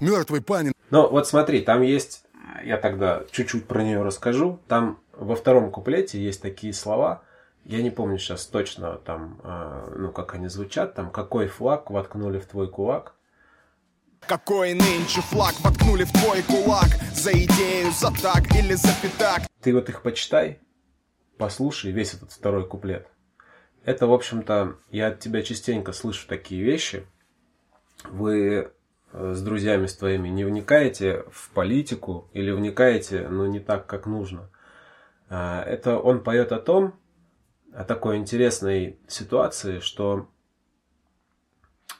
мертвый 0.00 0.42
Панин. 0.42 0.72
Ну 0.90 1.08
вот 1.08 1.26
смотри, 1.26 1.60
там 1.60 1.82
есть, 1.82 2.24
я 2.64 2.76
тогда 2.76 3.22
чуть-чуть 3.30 3.66
про 3.66 3.82
нее 3.82 4.02
расскажу. 4.02 4.60
Там 4.68 4.98
во 5.16 5.34
втором 5.34 5.70
куплете 5.70 6.22
есть 6.22 6.42
такие 6.42 6.72
слова, 6.72 7.22
я 7.68 7.82
не 7.82 7.90
помню 7.90 8.18
сейчас 8.18 8.46
точно 8.46 8.94
там, 8.96 9.38
а, 9.44 9.92
ну 9.94 10.10
как 10.10 10.34
они 10.34 10.48
звучат, 10.48 10.94
там 10.94 11.10
какой 11.10 11.48
флаг 11.48 11.90
воткнули 11.90 12.38
в 12.38 12.46
твой 12.46 12.68
кулак, 12.68 13.14
какой 14.26 14.74
нынче 14.74 15.20
флаг 15.20 15.54
воткнули 15.60 16.04
в 16.04 16.12
твой 16.12 16.42
кулак 16.42 16.88
За 17.14 17.32
идею, 17.32 17.90
за 17.92 18.10
так 18.22 18.54
или 18.54 18.74
за 18.74 18.90
пятак 19.02 19.42
Ты 19.62 19.74
вот 19.74 19.88
их 19.88 20.02
почитай, 20.02 20.60
послушай 21.38 21.92
весь 21.92 22.14
этот 22.14 22.32
второй 22.32 22.66
куплет. 22.66 23.08
Это, 23.84 24.06
в 24.06 24.12
общем-то, 24.12 24.76
я 24.90 25.08
от 25.08 25.20
тебя 25.20 25.42
частенько 25.42 25.92
слышу 25.92 26.28
такие 26.28 26.62
вещи. 26.62 27.06
Вы 28.04 28.70
э, 29.12 29.32
с 29.32 29.42
друзьями 29.42 29.86
с 29.86 29.96
твоими 29.96 30.28
не 30.28 30.44
вникаете 30.44 31.24
в 31.30 31.50
политику 31.50 32.28
или 32.34 32.50
вникаете, 32.50 33.28
но 33.28 33.46
не 33.46 33.60
так, 33.60 33.86
как 33.86 34.06
нужно. 34.06 34.50
А, 35.30 35.62
это 35.62 35.98
он 35.98 36.22
поет 36.22 36.52
о 36.52 36.58
том, 36.58 36.94
о 37.72 37.84
такой 37.84 38.16
интересной 38.16 38.98
ситуации, 39.08 39.78
что 39.80 40.28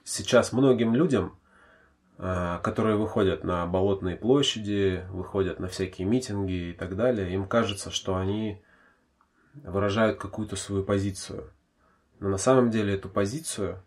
сейчас 0.05 0.53
многим 0.53 0.95
людям 0.95 1.38
которые 2.19 2.97
выходят 2.97 3.45
на 3.45 3.65
болотные 3.67 4.17
площади, 4.17 5.05
выходят 5.11 5.61
на 5.61 5.69
всякие 5.69 6.07
митинги 6.07 6.71
и 6.71 6.73
так 6.73 6.97
далее, 6.97 7.33
им 7.33 7.47
кажется, 7.47 7.93
что 7.93 8.17
они 8.17 8.61
выражают 9.55 10.19
какую-то 10.19 10.57
свою 10.57 10.83
позицию. 10.85 11.53
Но 12.19 12.29
на 12.29 12.39
самом 12.39 12.71
деле 12.71 12.95
эту 12.95 13.09
позицию, 13.09 13.83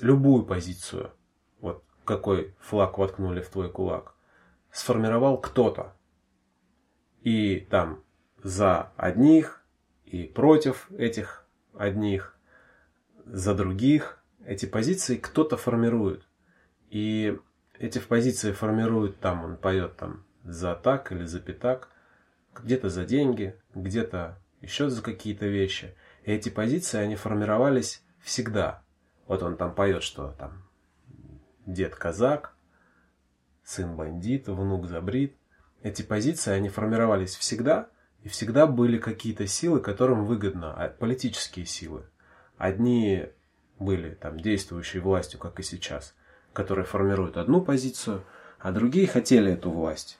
любую 0.00 0.44
позицию, 0.44 1.12
вот 1.60 1.84
какой 2.04 2.54
флаг 2.58 2.96
воткнули 2.96 3.42
в 3.42 3.50
твой 3.50 3.70
кулак, 3.70 4.14
сформировал 4.70 5.38
кто-то. 5.38 5.94
И 7.20 7.60
там 7.70 8.02
за 8.42 8.92
одних 8.96 9.62
и 10.06 10.24
против 10.24 10.90
этих 10.92 11.46
одних, 11.74 12.38
за 13.26 13.54
других 13.54 14.22
эти 14.44 14.64
позиции 14.64 15.16
кто-то 15.16 15.58
формирует. 15.58 16.25
И 16.96 17.38
эти 17.78 17.98
позиции 17.98 18.52
формируют 18.52 19.20
там, 19.20 19.44
он 19.44 19.58
поет 19.58 19.98
там 19.98 20.24
за 20.44 20.74
так 20.74 21.12
или 21.12 21.26
за 21.26 21.40
пятак, 21.40 21.90
где-то 22.54 22.88
за 22.88 23.04
деньги, 23.04 23.54
где-то 23.74 24.40
еще 24.62 24.88
за 24.88 25.02
какие-то 25.02 25.44
вещи. 25.44 25.94
И 26.24 26.32
эти 26.32 26.48
позиции, 26.48 26.96
они 26.96 27.14
формировались 27.14 28.02
всегда. 28.22 28.82
Вот 29.26 29.42
он 29.42 29.58
там 29.58 29.74
поет, 29.74 30.02
что 30.02 30.34
там 30.38 30.66
дед 31.66 31.94
казак, 31.94 32.56
сын 33.62 33.94
бандит, 33.94 34.48
внук 34.48 34.86
забрит. 34.86 35.36
Эти 35.82 36.00
позиции, 36.00 36.52
они 36.52 36.70
формировались 36.70 37.36
всегда, 37.36 37.90
и 38.22 38.30
всегда 38.30 38.66
были 38.66 38.96
какие-то 38.96 39.46
силы, 39.46 39.80
которым 39.80 40.24
выгодно, 40.24 40.72
а, 40.72 40.88
политические 40.88 41.66
силы. 41.66 42.06
Одни 42.56 43.28
были 43.78 44.14
там 44.14 44.40
действующей 44.40 45.00
властью, 45.00 45.38
как 45.38 45.60
и 45.60 45.62
сейчас– 45.62 46.14
которые 46.56 46.86
формируют 46.86 47.36
одну 47.36 47.60
позицию, 47.60 48.24
а 48.58 48.72
другие 48.72 49.06
хотели 49.06 49.52
эту 49.52 49.70
власть 49.70 50.18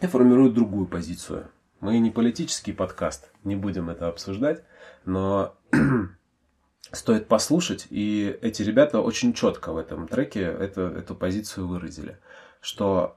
и 0.00 0.06
формируют 0.08 0.54
другую 0.54 0.86
позицию. 0.86 1.48
Мы 1.78 2.00
не 2.00 2.10
политический 2.10 2.72
подкаст, 2.72 3.30
не 3.44 3.54
будем 3.54 3.88
это 3.88 4.08
обсуждать, 4.08 4.64
но 5.04 5.54
стоит 6.90 7.28
послушать, 7.28 7.86
и 7.90 8.36
эти 8.42 8.62
ребята 8.62 9.00
очень 9.00 9.34
четко 9.34 9.72
в 9.72 9.76
этом 9.76 10.08
треке 10.08 10.40
эту, 10.40 10.80
эту 10.80 11.14
позицию 11.14 11.68
выразили, 11.68 12.18
что 12.60 13.16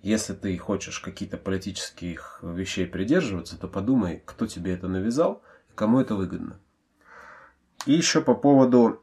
если 0.00 0.32
ты 0.32 0.56
хочешь 0.56 1.00
какие-то 1.00 1.36
политических 1.36 2.40
вещей 2.42 2.86
придерживаться, 2.86 3.60
то 3.60 3.68
подумай, 3.68 4.22
кто 4.24 4.46
тебе 4.46 4.72
это 4.72 4.88
навязал 4.88 5.42
кому 5.74 6.00
это 6.00 6.14
выгодно. 6.14 6.58
И 7.84 7.92
еще 7.92 8.22
по 8.22 8.34
поводу 8.34 9.02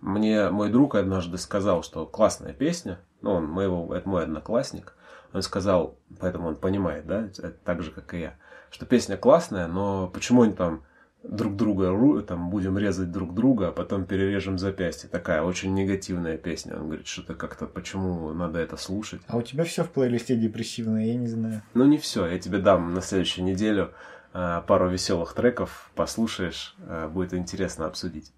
мне 0.00 0.50
мой 0.50 0.70
друг 0.70 0.94
однажды 0.94 1.38
сказал, 1.38 1.82
что 1.82 2.06
классная 2.06 2.52
песня, 2.52 3.00
ну, 3.20 3.32
он 3.32 3.46
моего, 3.46 3.94
это 3.94 4.08
мой 4.08 4.24
одноклассник, 4.24 4.94
он 5.32 5.42
сказал, 5.42 5.98
поэтому 6.20 6.48
он 6.48 6.56
понимает, 6.56 7.06
да, 7.06 7.28
так 7.64 7.82
же, 7.82 7.90
как 7.90 8.14
и 8.14 8.20
я, 8.20 8.34
что 8.70 8.86
песня 8.86 9.16
классная, 9.16 9.66
но 9.66 10.08
почему 10.08 10.42
они 10.42 10.52
там 10.52 10.82
друг 11.22 11.56
друга 11.56 12.22
там 12.22 12.50
будем 12.50 12.78
резать 12.78 13.10
друг 13.10 13.34
друга, 13.34 13.68
а 13.68 13.72
потом 13.72 14.04
перережем 14.04 14.58
запястье. 14.58 15.08
Такая 15.08 15.42
очень 15.42 15.74
негативная 15.74 16.38
песня. 16.38 16.76
Он 16.76 16.86
говорит, 16.86 17.06
что-то 17.06 17.34
как-то 17.34 17.66
почему 17.66 18.32
надо 18.32 18.58
это 18.58 18.76
слушать. 18.76 19.20
А 19.26 19.36
у 19.36 19.42
тебя 19.42 19.64
все 19.64 19.84
в 19.84 19.90
плейлисте 19.90 20.36
депрессивное, 20.36 21.06
я 21.06 21.16
не 21.16 21.26
знаю. 21.26 21.62
Ну 21.74 21.84
не 21.84 21.98
все, 21.98 22.26
я 22.26 22.38
тебе 22.38 22.58
дам 22.58 22.94
на 22.94 23.00
следующую 23.00 23.44
неделю 23.44 23.92
э, 24.32 24.62
пару 24.66 24.88
веселых 24.88 25.34
треков, 25.34 25.90
послушаешь, 25.94 26.76
э, 26.86 27.08
будет 27.08 27.34
интересно 27.34 27.86
обсудить. 27.86 28.32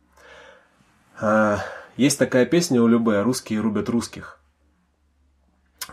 А, 1.21 1.59
есть 1.97 2.19
такая 2.19 2.47
песня 2.47 2.81
у 2.81 2.87
Любе 2.87 3.21
«Русские 3.21 3.61
рубят 3.61 3.91
русских». 3.91 4.41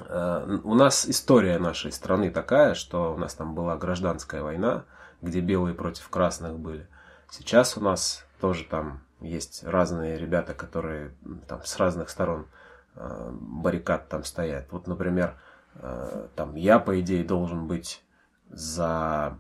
Э, 0.07 0.59
у 0.63 0.73
нас 0.73 1.07
история 1.07 1.59
нашей 1.59 1.91
страны 1.91 2.31
такая, 2.31 2.75
что 2.75 3.13
у 3.13 3.17
нас 3.17 3.33
там 3.35 3.53
была 3.53 3.75
гражданская 3.75 4.41
война, 4.41 4.85
где 5.21 5.41
белые 5.41 5.75
против 5.75 6.07
красных 6.07 6.57
были. 6.57 6.87
Сейчас 7.29 7.75
у 7.77 7.81
нас 7.81 8.25
тоже 8.39 8.63
там 8.63 9.01
есть 9.19 9.65
разные 9.65 10.17
ребята, 10.17 10.53
которые 10.53 11.13
там 11.47 11.61
с 11.65 11.77
разных 11.77 12.09
сторон 12.09 12.47
э, 12.95 13.29
баррикад 13.33 14.07
там 14.07 14.23
стоят. 14.23 14.71
Вот, 14.71 14.87
например, 14.87 15.35
э, 15.75 16.27
там 16.35 16.55
я, 16.55 16.79
по 16.79 16.99
идее, 17.01 17.25
должен 17.25 17.67
быть 17.67 18.01
за 18.49 19.37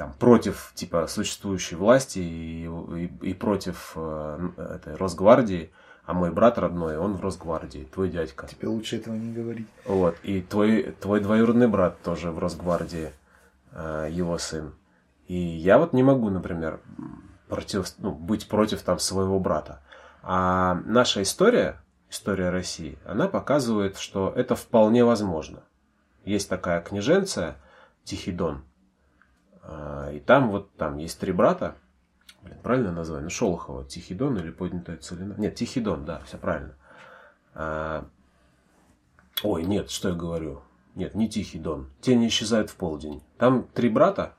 там, 0.00 0.14
против 0.14 0.72
типа 0.74 1.06
существующей 1.08 1.76
власти 1.76 2.20
и, 2.20 2.64
и, 2.64 3.28
и 3.28 3.34
против 3.34 3.92
э, 3.96 4.48
этой 4.56 4.96
Росгвардии, 4.96 5.72
а 6.06 6.14
мой 6.14 6.30
брат 6.30 6.56
родной, 6.56 6.96
он 6.96 7.16
в 7.16 7.20
Росгвардии, 7.20 7.86
твой 7.92 8.08
дядька. 8.08 8.46
Тебе 8.46 8.68
лучше 8.68 8.96
этого 8.96 9.12
не 9.12 9.30
говорить. 9.30 9.66
Вот, 9.84 10.16
и 10.22 10.40
твой, 10.40 10.96
твой 11.02 11.20
двоюродный 11.20 11.68
брат 11.68 12.00
тоже 12.00 12.30
в 12.30 12.38
Росгвардии, 12.38 13.12
э, 13.72 14.08
его 14.10 14.38
сын. 14.38 14.72
И 15.28 15.36
я 15.36 15.76
вот 15.76 15.92
не 15.92 16.02
могу, 16.02 16.30
например, 16.30 16.80
против, 17.48 17.92
ну, 17.98 18.12
быть 18.12 18.48
против 18.48 18.80
там 18.80 18.98
своего 18.98 19.38
брата. 19.38 19.82
А 20.22 20.80
наша 20.86 21.20
история, 21.20 21.78
история 22.08 22.48
России, 22.48 22.98
она 23.04 23.28
показывает, 23.28 23.98
что 23.98 24.32
это 24.34 24.54
вполне 24.54 25.04
возможно. 25.04 25.62
Есть 26.24 26.48
такая 26.48 26.80
княженция 26.80 27.56
Тихий 28.04 28.32
Дон– 28.32 28.64
и 30.12 30.20
там 30.20 30.50
вот 30.50 30.74
там 30.76 30.96
есть 30.98 31.18
три 31.20 31.32
брата. 31.32 31.76
Блин, 32.42 32.58
правильно 32.62 32.92
название? 32.92 33.24
Ну, 33.24 33.30
Шолохова. 33.30 33.84
Тихий 33.84 34.14
Дон 34.14 34.38
или 34.38 34.50
Поднятая 34.50 34.96
Целина? 34.96 35.34
Нет, 35.36 35.54
Тихий 35.54 35.80
Дон, 35.80 36.04
да, 36.04 36.20
все 36.20 36.38
правильно. 36.38 36.74
А... 37.54 38.06
Ой, 39.42 39.64
нет, 39.64 39.90
что 39.90 40.10
я 40.10 40.14
говорю? 40.14 40.62
Нет, 40.94 41.14
не 41.14 41.28
Тихий 41.28 41.58
Дон. 41.58 41.90
Тени 42.00 42.28
исчезают 42.28 42.70
в 42.70 42.76
полдень. 42.76 43.22
Там 43.38 43.64
три 43.64 43.88
брата, 43.88 44.34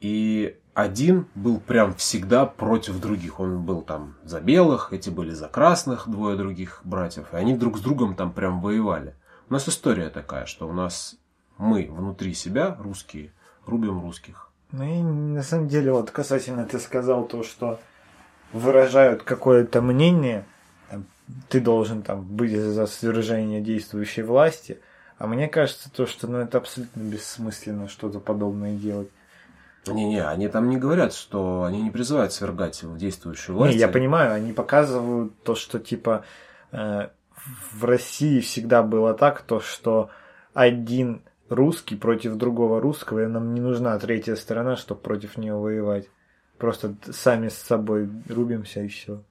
и 0.00 0.60
один 0.74 1.26
был 1.34 1.60
прям 1.60 1.94
всегда 1.94 2.46
против 2.46 3.00
других. 3.00 3.40
Он 3.40 3.64
был 3.64 3.82
там 3.82 4.16
за 4.22 4.40
белых, 4.40 4.92
эти 4.92 5.10
были 5.10 5.30
за 5.30 5.48
красных, 5.48 6.08
двое 6.08 6.36
других 6.36 6.80
братьев. 6.84 7.32
И 7.32 7.36
они 7.36 7.56
друг 7.56 7.78
с 7.78 7.80
другом 7.80 8.14
там 8.14 8.32
прям 8.32 8.60
воевали. 8.60 9.14
У 9.48 9.52
нас 9.52 9.68
история 9.68 10.08
такая, 10.10 10.46
что 10.46 10.68
у 10.68 10.72
нас 10.72 11.16
мы 11.58 11.88
внутри 11.90 12.32
себя, 12.34 12.76
русские, 12.78 13.32
рубим 13.70 14.00
русских. 14.02 14.50
Ну 14.72 14.84
и 14.84 15.02
на 15.02 15.42
самом 15.42 15.68
деле, 15.68 15.92
вот 15.92 16.10
касательно 16.10 16.64
ты 16.64 16.78
сказал 16.78 17.24
то, 17.24 17.42
что 17.42 17.80
выражают 18.52 19.22
какое-то 19.22 19.80
мнение, 19.80 20.44
там, 20.90 21.06
ты 21.48 21.60
должен 21.60 22.02
там 22.02 22.22
быть 22.22 22.56
за 22.56 22.86
свержение 22.86 23.60
действующей 23.60 24.22
власти, 24.22 24.80
а 25.18 25.26
мне 25.26 25.48
кажется 25.48 25.90
то, 25.92 26.06
что 26.06 26.26
ну, 26.28 26.38
это 26.38 26.58
абсолютно 26.58 27.00
бессмысленно 27.00 27.88
что-то 27.88 28.20
подобное 28.20 28.76
делать. 28.76 29.08
Не-не, 29.86 30.26
они 30.26 30.48
там 30.48 30.68
не 30.68 30.76
говорят, 30.76 31.14
что 31.14 31.64
они 31.64 31.82
не 31.82 31.90
призывают 31.90 32.32
свергать 32.32 32.82
действующую 32.96 33.56
власть. 33.56 33.74
Не, 33.74 33.80
я 33.80 33.88
понимаю, 33.88 34.34
они 34.34 34.52
показывают 34.52 35.42
то, 35.42 35.54
что 35.54 35.78
типа 35.78 36.24
э, 36.70 37.08
в 37.72 37.84
России 37.84 38.40
всегда 38.40 38.82
было 38.82 39.14
так, 39.14 39.42
то 39.42 39.60
что 39.60 40.10
один 40.52 41.22
русский 41.50 41.96
против 41.96 42.36
другого 42.36 42.80
русского, 42.80 43.24
и 43.24 43.26
нам 43.26 43.52
не 43.54 43.60
нужна 43.60 43.98
третья 43.98 44.36
сторона, 44.36 44.76
чтобы 44.76 45.00
против 45.00 45.36
нее 45.36 45.54
воевать. 45.54 46.08
Просто 46.58 46.94
сами 47.10 47.48
с 47.48 47.54
собой 47.54 48.08
рубимся 48.28 48.82
и 48.82 48.88
все. 48.88 49.22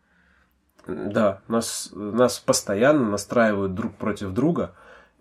Да, 0.85 1.41
нас, 1.47 1.91
нас 1.93 2.39
постоянно 2.39 3.09
настраивают 3.09 3.73
друг 3.73 3.95
против 3.95 4.31
друга. 4.31 4.75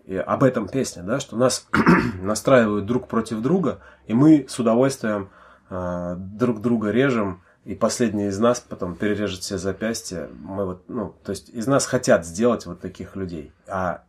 И 0.05 0.15
об 0.15 0.43
этом 0.43 0.67
песня, 0.67 1.03
да, 1.03 1.19
что 1.19 1.37
нас 1.37 1.67
настраивают 2.21 2.85
друг 2.85 3.07
против 3.07 3.41
друга, 3.41 3.79
и 4.07 4.13
мы 4.13 4.47
с 4.49 4.57
удовольствием 4.59 5.29
э, 5.69 6.15
друг 6.17 6.61
друга 6.61 6.89
режем, 6.89 7.43
и 7.63 7.75
последний 7.75 8.27
из 8.27 8.39
нас 8.39 8.59
потом 8.59 8.95
перережет 8.95 9.41
все 9.41 9.57
запястья. 9.57 10.27
Мы 10.33 10.65
вот, 10.65 10.83
ну, 10.87 11.15
то 11.23 11.29
есть 11.29 11.49
из 11.49 11.67
нас 11.67 11.85
хотят 11.85 12.25
сделать 12.25 12.65
вот 12.65 12.81
таких 12.81 13.15
людей, 13.15 13.53
а 13.67 14.03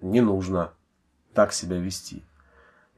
не 0.00 0.22
нужно 0.22 0.72
так 1.34 1.52
себя 1.52 1.78
вести. 1.78 2.24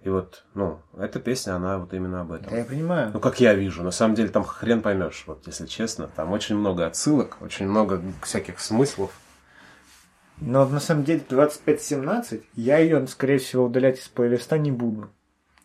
И 0.03 0.09
вот, 0.09 0.45
ну, 0.55 0.81
эта 0.97 1.21
песня, 1.21 1.57
она 1.57 1.79
вот 1.79 1.93
именно 1.93 2.23
об 2.23 2.33
этом. 2.33 2.51
Да, 2.51 2.59
я 2.59 2.65
понимаю. 2.65 3.11
Ну, 3.13 3.21
как 3.21 3.39
я 3.39 3.53
вижу. 3.53 3.83
На 3.83 3.91
самом 3.91 4.15
деле, 4.15 4.31
там 4.31 4.45
хрен 4.45 4.81
поймешь, 4.81 5.25
вот, 5.27 5.47
если 5.47 5.67
честно. 5.67 6.09
Там 6.09 6.33
очень 6.33 6.57
много 6.57 6.87
отсылок, 6.87 7.37
очень 7.43 7.69
много 7.69 8.03
всяких 8.23 8.61
смыслов. 8.61 9.13
Но 10.41 10.67
на 10.67 10.81
самом 10.81 11.05
деле 11.05 11.23
2517 11.29 12.43
я 12.55 12.79
ее, 12.79 13.07
скорее 13.07 13.39
всего, 13.39 13.67
удалять 13.67 13.99
из 13.99 14.09
плейлиста 14.09 14.57
не 14.57 14.73
буду. 14.73 15.11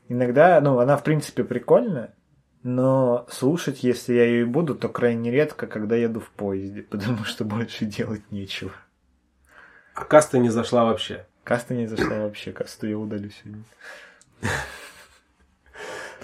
Иногда, 0.10 0.60
ну, 0.60 0.80
она 0.80 0.98
в 0.98 1.04
принципе 1.04 1.46
прикольная, 1.46 2.14
но 2.62 3.26
слушать, 3.30 3.84
если 3.84 4.14
я 4.14 4.26
ее 4.26 4.42
и 4.42 4.46
буду, 4.46 4.76
то 4.76 4.90
крайне 4.90 5.32
редко, 5.32 5.66
когда 5.66 5.96
еду 5.96 6.20
в 6.20 6.30
поезде, 6.30 6.82
потому 6.90 7.24
что 7.24 7.46
больше 7.46 7.86
делать 7.86 8.32
нечего. 8.32 8.72
А 9.94 10.04
каста 10.04 10.40
не 10.40 10.50
зашла 10.50 10.84
вообще. 10.84 11.26
Каста 11.46 11.76
не 11.76 11.86
зашла 11.86 12.22
вообще, 12.22 12.52
касту 12.52 12.88
я 12.88 12.98
удалю 12.98 13.30
сегодня. 13.30 13.64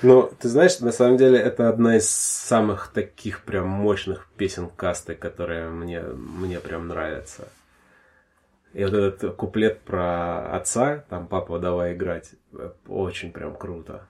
Ну, 0.01 0.31
ты 0.39 0.49
знаешь, 0.49 0.79
на 0.79 0.91
самом 0.91 1.17
деле 1.17 1.37
это 1.37 1.69
одна 1.69 1.97
из 1.97 2.09
самых 2.09 2.87
таких 2.91 3.43
прям 3.43 3.67
мощных 3.67 4.27
песен 4.35 4.67
касты, 4.67 5.13
которая 5.13 5.69
мне, 5.69 6.01
мне 6.01 6.59
прям 6.59 6.87
нравится. 6.87 7.49
И 8.73 8.83
вот 8.83 8.93
этот 8.93 9.35
куплет 9.35 9.81
про 9.81 10.55
отца, 10.55 11.05
там 11.07 11.27
папа 11.27 11.59
давай 11.59 11.93
играть, 11.93 12.31
очень 12.87 13.31
прям 13.31 13.55
круто. 13.55 14.07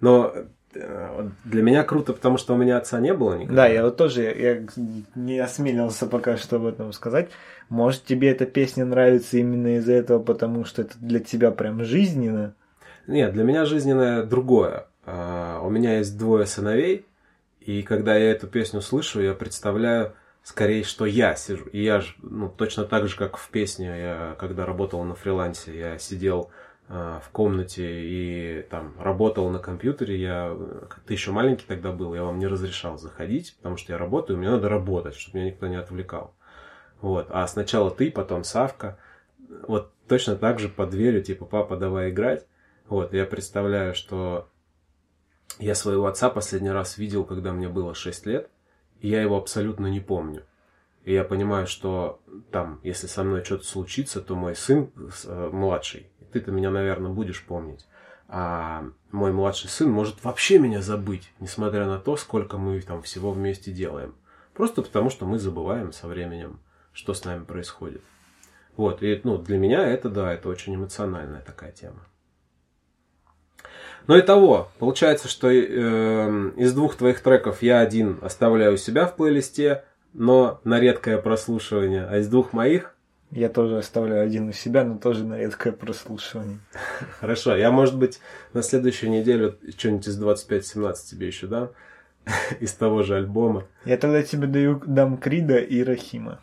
Но 0.00 0.32
э, 0.34 0.46
для 0.72 1.62
меня 1.62 1.82
круто, 1.82 2.12
потому 2.12 2.36
что 2.36 2.54
у 2.54 2.56
меня 2.56 2.76
отца 2.76 3.00
не 3.00 3.14
было 3.14 3.34
никогда. 3.34 3.62
Да, 3.62 3.68
я 3.68 3.84
вот 3.84 3.96
тоже 3.96 4.22
я 4.22 4.66
не 5.14 5.38
осмелился 5.38 6.06
пока 6.06 6.36
что 6.36 6.56
об 6.56 6.66
этом 6.66 6.92
сказать. 6.92 7.30
Может, 7.68 8.04
тебе 8.04 8.30
эта 8.30 8.46
песня 8.46 8.84
нравится 8.84 9.38
именно 9.38 9.76
из-за 9.76 9.94
этого, 9.94 10.22
потому 10.22 10.64
что 10.64 10.82
это 10.82 10.94
для 10.98 11.20
тебя 11.20 11.50
прям 11.50 11.84
жизненно? 11.84 12.54
Нет, 13.06 13.32
для 13.32 13.44
меня 13.44 13.64
жизненное 13.64 14.22
другое. 14.22 14.86
А, 15.06 15.60
у 15.62 15.70
меня 15.70 15.98
есть 15.98 16.18
двое 16.18 16.46
сыновей, 16.46 17.06
и 17.60 17.82
когда 17.82 18.16
я 18.16 18.30
эту 18.30 18.46
песню 18.46 18.80
слышу, 18.80 19.20
я 19.20 19.32
представляю 19.32 20.12
скорее, 20.42 20.84
что 20.84 21.04
я 21.04 21.34
сижу. 21.34 21.64
И 21.66 21.82
я 21.82 22.00
же, 22.00 22.14
ну, 22.22 22.48
точно 22.48 22.84
так 22.84 23.08
же, 23.08 23.16
как 23.16 23.36
в 23.36 23.48
песне, 23.50 23.86
я 23.86 24.36
когда 24.38 24.64
работал 24.64 25.02
на 25.04 25.14
фрилансе, 25.14 25.78
я 25.78 25.98
сидел 25.98 26.50
в 26.88 27.28
комнате 27.32 27.84
и 27.86 28.62
там 28.70 28.94
работал 28.98 29.50
на 29.50 29.58
компьютере, 29.58 30.18
я, 30.18 30.56
ты 31.06 31.12
еще 31.12 31.32
маленький 31.32 31.66
тогда 31.66 31.92
был, 31.92 32.14
я 32.14 32.24
вам 32.24 32.38
не 32.38 32.46
разрешал 32.46 32.96
заходить, 32.96 33.54
потому 33.58 33.76
что 33.76 33.92
я 33.92 33.98
работаю, 33.98 34.38
мне 34.38 34.48
надо 34.48 34.70
работать, 34.70 35.14
чтобы 35.14 35.38
меня 35.38 35.50
никто 35.50 35.66
не 35.66 35.76
отвлекал. 35.76 36.34
Вот. 37.00 37.28
А 37.30 37.46
сначала 37.46 37.90
ты, 37.90 38.10
потом 38.10 38.42
Савка. 38.42 38.98
Вот 39.66 39.92
точно 40.08 40.36
так 40.36 40.58
же 40.58 40.68
под 40.68 40.90
дверью, 40.90 41.22
типа, 41.22 41.44
папа, 41.44 41.76
давай 41.76 42.10
играть. 42.10 42.46
Вот, 42.88 43.12
я 43.12 43.26
представляю, 43.26 43.94
что 43.94 44.48
я 45.58 45.74
своего 45.74 46.06
отца 46.06 46.30
последний 46.30 46.70
раз 46.70 46.98
видел, 46.98 47.24
когда 47.24 47.52
мне 47.52 47.68
было 47.68 47.94
6 47.94 48.26
лет, 48.26 48.50
и 49.00 49.08
я 49.08 49.20
его 49.20 49.36
абсолютно 49.36 49.86
не 49.86 50.00
помню. 50.00 50.44
И 51.04 51.12
я 51.12 51.24
понимаю, 51.24 51.66
что 51.66 52.20
там, 52.50 52.80
если 52.82 53.06
со 53.06 53.24
мной 53.24 53.44
что-то 53.44 53.64
случится, 53.64 54.20
то 54.20 54.34
мой 54.34 54.54
сын 54.54 54.90
э, 55.24 55.50
младший, 55.52 56.10
ты-то 56.32 56.50
меня, 56.50 56.70
наверное, 56.70 57.10
будешь 57.10 57.44
помнить. 57.44 57.86
А 58.28 58.84
мой 59.10 59.32
младший 59.32 59.70
сын 59.70 59.90
может 59.90 60.22
вообще 60.22 60.58
меня 60.58 60.82
забыть, 60.82 61.32
несмотря 61.40 61.86
на 61.86 61.98
то, 61.98 62.16
сколько 62.16 62.58
мы 62.58 62.80
там 62.82 63.02
всего 63.02 63.32
вместе 63.32 63.72
делаем. 63.72 64.14
Просто 64.52 64.82
потому, 64.82 65.08
что 65.08 65.24
мы 65.24 65.38
забываем 65.38 65.92
со 65.92 66.08
временем 66.08 66.60
что 66.98 67.14
с 67.14 67.24
нами 67.24 67.44
происходит. 67.44 68.02
Вот, 68.76 69.04
и 69.04 69.20
ну, 69.22 69.38
для 69.38 69.56
меня 69.56 69.86
это, 69.86 70.08
да, 70.08 70.32
это 70.32 70.48
очень 70.48 70.74
эмоциональная 70.74 71.40
такая 71.40 71.70
тема. 71.70 72.04
Но 74.08 74.16
и 74.16 74.22
того, 74.22 74.68
получается, 74.80 75.28
что 75.28 75.48
э, 75.48 76.52
из 76.56 76.74
двух 76.74 76.96
твоих 76.96 77.20
треков 77.20 77.62
я 77.62 77.78
один 77.78 78.18
оставляю 78.20 78.78
себя 78.78 79.06
в 79.06 79.14
плейлисте, 79.14 79.84
но 80.12 80.60
на 80.64 80.80
редкое 80.80 81.18
прослушивание, 81.18 82.06
а 82.06 82.18
из 82.18 82.28
двух 82.28 82.52
моих 82.52 82.94
я 83.30 83.50
тоже 83.50 83.78
оставляю 83.78 84.24
один 84.24 84.48
у 84.48 84.52
себя, 84.52 84.84
но 84.84 84.98
тоже 84.98 85.24
на 85.24 85.38
редкое 85.38 85.72
прослушивание. 85.72 86.60
Хорошо, 87.20 87.56
я, 87.56 87.70
может 87.70 87.96
быть, 87.96 88.20
на 88.54 88.62
следующую 88.62 89.10
неделю 89.10 89.58
что-нибудь 89.76 90.08
из 90.08 90.22
25-17 90.22 90.94
тебе 91.10 91.26
еще 91.26 91.46
дам, 91.46 91.70
из 92.60 92.72
того 92.72 93.02
же 93.02 93.16
альбома. 93.16 93.66
Я 93.84 93.98
тогда 93.98 94.22
тебе 94.22 94.46
даю, 94.46 94.82
дам 94.86 95.18
Крида 95.18 95.58
и 95.58 95.82
Рахима. 95.82 96.40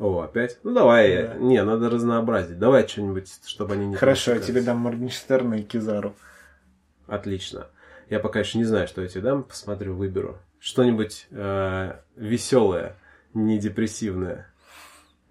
О, 0.00 0.22
опять? 0.22 0.58
Ну 0.64 0.74
давай, 0.74 1.28
да. 1.28 1.34
не, 1.34 1.62
надо 1.62 1.88
разнообразить. 1.88 2.58
Давай 2.58 2.86
что-нибудь, 2.86 3.30
чтобы 3.46 3.74
они 3.74 3.86
не 3.86 3.94
Хорошо, 3.94 4.32
я 4.34 4.40
тебе 4.40 4.60
дам 4.60 4.78
Моргенштерна 4.78 5.54
и 5.54 5.62
Кизару. 5.62 6.16
Отлично. 7.06 7.68
Я 8.10 8.18
пока 8.18 8.40
еще 8.40 8.58
не 8.58 8.64
знаю, 8.64 8.88
что 8.88 9.02
я 9.02 9.08
тебе 9.08 9.22
дам, 9.22 9.44
посмотрю, 9.44 9.94
выберу. 9.94 10.38
Что-нибудь 10.58 11.28
э, 11.30 11.92
веселое, 12.16 12.96
не 13.34 13.58
депрессивное. 13.58 14.46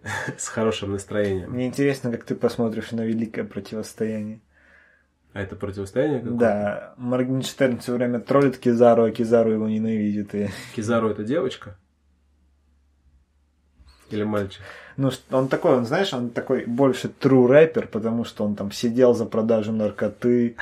С 0.37 0.47
хорошим 0.47 0.91
настроением. 0.91 1.51
Мне 1.51 1.67
интересно, 1.67 2.11
как 2.11 2.23
ты 2.25 2.35
посмотришь 2.35 2.91
на 2.91 3.01
великое 3.01 3.43
противостояние. 3.43 4.41
А 5.33 5.41
это 5.41 5.55
противостояние 5.55 6.19
какое-то? 6.19 6.39
Да, 6.39 6.93
Моргенштерн 6.97 7.79
все 7.79 7.93
время 7.93 8.19
троллит 8.19 8.57
Кизару, 8.59 9.05
а 9.05 9.11
Кизару 9.11 9.51
его 9.51 9.67
ненавидит. 9.67 10.35
И... 10.35 10.49
Кизару 10.75 11.09
это 11.09 11.23
девочка? 11.23 11.75
Или 14.11 14.23
мальчик? 14.23 14.61
Ну, 14.95 15.09
он 15.31 15.47
такой, 15.47 15.75
он, 15.75 15.85
знаешь, 15.85 16.13
он 16.13 16.29
такой 16.29 16.65
больше 16.65 17.07
true 17.07 17.47
рэпер, 17.47 17.87
потому 17.87 18.25
что 18.25 18.45
он 18.45 18.55
там 18.55 18.71
сидел 18.71 19.15
за 19.15 19.25
продажу 19.25 19.71
наркоты. 19.71 20.55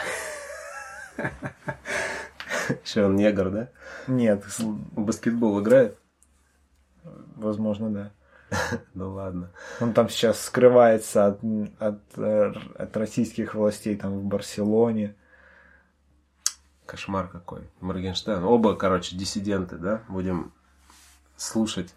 Еще 2.86 3.04
он 3.04 3.18
негр, 3.18 3.50
да? 3.50 3.70
Нет, 4.08 4.46
В 4.58 5.02
баскетбол 5.02 5.62
играет? 5.62 5.98
Возможно, 7.36 7.89
да. 7.89 8.12
Ну 8.93 9.14
ладно. 9.14 9.52
Он 9.80 9.93
там 9.93 10.10
сейчас 10.10 10.41
скрывается 10.41 11.28
от, 11.28 11.39
от, 11.80 12.18
от 12.18 12.97
российских 12.97 13.56
властей 13.56 13.95
там 13.95 14.20
в 14.20 14.24
Барселоне. 14.24 15.16
Кошмар 16.86 17.30
какой. 17.30 17.70
Моргенштерн. 17.80 18.43
Оба, 18.43 18.76
короче, 18.76 19.16
диссиденты, 19.16 19.78
да? 19.78 20.02
Будем 20.10 20.52
слушать 21.38 21.93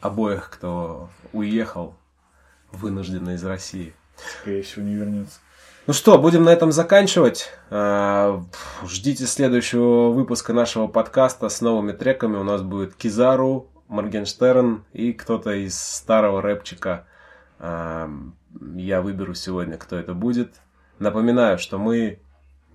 обоих, 0.00 0.50
кто 0.50 1.08
уехал 1.32 1.94
вынужденно 2.72 3.30
из 3.30 3.44
России. 3.44 3.94
Скорее 4.40 4.62
всего, 4.62 4.84
не 4.84 4.94
вернется. 4.94 5.38
Ну 5.86 5.92
что, 5.92 6.18
будем 6.18 6.42
на 6.42 6.50
этом 6.50 6.72
заканчивать. 6.72 7.52
А, 7.70 8.42
Ждите 8.84 9.26
следующего 9.26 10.10
выпуска 10.10 10.52
нашего 10.52 10.88
подкаста 10.88 11.48
с 11.48 11.60
новыми 11.60 11.92
треками. 11.92 12.36
У 12.36 12.42
нас 12.42 12.62
будет 12.62 12.96
Кизару, 12.96 13.70
Моргенштерн 13.88 14.84
и 14.92 15.12
кто-то 15.12 15.52
из 15.52 15.78
старого 15.78 16.42
рэпчика. 16.42 17.06
А, 17.58 18.10
Я 18.74 19.02
выберу 19.02 19.34
сегодня, 19.34 19.76
кто 19.78 19.96
это 19.96 20.14
будет. 20.14 20.54
Напоминаю, 20.98 21.58
что 21.58 21.78
мы 21.78 22.20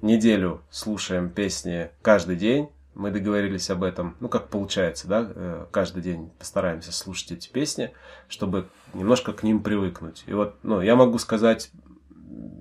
неделю 0.01 0.61
слушаем 0.69 1.29
песни 1.29 1.89
каждый 2.01 2.35
день. 2.35 2.69
Мы 2.93 3.09
договорились 3.09 3.69
об 3.69 3.83
этом, 3.83 4.17
ну 4.19 4.27
как 4.27 4.49
получается, 4.49 5.07
да, 5.07 5.31
э, 5.33 5.65
каждый 5.71 6.03
день 6.03 6.29
постараемся 6.37 6.91
слушать 6.91 7.31
эти 7.31 7.49
песни, 7.49 7.93
чтобы 8.27 8.67
немножко 8.93 9.31
к 9.31 9.43
ним 9.43 9.63
привыкнуть. 9.63 10.23
И 10.27 10.33
вот, 10.33 10.57
ну, 10.61 10.81
я 10.81 10.97
могу 10.97 11.17
сказать, 11.17 11.71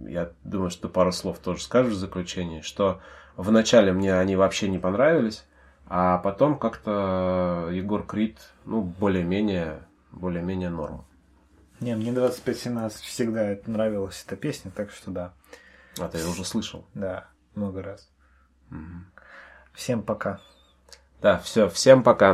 я 0.06 0.30
думаю, 0.44 0.70
что 0.70 0.88
пару 0.88 1.10
слов 1.10 1.38
тоже 1.40 1.62
скажешь 1.62 1.94
в 1.94 1.98
заключении, 1.98 2.60
что 2.60 3.00
вначале 3.36 3.92
мне 3.92 4.14
они 4.14 4.36
вообще 4.36 4.68
не 4.68 4.78
понравились, 4.78 5.44
а 5.92 6.18
потом 6.18 6.56
как-то 6.56 7.68
Егор 7.72 8.06
Крид, 8.06 8.38
ну, 8.64 8.80
более-менее, 8.80 9.82
более-менее 10.12 10.70
норм. 10.70 11.04
Не, 11.80 11.96
мне 11.96 12.12
25-17 12.12 12.90
всегда 13.02 13.42
это 13.42 13.68
нравилась 13.68 14.22
эта 14.24 14.36
песня, 14.36 14.70
так 14.70 14.92
что 14.92 15.10
да. 15.10 15.32
А 15.98 16.08
ты 16.08 16.24
уже 16.24 16.44
слышал. 16.44 16.86
Да, 16.94 17.26
много 17.56 17.82
раз. 17.82 18.08
Всем 19.72 20.02
пока. 20.04 20.40
Да, 21.20 21.38
все, 21.40 21.68
всем 21.68 22.04
пока. 22.04 22.28